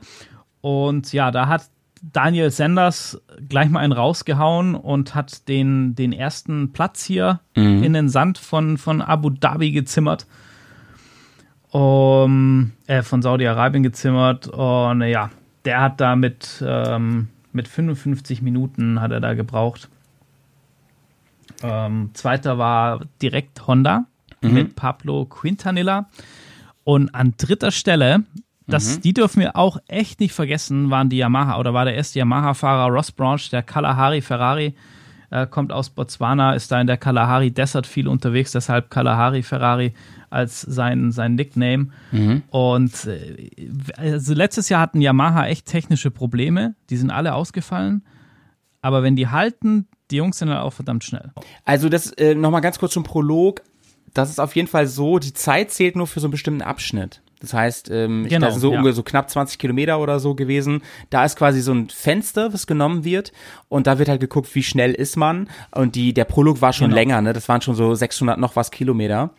Und 0.60 1.12
ja, 1.12 1.32
da 1.32 1.48
hat 1.48 1.64
Daniel 2.00 2.52
Sanders 2.52 3.20
gleich 3.48 3.68
mal 3.68 3.80
einen 3.80 3.92
rausgehauen 3.92 4.76
und 4.76 5.16
hat 5.16 5.48
den, 5.48 5.96
den 5.96 6.12
ersten 6.12 6.72
Platz 6.72 7.02
hier 7.02 7.40
in 7.82 7.92
den 7.92 8.08
Sand 8.08 8.38
von, 8.38 8.78
von 8.78 9.02
Abu 9.02 9.30
Dhabi 9.30 9.72
gezimmert. 9.72 10.26
Um, 11.70 12.72
äh, 12.86 13.02
von 13.02 13.22
Saudi-Arabien 13.22 13.82
gezimmert. 13.82 14.46
Und 14.46 15.02
ja, 15.02 15.30
der 15.64 15.80
hat 15.80 16.00
da 16.00 16.16
mit, 16.16 16.64
ähm, 16.64 17.28
mit 17.58 17.66
55 17.66 18.40
Minuten 18.40 19.00
hat 19.00 19.10
er 19.10 19.18
da 19.20 19.34
gebraucht. 19.34 19.88
Ähm, 21.60 22.10
zweiter 22.14 22.56
war 22.56 23.04
direkt 23.20 23.66
Honda 23.66 24.06
mit 24.40 24.76
Pablo 24.76 25.24
Quintanilla. 25.24 26.08
Und 26.84 27.12
an 27.16 27.34
dritter 27.36 27.72
Stelle, 27.72 28.22
das, 28.68 29.00
die 29.00 29.12
dürfen 29.12 29.40
wir 29.40 29.56
auch 29.56 29.78
echt 29.88 30.20
nicht 30.20 30.34
vergessen, 30.34 30.88
waren 30.90 31.08
die 31.08 31.16
Yamaha 31.16 31.58
oder 31.58 31.74
war 31.74 31.84
der 31.84 31.96
erste 31.96 32.20
Yamaha-Fahrer 32.20 32.92
Ross 32.92 33.10
Branch, 33.10 33.40
der 33.50 33.64
Kalahari 33.64 34.20
Ferrari 34.20 34.76
äh, 35.30 35.46
kommt 35.46 35.72
aus 35.72 35.90
Botswana, 35.90 36.54
ist 36.54 36.72
da 36.72 36.80
in 36.80 36.86
der 36.86 36.96
Kalahari 36.96 37.50
Desert 37.50 37.86
viel 37.86 38.08
unterwegs, 38.08 38.52
deshalb 38.52 38.90
Kalahari 38.90 39.42
Ferrari 39.42 39.94
als 40.30 40.60
sein, 40.60 41.12
sein 41.12 41.34
Nickname. 41.34 41.88
Und 42.50 43.06
äh, 43.06 43.50
also 43.96 44.34
letztes 44.34 44.68
Jahr 44.68 44.80
hatten 44.80 45.00
Yamaha 45.00 45.46
echt 45.46 45.66
technische 45.66 46.10
Probleme, 46.10 46.74
die 46.90 46.96
sind 46.96 47.10
alle 47.10 47.34
ausgefallen. 47.34 48.04
Aber 48.80 49.02
wenn 49.02 49.16
die 49.16 49.28
halten, 49.28 49.88
die 50.10 50.16
Jungs 50.16 50.38
sind 50.38 50.48
dann 50.48 50.58
auch 50.58 50.72
verdammt 50.72 51.04
schnell. 51.04 51.32
Also 51.64 51.88
das 51.88 52.12
äh, 52.12 52.34
nochmal 52.34 52.60
ganz 52.60 52.78
kurz 52.78 52.92
zum 52.92 53.04
Prolog. 53.04 53.62
Das 54.14 54.30
ist 54.30 54.40
auf 54.40 54.56
jeden 54.56 54.68
Fall 54.68 54.86
so, 54.86 55.18
die 55.18 55.34
Zeit 55.34 55.70
zählt 55.70 55.96
nur 55.96 56.06
für 56.06 56.20
so 56.20 56.26
einen 56.26 56.32
bestimmten 56.32 56.62
Abschnitt. 56.62 57.20
Das 57.40 57.54
heißt, 57.54 57.90
ähm, 57.90 58.24
ich 58.24 58.30
Genau, 58.30 58.46
das 58.46 58.54
sind 58.54 58.60
so 58.62 58.72
ja. 58.72 58.92
so 58.92 59.02
knapp 59.02 59.30
20 59.30 59.58
Kilometer 59.58 60.00
oder 60.00 60.18
so 60.20 60.34
gewesen. 60.34 60.82
Da 61.10 61.24
ist 61.24 61.36
quasi 61.36 61.60
so 61.60 61.72
ein 61.72 61.88
Fenster, 61.88 62.52
was 62.52 62.66
genommen 62.66 63.04
wird. 63.04 63.32
Und 63.68 63.86
da 63.86 63.98
wird 63.98 64.08
halt 64.08 64.20
geguckt, 64.20 64.52
wie 64.54 64.62
schnell 64.62 64.92
ist 64.92 65.16
man. 65.16 65.48
Und 65.70 65.94
die, 65.94 66.12
der 66.12 66.24
Prolog 66.24 66.60
war 66.60 66.72
schon 66.72 66.86
Genau. 66.88 66.96
länger, 66.96 67.20
ne? 67.22 67.32
Das 67.32 67.48
waren 67.48 67.60
schon 67.60 67.74
so 67.74 67.94
600 67.94 68.38
noch 68.38 68.56
was 68.56 68.70
Kilometer 68.70 69.30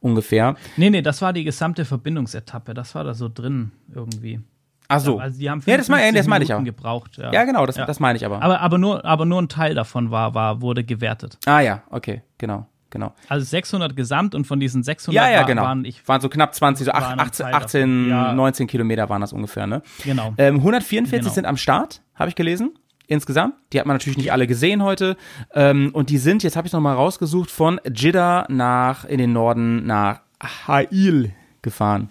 ungefähr. 0.00 0.56
Nee, 0.76 0.90
nee, 0.90 1.02
das 1.02 1.22
war 1.22 1.32
die 1.32 1.44
gesamte 1.44 1.84
Verbindungsetappe. 1.84 2.74
Das 2.74 2.94
war 2.94 3.04
da 3.04 3.14
so 3.14 3.28
drin 3.32 3.72
irgendwie. 3.94 4.40
Ach 4.88 5.00
so. 5.00 5.18
Also 5.18 5.38
die 5.40 5.50
haben 5.50 5.62
ja, 5.66 5.76
das, 5.76 5.88
mein, 5.88 6.00
55 6.14 6.14
das 6.20 6.26
meine 6.28 6.44
ich 6.44 6.54
auch. 6.54 6.62
Gebraucht. 6.62 7.16
Ja, 7.18 7.32
Ja, 7.32 7.44
genau, 7.44 7.66
das, 7.66 7.76
Ja. 7.76 7.86
das 7.86 7.98
meine 7.98 8.16
ich 8.18 8.24
aber. 8.24 8.40
Aber, 8.42 8.60
aber, 8.60 8.78
nur, 8.78 9.04
aber 9.04 9.24
nur 9.24 9.42
ein 9.42 9.48
Teil 9.48 9.74
davon 9.74 10.10
war, 10.12 10.34
war, 10.34 10.60
wurde 10.60 10.84
gewertet. 10.84 11.38
Ah 11.46 11.60
ja, 11.60 11.82
okay, 11.90 12.22
genau, 12.38 12.66
genau. 12.96 13.14
Also 13.28 13.44
600 13.46 13.94
gesamt 13.96 14.34
und 14.34 14.46
von 14.46 14.58
diesen 14.60 14.82
600 14.82 15.14
Ja, 15.14 15.30
ja, 15.30 15.38
war, 15.40 15.46
genau. 15.46 15.62
waren 15.62 15.84
ich 15.84 16.06
waren 16.08 16.20
so 16.20 16.28
knapp 16.28 16.54
20, 16.54 16.86
so 16.86 16.92
waren 16.92 17.02
ach- 17.04 17.12
ein 17.12 17.20
18, 17.20 17.44
Teil 17.46 17.54
18 17.54 18.08
davon. 18.08 18.26
Ja. 18.26 18.32
19 18.34 18.66
Kilometer 18.66 19.08
waren 19.08 19.20
das 19.20 19.32
ungefähr, 19.32 19.66
ne? 19.66 19.82
Genau. 20.04 20.34
Ähm, 20.38 20.56
144 20.56 21.20
Genau. 21.22 21.32
sind 21.34 21.46
am 21.46 21.56
Start, 21.56 22.02
habe 22.14 22.28
ich 22.28 22.34
gelesen. 22.34 22.74
Insgesamt. 23.08 23.54
Die 23.72 23.78
hat 23.78 23.86
man 23.86 23.94
natürlich 23.94 24.18
nicht 24.18 24.32
alle 24.32 24.48
gesehen 24.48 24.82
heute. 24.82 25.16
Ähm, 25.54 25.90
und 25.92 26.10
die 26.10 26.18
sind, 26.18 26.42
jetzt 26.42 26.56
habe 26.56 26.66
ich 26.66 26.72
noch 26.72 26.80
mal 26.80 26.94
rausgesucht, 26.94 27.52
von 27.52 27.80
Jeddah 27.94 28.46
nach 28.48 29.04
in 29.04 29.18
den 29.18 29.32
Norden 29.32 29.86
nach 29.86 30.20
Ha'il 30.66 31.30
gefahren. 31.62 32.10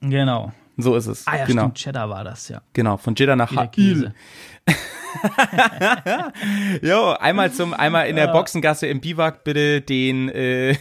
Genau. 0.00 0.52
So 0.76 0.96
ist 0.96 1.06
es. 1.06 1.26
Ah 1.26 1.38
ja, 1.38 1.44
genau. 1.44 1.62
stimmt, 1.62 1.78
Cheddar 1.78 2.08
war 2.08 2.24
das, 2.24 2.48
ja. 2.48 2.62
Genau, 2.72 2.96
von 2.96 3.14
Jeddah 3.14 3.36
nach 3.36 3.52
Ha'il. 3.52 3.68
Käse. 3.68 4.14
Jo, 6.82 7.14
einmal 7.20 7.52
zum, 7.52 7.74
einmal 7.74 8.08
in 8.08 8.16
der 8.16 8.28
Boxengasse 8.32 8.86
im 8.86 9.00
Biwak 9.00 9.44
bitte 9.44 9.82
den, 9.82 10.28
äh, 10.30 10.74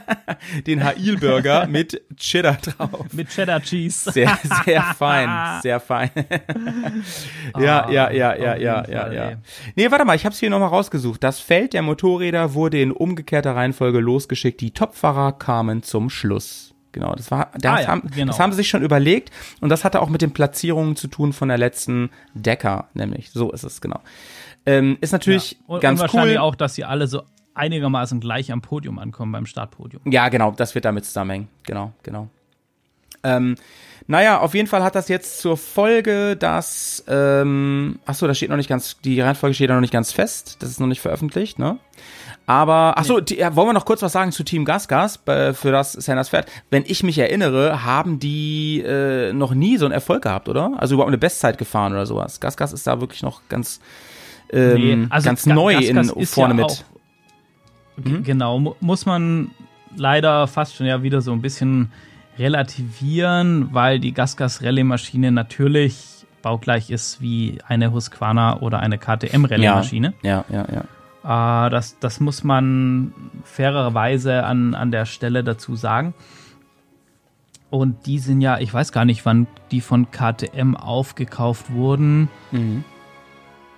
den 0.66 0.82
Ha'il-Burger 0.82 1.66
mit 1.66 2.00
Cheddar 2.16 2.56
drauf. 2.56 3.06
Mit 3.12 3.28
Cheddar 3.28 3.60
Cheese. 3.60 4.10
Sehr, 4.12 4.38
sehr 4.64 4.82
fein, 4.82 5.60
sehr 5.62 5.80
fein. 5.80 6.10
ja, 7.58 7.90
ja, 7.90 8.10
ja, 8.10 8.34
ja, 8.34 8.56
ja, 8.56 8.56
ja, 8.56 8.82
Fall, 8.82 9.14
ja. 9.14 9.28
ey. 9.30 9.36
Nee, 9.74 9.90
warte 9.90 10.04
mal, 10.04 10.16
ich 10.16 10.24
hab's 10.24 10.40
hier 10.40 10.50
nochmal 10.50 10.70
rausgesucht. 10.70 11.22
Das 11.22 11.40
Feld 11.40 11.74
der 11.74 11.82
Motorräder 11.82 12.54
wurde 12.54 12.80
in 12.80 12.92
umgekehrter 12.92 13.54
Reihenfolge 13.54 14.00
losgeschickt. 14.00 14.60
Die 14.60 14.72
Topfahrer 14.72 15.32
kamen 15.32 15.82
zum 15.82 16.10
Schluss. 16.10 16.65
Genau, 16.96 17.14
das 17.14 17.30
war, 17.30 17.50
das, 17.58 17.70
Ah 17.72 17.80
ja, 17.82 17.88
haben, 17.88 18.08
genau. 18.10 18.28
das 18.28 18.40
haben 18.40 18.52
sie 18.52 18.56
sich 18.56 18.70
schon 18.70 18.82
überlegt 18.82 19.30
und 19.60 19.68
das 19.68 19.84
hatte 19.84 20.00
auch 20.00 20.08
mit 20.08 20.22
den 20.22 20.32
Platzierungen 20.32 20.96
zu 20.96 21.08
tun 21.08 21.34
von 21.34 21.48
der 21.48 21.58
letzten 21.58 22.08
Decker, 22.32 22.88
nämlich. 22.94 23.30
So 23.32 23.52
ist 23.52 23.64
es, 23.64 23.82
genau. 23.82 24.00
Ähm, 24.64 24.96
ist 25.02 25.12
natürlich 25.12 25.58
Und, 25.66 25.80
ganz 25.80 26.00
und 26.00 26.06
wahrscheinlich 26.06 26.36
cool. 26.38 26.42
auch, 26.42 26.54
dass 26.54 26.74
sie 26.74 26.84
alle 26.84 27.06
so 27.06 27.20
einigermaßen 27.52 28.18
gleich 28.18 28.50
am 28.50 28.62
Podium 28.62 28.98
ankommen, 28.98 29.30
beim 29.30 29.44
Startpodium. 29.44 30.00
Ja, 30.10 30.30
genau, 30.30 30.52
das 30.52 30.74
wird 30.74 30.86
damit 30.86 31.04
zusammenhängen. 31.04 31.48
Genau, 31.64 31.92
genau. 32.02 32.28
Ähm, 33.22 33.56
naja, 34.06 34.40
auf 34.40 34.54
jeden 34.54 34.68
Fall 34.68 34.82
hat 34.82 34.94
das 34.94 35.08
jetzt 35.08 35.40
zur 35.40 35.58
Folge, 35.58 36.34
dass, 36.34 37.04
ähm, 37.08 37.98
ach 38.06 38.14
so, 38.14 38.26
da 38.26 38.32
steht 38.32 38.48
noch 38.48 38.56
nicht 38.56 38.70
ganz, 38.70 38.96
die 39.04 39.20
Reihenfolge 39.20 39.52
steht 39.52 39.68
noch 39.68 39.80
nicht 39.80 39.92
ganz 39.92 40.12
fest, 40.12 40.56
das 40.60 40.70
ist 40.70 40.80
noch 40.80 40.86
nicht 40.86 41.02
veröffentlicht, 41.02 41.58
ne? 41.58 41.78
Aber, 42.48 42.94
ach 42.96 43.04
so, 43.04 43.18
die, 43.20 43.38
ja, 43.38 43.56
wollen 43.56 43.68
wir 43.68 43.72
noch 43.72 43.84
kurz 43.84 44.02
was 44.02 44.12
sagen 44.12 44.30
zu 44.30 44.44
Team 44.44 44.64
Gasgas, 44.64 45.18
äh, 45.26 45.52
für 45.52 45.72
das 45.72 45.92
Sanders 45.94 46.28
fährt? 46.28 46.48
Wenn 46.70 46.84
ich 46.86 47.02
mich 47.02 47.18
erinnere, 47.18 47.84
haben 47.84 48.20
die 48.20 48.80
äh, 48.86 49.32
noch 49.32 49.52
nie 49.52 49.76
so 49.78 49.84
einen 49.84 49.92
Erfolg 49.92 50.22
gehabt, 50.22 50.48
oder? 50.48 50.72
Also 50.76 50.94
überhaupt 50.94 51.08
eine 51.10 51.18
Bestzeit 51.18 51.58
gefahren 51.58 51.92
oder 51.92 52.06
sowas. 52.06 52.38
Gasgas 52.38 52.72
ist 52.72 52.86
da 52.86 53.00
wirklich 53.00 53.22
noch 53.22 53.40
ganz, 53.48 53.80
ähm, 54.52 54.74
Nee, 55.00 55.06
also 55.10 55.26
ganz 55.28 55.44
Ga- 55.44 55.54
neu 55.54 55.72
Gasgas 55.74 56.10
in, 56.12 56.26
vorne 56.26 56.54
ja 56.54 56.62
mit. 56.62 56.84
G- 58.04 58.20
Genau, 58.22 58.58
mu 58.60 58.74
muss 58.80 59.06
man 59.06 59.50
leider 59.96 60.46
fast 60.46 60.76
schon 60.76 60.86
ja 60.86 61.02
wieder 61.02 61.22
so 61.22 61.32
ein 61.32 61.40
bisschen 61.42 61.90
relativieren, 62.38 63.70
weil 63.72 63.98
die 63.98 64.12
Gasgas-Rallye-Maschine 64.12 65.32
natürlich 65.32 65.96
baugleich 66.42 66.90
ist 66.90 67.20
wie 67.20 67.58
eine 67.66 67.92
Husqvarna 67.92 68.60
oder 68.60 68.80
eine 68.80 68.98
KTM-Rallye-Maschine. 68.98 70.14
Ja, 70.22 70.44
ja, 70.48 70.64
ja. 70.72 70.84
Äh, 71.26 71.70
das, 71.70 71.98
das 71.98 72.20
muss 72.20 72.44
man 72.44 73.12
fairerweise 73.42 74.44
an, 74.44 74.74
an 74.74 74.90
der 74.90 75.06
Stelle 75.06 75.42
dazu 75.42 75.74
sagen. 75.74 76.14
Und 77.68 78.06
die 78.06 78.20
sind 78.20 78.40
ja, 78.40 78.58
ich 78.58 78.72
weiß 78.72 78.92
gar 78.92 79.04
nicht, 79.04 79.26
wann 79.26 79.48
die 79.72 79.80
von 79.80 80.10
KTM 80.10 80.76
aufgekauft 80.76 81.72
wurden. 81.72 82.28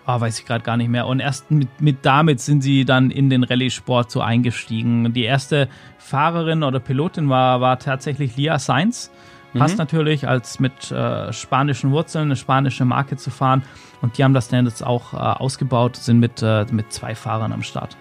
Ah, 0.05 0.21
weiß 0.21 0.39
ich 0.39 0.47
gerade 0.47 0.63
gar 0.63 0.77
nicht 0.77 0.89
mehr. 0.89 1.07
Und 1.07 1.21
erst 1.21 1.51
mit, 1.51 1.81
mit 1.81 1.99
damit 2.03 2.41
sind 2.41 2.63
sie 2.63 2.85
dann 2.85 3.11
in 3.11 3.31
den 3.31 3.45
Rallye-Sport 3.45 4.11
so 4.11 4.21
eingestiegen. 4.21 5.13
Die 5.15 5.25
erste 5.25 5.69
Fahrerin 5.99 6.63
oder 6.63 6.81
Pilotin 6.81 7.29
war, 7.29 7.61
war 7.61 7.79
tatsächlich 7.79 8.37
Lia 8.37 8.59
Sainz. 8.59 9.11
Passt 9.55 9.79
natürlich, 9.79 10.29
als 10.29 10.61
mit 10.61 10.91
äh, 10.91 11.33
spanischen 11.33 11.91
Wurzeln 11.91 12.27
eine 12.27 12.37
spanische 12.37 12.85
Marke 12.85 13.17
zu 13.17 13.31
fahren. 13.31 13.63
Und 14.03 14.19
die 14.19 14.25
haben 14.25 14.35
das 14.35 14.49
dann 14.49 14.67
jetzt 14.67 14.85
auch 14.85 15.15
äh, 15.15 15.17
ausgebaut, 15.17 15.97
sind 15.97 16.19
mit, 16.19 16.43
äh, 16.43 16.67
mit 16.71 16.93
zwei 16.93 17.15
Fahrern 17.15 17.53
am 17.53 17.63
Start. 17.63 17.97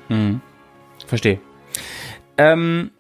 Verstehe. 1.06 1.40
Ähm, 2.38 2.92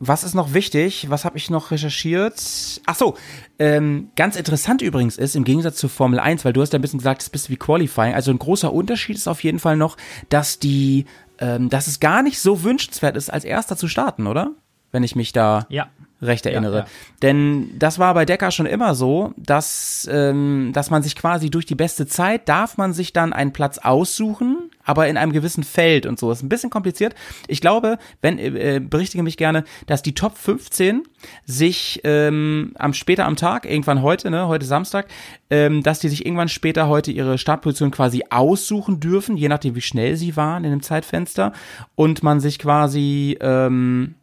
was 0.00 0.22
ist 0.22 0.34
noch 0.34 0.54
wichtig? 0.54 1.10
Was 1.10 1.24
habe 1.24 1.36
ich 1.38 1.50
noch 1.50 1.72
recherchiert? 1.72 2.40
Ach 2.86 2.94
so, 2.94 3.16
ähm, 3.58 4.10
ganz 4.14 4.36
interessant 4.36 4.80
übrigens 4.80 5.18
ist, 5.18 5.34
im 5.34 5.42
Gegensatz 5.42 5.76
zur 5.76 5.90
Formel 5.90 6.20
1, 6.20 6.44
weil 6.44 6.52
du 6.52 6.60
hast 6.60 6.72
ja 6.72 6.78
ein 6.78 6.82
bisschen 6.82 7.00
gesagt, 7.00 7.22
es 7.22 7.30
bist 7.30 7.50
wie 7.50 7.56
Qualifying. 7.56 8.14
Also 8.14 8.30
ein 8.30 8.38
großer 8.38 8.72
Unterschied 8.72 9.16
ist 9.16 9.26
auf 9.26 9.42
jeden 9.42 9.58
Fall 9.58 9.76
noch, 9.76 9.96
dass 10.28 10.60
die, 10.60 11.06
ähm, 11.40 11.68
dass 11.68 11.88
es 11.88 11.98
gar 11.98 12.22
nicht 12.22 12.38
so 12.38 12.62
wünschenswert 12.62 13.16
ist, 13.16 13.30
als 13.30 13.44
Erster 13.44 13.76
zu 13.76 13.88
starten, 13.88 14.28
oder? 14.28 14.52
Wenn 14.92 15.02
ich 15.02 15.16
mich 15.16 15.32
da 15.32 15.66
Ja. 15.68 15.88
Recht 16.20 16.46
erinnere. 16.46 16.78
ja. 16.78 16.86
Denn 17.22 17.70
das 17.78 17.98
war 17.98 18.14
bei 18.14 18.24
Decker 18.24 18.50
schon 18.50 18.66
immer 18.66 18.94
so, 18.94 19.32
dass, 19.36 20.08
ähm, 20.10 20.70
dass 20.72 20.90
man 20.90 21.02
sich 21.02 21.14
quasi 21.14 21.50
durch 21.50 21.66
die 21.66 21.74
beste 21.74 22.06
Zeit 22.06 22.48
darf 22.48 22.76
man 22.76 22.92
sich 22.92 23.12
dann 23.12 23.32
einen 23.32 23.52
Platz 23.52 23.78
aussuchen, 23.78 24.70
aber 24.84 25.06
in 25.08 25.16
einem 25.16 25.32
gewissen 25.32 25.62
Feld 25.62 26.06
und 26.06 26.18
so. 26.18 26.32
Ist 26.32 26.42
ein 26.42 26.48
bisschen 26.48 26.70
kompliziert. 26.70 27.14
Ich 27.46 27.60
glaube, 27.60 27.98
wenn, 28.20 28.38
äh, 28.38 28.80
berichtige 28.82 29.22
mich 29.22 29.36
gerne, 29.36 29.64
dass 29.86 30.02
die 30.02 30.14
Top 30.14 30.36
15 30.36 31.02
sich 31.44 32.00
ähm, 32.04 32.72
am 32.78 32.94
später 32.94 33.26
am 33.26 33.36
Tag, 33.36 33.64
irgendwann 33.64 34.02
heute, 34.02 34.30
ne, 34.30 34.48
heute 34.48 34.66
Samstag, 34.66 35.06
ähm, 35.50 35.82
dass 35.82 36.00
die 36.00 36.08
sich 36.08 36.26
irgendwann 36.26 36.48
später 36.48 36.88
heute 36.88 37.12
ihre 37.12 37.38
Startposition 37.38 37.90
quasi 37.90 38.24
aussuchen 38.30 38.98
dürfen, 38.98 39.36
je 39.36 39.48
nachdem 39.48 39.74
wie 39.74 39.80
schnell 39.80 40.16
sie 40.16 40.36
waren 40.36 40.64
in 40.64 40.70
dem 40.70 40.82
Zeitfenster 40.82 41.52
und 41.94 42.22
man 42.22 42.40
sich 42.40 42.58
quasi 42.58 43.36
ähm, 43.40 44.14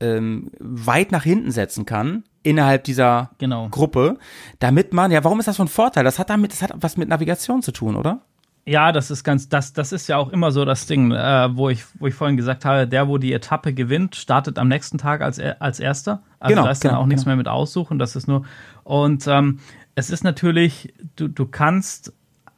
ähm, 0.00 0.50
weit 0.58 1.12
nach 1.12 1.22
hinten 1.24 1.50
setzen 1.50 1.86
kann 1.86 2.24
innerhalb 2.42 2.84
dieser 2.84 3.30
Genau. 3.38 3.68
Gruppe, 3.68 4.16
damit 4.58 4.92
man, 4.94 5.10
ja, 5.10 5.22
warum 5.24 5.38
ist 5.40 5.46
das 5.46 5.56
so 5.56 5.62
ein 5.62 5.68
Vorteil? 5.68 6.04
Das 6.04 6.18
hat 6.18 6.30
damit, 6.30 6.52
das 6.52 6.62
hat 6.62 6.72
was 6.80 6.96
mit 6.96 7.08
Navigation 7.08 7.60
zu 7.62 7.70
tun, 7.72 7.96
oder? 7.96 8.20
Ja, 8.66 8.92
das 8.92 9.10
ist 9.10 9.24
ganz, 9.24 9.48
das, 9.48 9.72
das 9.72 9.90
ist 9.92 10.06
ja 10.08 10.16
auch 10.18 10.30
immer 10.30 10.52
so 10.52 10.64
das 10.64 10.86
Ding, 10.86 11.12
äh, 11.12 11.56
wo 11.56 11.70
ich, 11.70 11.84
wo 11.98 12.06
ich 12.06 12.14
vorhin 12.14 12.36
gesagt 12.36 12.64
habe, 12.64 12.86
der, 12.86 13.08
wo 13.08 13.18
die 13.18 13.32
Etappe 13.32 13.72
gewinnt, 13.74 14.16
startet 14.16 14.58
am 14.58 14.68
nächsten 14.68 14.96
Tag 14.98 15.22
als, 15.22 15.38
er- 15.38 15.60
als 15.60 15.80
erster. 15.80 16.22
Also 16.38 16.54
Genau, 16.54 16.64
da 16.66 16.70
ist 16.70 16.84
dann 16.84 16.90
genau, 16.92 17.02
auch 17.02 17.06
nichts 17.06 17.22
genau. 17.24 17.30
mehr 17.30 17.36
mit 17.38 17.48
aussuchen. 17.48 17.98
Das 17.98 18.16
ist 18.16 18.28
nur. 18.28 18.44
Und 18.84 19.26
ähm, 19.26 19.58
es 19.94 20.10
ist 20.10 20.24
natürlich, 20.24 20.92
du, 21.16 21.28
du 21.28 21.46
kannst 21.46 22.12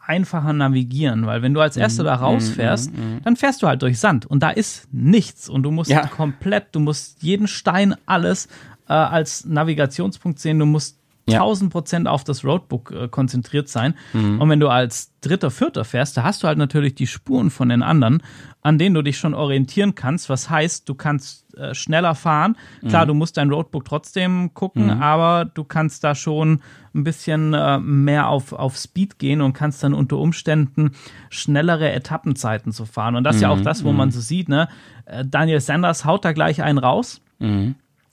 einfacher 0.04 0.52
navigieren, 0.52 1.26
weil 1.26 1.42
wenn 1.42 1.54
du 1.54 1.60
als 1.60 1.76
Mhm, 1.76 1.82
Erster 1.82 2.04
da 2.04 2.14
rausfährst, 2.16 2.90
dann 3.24 3.36
fährst 3.36 3.62
du 3.62 3.68
halt 3.68 3.82
durch 3.82 3.98
Sand 3.98 4.26
und 4.26 4.42
da 4.42 4.50
ist 4.50 4.88
nichts 4.92 5.48
und 5.48 5.62
du 5.62 5.70
musst 5.70 5.90
Ja. 5.90 6.06
komplett, 6.06 6.66
du 6.74 6.80
musst 6.80 7.22
jeden 7.22 7.46
Stein, 7.46 7.94
alles 8.06 8.46
äh, 8.88 8.92
als 8.94 9.44
Navigationspunkt 9.44 10.38
sehen, 10.40 10.58
du 10.58 10.66
musst 10.66 10.98
Ja. 11.28 11.38
1000 11.38 11.72
Prozent 11.72 12.08
auf 12.08 12.24
das 12.24 12.44
Roadbook 12.44 12.90
äh, 12.90 13.08
konzentriert 13.08 13.68
sein. 13.68 13.94
Mhm. 14.12 14.40
Und 14.40 14.48
wenn 14.48 14.60
du 14.60 14.68
als 14.68 15.12
Dritter, 15.20 15.52
Vierter 15.52 15.84
fährst, 15.84 16.16
da 16.16 16.24
hast 16.24 16.42
du 16.42 16.48
halt 16.48 16.58
natürlich 16.58 16.96
die 16.96 17.06
Spuren 17.06 17.50
von 17.50 17.68
den 17.68 17.82
anderen, 17.82 18.22
an 18.60 18.76
denen 18.76 18.94
du 18.94 19.02
dich 19.02 19.18
schon 19.18 19.34
orientieren 19.34 19.94
kannst. 19.94 20.28
Was 20.28 20.50
heißt, 20.50 20.88
du 20.88 20.94
kannst 20.94 21.42
äh, 21.56 21.74
schneller 21.74 22.14
fahren. 22.14 22.56
Klar, 22.88 23.06
du 23.06 23.14
musst 23.14 23.36
dein 23.36 23.50
Roadbook 23.50 23.84
trotzdem 23.84 24.54
gucken, 24.54 24.90
aber 24.90 25.44
du 25.44 25.64
kannst 25.64 26.02
da 26.02 26.14
schon 26.14 26.60
ein 26.94 27.04
bisschen 27.04 27.54
äh, 27.54 27.78
mehr 27.78 28.28
auf, 28.28 28.52
auf 28.52 28.76
Speed 28.76 29.18
gehen 29.18 29.40
und 29.42 29.52
kannst 29.52 29.82
dann 29.82 29.94
unter 29.94 30.18
Umständen 30.18 30.92
schnellere 31.30 31.92
Etappenzeiten 31.92 32.72
zu 32.72 32.84
fahren. 32.84 33.16
Und 33.16 33.24
das 33.24 33.36
ist 33.36 33.42
ja 33.42 33.50
auch 33.50 33.60
das, 33.60 33.84
wo 33.84 33.92
man 33.92 34.10
so 34.10 34.20
sieht, 34.20 34.48
ne? 34.48 34.68
Äh, 35.04 35.24
Daniel 35.26 35.60
Sanders 35.60 36.04
haut 36.04 36.24
da 36.24 36.32
gleich 36.32 36.62
einen 36.62 36.78
raus. 36.78 37.20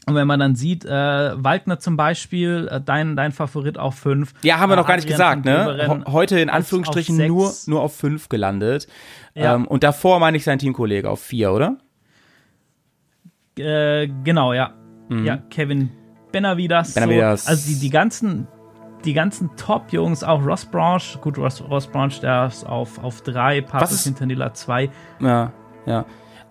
Und 0.09 0.15
wenn 0.15 0.27
man 0.27 0.39
dann 0.39 0.55
sieht, 0.55 0.85
äh, 0.85 0.89
Waldner 1.43 1.79
zum 1.79 1.97
Beispiel, 1.97 2.67
äh, 2.71 2.81
dein, 2.81 3.15
dein 3.15 3.31
Favorit 3.31 3.77
auf 3.77 3.95
fünf. 3.95 4.33
Ja, 4.43 4.59
haben 4.59 4.69
wir 4.69 4.73
äh, 4.73 4.77
noch 4.77 4.87
gar 4.87 4.95
nicht 4.97 5.11
Adrian 5.13 5.41
gesagt, 5.43 5.87
ne? 5.87 6.03
Heute 6.11 6.39
in 6.39 6.49
auf- 6.49 6.55
Anführungsstrichen 6.57 7.21
auf 7.21 7.27
nur, 7.27 7.53
nur 7.67 7.81
auf 7.81 7.95
fünf 7.95 8.29
gelandet. 8.29 8.87
Ja. 9.35 9.55
Ähm, 9.55 9.67
und 9.67 9.83
davor 9.83 10.19
meine 10.19 10.37
ich 10.37 10.43
sein 10.43 10.59
Teamkollege 10.59 11.09
auf 11.09 11.21
vier, 11.21 11.51
oder? 11.53 11.77
Äh, 13.57 14.07
genau, 14.23 14.53
ja. 14.53 14.73
Ja, 15.09 15.37
Kevin 15.49 15.89
Benavidas. 16.31 16.95
Mhm. 16.95 17.01
Benavidas. 17.01 17.45
So, 17.45 17.49
also 17.49 17.67
die, 17.73 17.79
die 17.79 17.89
ganzen, 17.89 18.47
die 19.05 19.13
ganzen 19.13 19.49
Top-Jungs, 19.55 20.23
auch 20.23 20.45
Ross 20.45 20.65
Branch, 20.65 21.01
gut, 21.21 21.37
Ross, 21.39 21.63
Ross 21.67 21.87
Branch, 21.87 22.11
der 22.21 22.45
ist 22.45 22.63
auf, 22.63 23.03
auf 23.03 23.21
drei, 23.21 23.63
Was 23.63 23.71
Patrick 23.71 23.91
ist- 23.91 24.03
Hinterlilla 24.03 24.53
zwei. 24.53 24.89
Ja, 25.19 25.51
ja. 25.87 26.05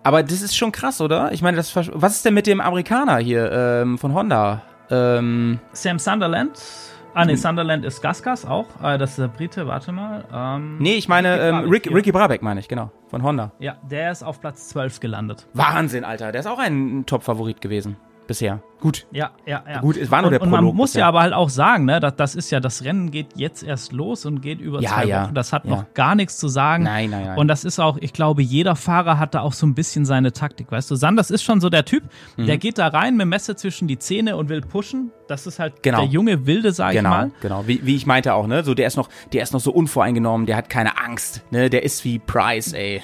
Aber 0.09 0.23
das 0.23 0.41
ist 0.41 0.57
schon 0.57 0.71
krass, 0.71 1.01
oder? 1.01 1.31
Ich 1.33 1.43
meine, 1.43 1.55
das 1.55 1.75
was 1.75 2.15
ist 2.15 2.25
denn 2.25 2.33
mit 2.33 2.47
dem 2.47 2.61
Amerikaner 2.61 3.17
hier 3.19 3.51
ähm, 3.51 3.99
von 3.99 4.11
Honda? 4.15 4.63
Ähm, 4.89 5.59
Sam 5.71 5.99
Sunderland. 5.99 6.59
Ah, 7.13 7.25
nee, 7.25 7.35
Sunderland 7.35 7.85
ist 7.85 8.01
Gaskas 8.01 8.43
auch. 8.43 8.65
Äh, 8.81 8.97
das 8.97 9.11
ist 9.11 9.19
der 9.19 9.27
Brite, 9.27 9.67
warte 9.67 9.91
mal. 9.91 10.23
Ähm, 10.33 10.79
nee, 10.79 10.95
ich 10.95 11.07
meine 11.09 11.33
Ricky 11.33 11.43
ähm, 11.45 11.51
Brabeck 11.51 11.71
Rick. 11.71 11.95
Ricky 11.95 12.11
Brabeck, 12.11 12.41
meine 12.41 12.59
ich, 12.59 12.67
genau, 12.67 12.89
von 13.07 13.21
Honda. 13.21 13.51
Ja, 13.59 13.77
der 13.83 14.11
ist 14.11 14.23
auf 14.23 14.41
Platz 14.41 14.69
12 14.69 14.99
gelandet. 14.99 15.45
Wahnsinn, 15.53 16.03
Alter. 16.03 16.31
Der 16.31 16.41
ist 16.41 16.47
auch 16.47 16.57
ein 16.57 17.05
Top-Favorit 17.05 17.61
gewesen 17.61 17.95
bisher. 18.29 18.61
Gut. 18.79 19.05
Ja, 19.11 19.31
ja, 19.45 19.61
ja. 19.69 19.81
Gut, 19.81 19.97
es 19.97 20.09
war 20.09 20.21
nur 20.21 20.27
und, 20.27 20.31
der 20.31 20.41
Und 20.41 20.49
man 20.51 20.59
Prolog 20.61 20.75
muss 20.75 20.91
bisher. 20.91 21.01
ja 21.01 21.07
aber 21.09 21.19
halt 21.19 21.33
auch 21.33 21.49
sagen, 21.49 21.83
ne, 21.83 21.99
das, 21.99 22.15
das 22.15 22.35
ist 22.35 22.49
ja, 22.49 22.61
das 22.61 22.85
Rennen 22.85 23.11
geht 23.11 23.35
jetzt 23.35 23.61
erst 23.61 23.91
los 23.91 24.25
und 24.25 24.41
geht 24.41 24.61
über 24.61 24.79
Ja, 24.79 24.91
zwei 24.91 25.05
ja, 25.05 25.23
Wochen. 25.25 25.35
Das 25.35 25.51
hat 25.51 25.65
ja. 25.65 25.71
noch 25.71 25.93
gar 25.93 26.15
nichts 26.15 26.37
zu 26.37 26.47
sagen. 26.47 26.83
Nein, 26.85 27.09
nein, 27.09 27.25
nein. 27.25 27.37
Und 27.37 27.49
das 27.49 27.65
ist 27.65 27.79
auch, 27.79 27.97
ich 27.99 28.13
glaube, 28.13 28.41
jeder 28.41 28.77
Fahrer 28.77 29.19
hat 29.19 29.35
da 29.35 29.41
auch 29.41 29.51
so 29.51 29.65
ein 29.67 29.75
bisschen 29.75 30.05
seine 30.05 30.31
Taktik, 30.31 30.71
weißt 30.71 30.89
du. 30.89 30.95
Sanders 30.95 31.29
ist 31.29 31.43
schon 31.43 31.59
so 31.59 31.69
der 31.69 31.83
Typ, 31.83 32.03
Mhm. 32.37 32.45
der 32.45 32.57
geht 32.57 32.77
da 32.77 32.87
rein 32.87 33.17
mit 33.17 33.23
dem 33.23 33.29
Messer 33.29 33.57
zwischen 33.57 33.89
die 33.89 33.99
Zähne 33.99 34.37
und 34.37 34.47
will 34.47 34.61
pushen. 34.61 35.11
Das 35.27 35.45
ist 35.45 35.59
halt 35.59 35.83
Genau. 35.83 35.97
der 35.99 36.07
junge 36.07 36.45
Wilde, 36.45 36.71
sag 36.71 36.91
ich 36.91 36.97
Genau, 36.99 37.09
mal. 37.09 37.31
genau. 37.41 37.67
Wie, 37.67 37.85
wie 37.85 37.95
ich 37.97 38.05
meinte 38.05 38.33
auch, 38.33 38.47
ne? 38.47 38.63
So, 38.63 38.75
der 38.75 38.87
ist 38.87 38.95
noch, 38.95 39.09
der 39.33 39.43
ist 39.43 39.51
noch 39.51 39.59
so 39.59 39.71
unvoreingenommen, 39.73 40.45
der 40.45 40.55
hat 40.55 40.69
keine 40.69 40.97
Angst, 41.03 41.41
ne? 41.51 41.69
Der 41.69 41.83
ist 41.83 42.05
wie 42.05 42.19
Price, 42.19 42.71
ey. 42.73 43.01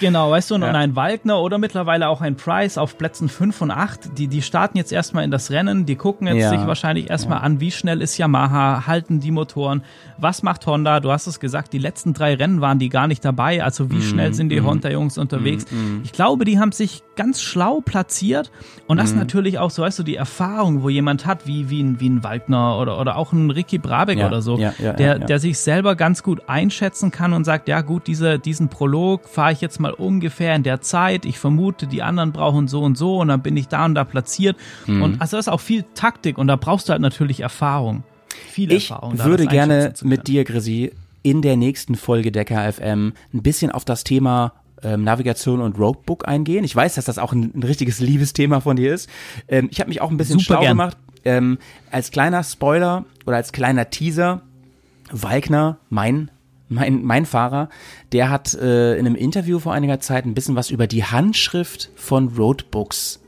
Genau, 0.00 0.30
weißt 0.30 0.50
du, 0.50 0.54
und 0.56 0.62
Ja. 0.62 0.72
ein 0.72 0.96
Waldner 0.96 1.38
oder 1.40 1.58
mittlerweile 1.58 2.08
auch 2.08 2.22
ein 2.22 2.34
Price 2.34 2.76
auf 2.78 2.96
Plätzen 2.98 3.28
5 3.28 3.60
und 3.60 3.70
8, 3.70 4.18
die, 4.18 4.26
die 4.26 4.40
starten 4.42 4.76
jetzt 4.78 4.90
erstmal 4.90 5.22
in 5.22 5.30
das 5.30 5.50
Rennen, 5.50 5.84
die 5.86 5.96
gucken 5.96 6.26
jetzt 6.26 6.40
Ja. 6.40 6.48
sich 6.48 6.66
wahrscheinlich 6.66 7.08
erstmal 7.10 7.38
an, 7.40 7.60
wie 7.60 7.70
schnell 7.70 8.00
ist 8.00 8.16
Yamaha, 8.18 8.86
halten 8.86 9.20
die 9.20 9.30
Motoren, 9.30 9.84
was 10.18 10.42
macht 10.42 10.66
Honda, 10.66 10.98
du 11.00 11.12
hast 11.12 11.26
es 11.26 11.38
gesagt, 11.40 11.72
die 11.74 11.78
letzten 11.78 12.14
drei 12.14 12.34
Rennen 12.34 12.60
waren 12.62 12.78
die 12.78 12.88
gar 12.88 13.06
nicht 13.06 13.22
dabei, 13.24 13.62
also 13.62 13.90
wie 13.90 13.96
Mhm, 13.96 14.00
schnell 14.02 14.34
sind 14.34 14.48
die 14.48 14.62
Honda-Jungs 14.62 15.18
unterwegs. 15.18 15.66
Ich 16.02 16.12
glaube, 16.12 16.46
die 16.46 16.58
haben 16.58 16.72
sich 16.72 17.02
ganz 17.14 17.42
schlau 17.42 17.80
platziert 17.82 18.50
und 18.86 18.96
Mhm. 18.96 19.00
das 19.02 19.14
natürlich 19.14 19.58
auch 19.58 19.70
so, 19.70 19.82
weißt 19.82 19.98
du, 19.98 20.02
die 20.04 20.16
Erfahrung, 20.16 20.82
wo 20.82 20.88
jemand 20.88 21.26
hat, 21.26 21.46
wie, 21.46 21.68
wie, 21.70 21.82
ein, 21.82 22.00
wie 22.00 22.08
ein 22.08 22.24
Waldner 22.24 22.78
oder, 22.78 22.98
oder 22.98 23.16
auch 23.16 23.32
ein 23.34 23.50
Ricky 23.50 23.76
Brabeck 23.78 24.18
Ja, 24.18 24.26
oder 24.26 24.40
so, 24.42 24.56
ja, 24.58 24.72
ja, 24.78 24.94
der, 24.94 25.06
ja, 25.06 25.16
ja. 25.18 25.26
der 25.26 25.38
sich 25.38 25.58
selber 25.58 25.94
ganz 25.96 26.22
gut 26.22 26.48
einschätzen 26.48 27.10
kann 27.10 27.34
und 27.34 27.44
sagt, 27.44 27.68
ja 27.68 27.82
gut, 27.82 28.06
diese, 28.06 28.38
diesen 28.38 28.68
Prolog 28.68 29.01
fahre 29.24 29.52
ich 29.52 29.60
jetzt 29.60 29.80
mal 29.80 29.92
ungefähr 29.92 30.54
in 30.54 30.62
der 30.62 30.80
Zeit. 30.80 31.24
Ich 31.24 31.38
vermute, 31.38 31.86
die 31.86 32.02
anderen 32.02 32.32
brauchen 32.32 32.68
so 32.68 32.82
und 32.82 32.96
so 32.96 33.18
und 33.18 33.28
dann 33.28 33.42
bin 33.42 33.56
ich 33.56 33.68
da 33.68 33.84
und 33.84 33.94
da 33.94 34.04
platziert. 34.04 34.56
Mhm. 34.86 35.02
Und 35.02 35.20
also 35.20 35.36
das 35.36 35.46
ist 35.46 35.52
auch 35.52 35.60
viel 35.60 35.84
Taktik 35.94 36.38
und 36.38 36.46
da 36.46 36.56
brauchst 36.56 36.88
du 36.88 36.92
halt 36.92 37.02
natürlich 37.02 37.40
Erfahrung. 37.40 38.02
Viel 38.48 38.72
Ich 38.72 38.90
Erfahrung. 38.90 39.16
da 39.16 39.24
würde 39.24 39.46
gerne 39.46 39.92
mit 40.02 40.26
dir, 40.28 40.44
Grisi, 40.44 40.92
in 41.22 41.42
der 41.42 41.56
nächsten 41.56 41.94
Folge 41.94 42.32
der 42.32 42.44
KFM 42.44 43.12
ein 43.32 43.42
bisschen 43.42 43.70
auf 43.70 43.84
das 43.84 44.04
Thema 44.04 44.52
ähm, 44.82 45.04
Navigation 45.04 45.60
und 45.60 45.78
Roadbook 45.78 46.26
eingehen. 46.26 46.64
Ich 46.64 46.74
weiß, 46.74 46.94
dass 46.96 47.04
das 47.04 47.18
auch 47.18 47.32
ein, 47.32 47.52
ein 47.54 47.62
richtiges 47.62 48.00
Liebesthema 48.00 48.60
von 48.60 48.76
dir 48.76 48.92
ist. 48.94 49.08
Ähm, 49.48 49.68
ich 49.70 49.80
habe 49.80 49.88
mich 49.88 50.00
auch 50.00 50.10
ein 50.10 50.16
bisschen 50.16 50.38
Super 50.38 50.54
schlau 50.54 50.60
gern. 50.60 50.70
gemacht. 50.72 50.96
Ähm, 51.24 51.58
als 51.90 52.10
kleiner 52.10 52.42
Spoiler 52.42 53.04
oder 53.26 53.36
als 53.36 53.52
kleiner 53.52 53.90
Teaser, 53.90 54.42
Walkner, 55.12 55.78
mein 55.88 56.30
mein, 56.72 57.02
mein 57.04 57.26
Fahrer, 57.26 57.68
der 58.12 58.30
hat 58.30 58.54
äh, 58.54 58.94
in 58.94 59.06
einem 59.06 59.14
Interview 59.14 59.58
vor 59.58 59.72
einiger 59.72 60.00
Zeit 60.00 60.24
ein 60.24 60.34
bisschen 60.34 60.56
was 60.56 60.70
über 60.70 60.86
die 60.86 61.04
Handschrift 61.04 61.90
von 61.94 62.28
Roadbooks 62.28 63.20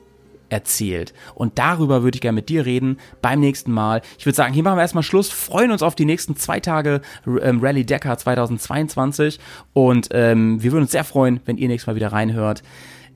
erzählt. 0.49 1.15
Und 1.35 1.59
darüber 1.59 2.03
würde 2.03 2.17
ich 2.17 2.21
gerne 2.21 2.37
mit 2.37 2.49
dir 2.49 2.65
reden 2.65 2.99
beim 3.23 3.41
nächsten 3.41 3.73
Mal. 3.73 4.03
Ich 4.19 4.27
würde 4.27 4.37
sagen, 4.37 4.55
hier 4.55 4.63
machen 4.63 4.77
wir 4.77 4.83
erstmal 4.83 5.03
Schluss, 5.03 5.31
freuen 5.31 5.71
uns 5.71 5.83
auf 5.83 5.95
die 5.95 6.05
nächsten 6.05 6.37
zwei 6.37 6.61
Tage 6.61 7.01
ähm, 7.27 7.61
Rallye 7.61 7.85
Dakar 7.85 8.19
2022 8.19 9.41
und 9.73 10.09
ähm, 10.13 10.63
wir 10.63 10.73
würden 10.73 10.83
uns 10.83 10.93
sehr 10.93 11.05
freuen, 11.05 11.41
wenn 11.45 11.57
ihr 11.57 11.69
nächstes 11.69 11.87
Mal 11.87 11.97
wieder 11.97 12.13
reinhört. 12.13 12.63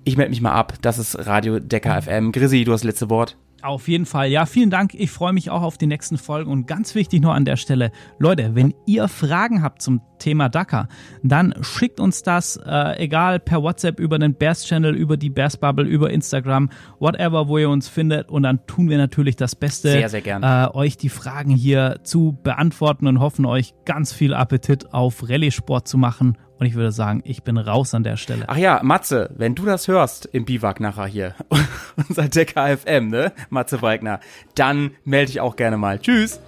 Ich 0.04 0.16
melde 0.16 0.30
mich 0.30 0.40
mal 0.40 0.52
ab, 0.52 0.74
das 0.82 0.98
ist 0.98 1.26
Radio 1.26 1.60
Dakar 1.60 2.02
FM. 2.02 2.32
Grisi, 2.32 2.64
du 2.64 2.72
hast 2.72 2.80
das 2.80 2.86
letzte 2.86 3.10
Wort. 3.10 3.36
Auf 3.60 3.88
jeden 3.88 4.06
Fall. 4.06 4.28
Ja, 4.28 4.46
vielen 4.46 4.70
Dank. 4.70 4.94
Ich 4.94 5.10
freue 5.10 5.32
mich 5.32 5.50
auch 5.50 5.62
auf 5.62 5.78
die 5.78 5.88
nächsten 5.88 6.16
Folgen. 6.16 6.50
Und 6.50 6.66
ganz 6.66 6.94
wichtig 6.94 7.20
nur 7.20 7.34
an 7.34 7.44
der 7.44 7.56
Stelle, 7.56 7.90
Leute, 8.18 8.54
wenn 8.54 8.72
ihr 8.86 9.08
Fragen 9.08 9.62
habt 9.62 9.82
zum 9.82 10.00
Thema 10.18 10.48
Dakar, 10.48 10.88
dann 11.24 11.54
schickt 11.62 11.98
uns 11.98 12.22
das, 12.22 12.56
äh, 12.56 13.02
egal 13.02 13.40
per 13.40 13.62
WhatsApp, 13.62 13.98
über 13.98 14.18
den 14.18 14.34
Bears 14.34 14.64
Channel, 14.64 14.94
über 14.94 15.16
die 15.16 15.30
Bears 15.30 15.56
Bubble, 15.56 15.86
über 15.86 16.10
Instagram, 16.10 16.70
whatever, 17.00 17.48
wo 17.48 17.58
ihr 17.58 17.68
uns 17.68 17.88
findet. 17.88 18.28
Und 18.28 18.44
dann 18.44 18.64
tun 18.66 18.88
wir 18.88 18.98
natürlich 18.98 19.34
das 19.34 19.56
Beste, 19.56 19.90
Sehr, 19.90 20.08
sehr. 20.08 20.22
Äh, 20.24 20.76
euch 20.76 20.96
die 20.96 21.08
Fragen 21.08 21.50
hier 21.50 22.00
zu 22.04 22.38
beantworten 22.42 23.08
und 23.08 23.18
hoffen 23.18 23.44
euch 23.44 23.74
ganz 23.84 24.12
viel 24.12 24.34
Appetit 24.34 24.92
auf 24.92 25.28
Rallye-Sport 25.28 25.88
zu 25.88 25.98
machen. 25.98 26.36
Und 26.58 26.66
ich 26.66 26.74
würde 26.74 26.92
sagen, 26.92 27.22
ich 27.24 27.42
bin 27.42 27.56
raus 27.56 27.94
an 27.94 28.02
der 28.02 28.16
Stelle. 28.16 28.44
Ach 28.48 28.56
ja, 28.56 28.80
Matze, 28.82 29.30
wenn 29.36 29.54
du 29.54 29.64
das 29.64 29.88
hörst 29.88 30.26
im 30.26 30.44
Biwak 30.44 30.80
nachher 30.80 31.06
hier, 31.06 31.34
unser 32.08 32.28
Decker 32.28 32.76
FM, 32.76 33.08
ne? 33.08 33.32
Matze 33.50 33.80
Weigner, 33.80 34.20
dann 34.54 34.92
melde 35.04 35.32
dich 35.32 35.40
auch 35.40 35.56
gerne 35.56 35.76
mal. 35.76 35.98
Tschüss! 35.98 36.40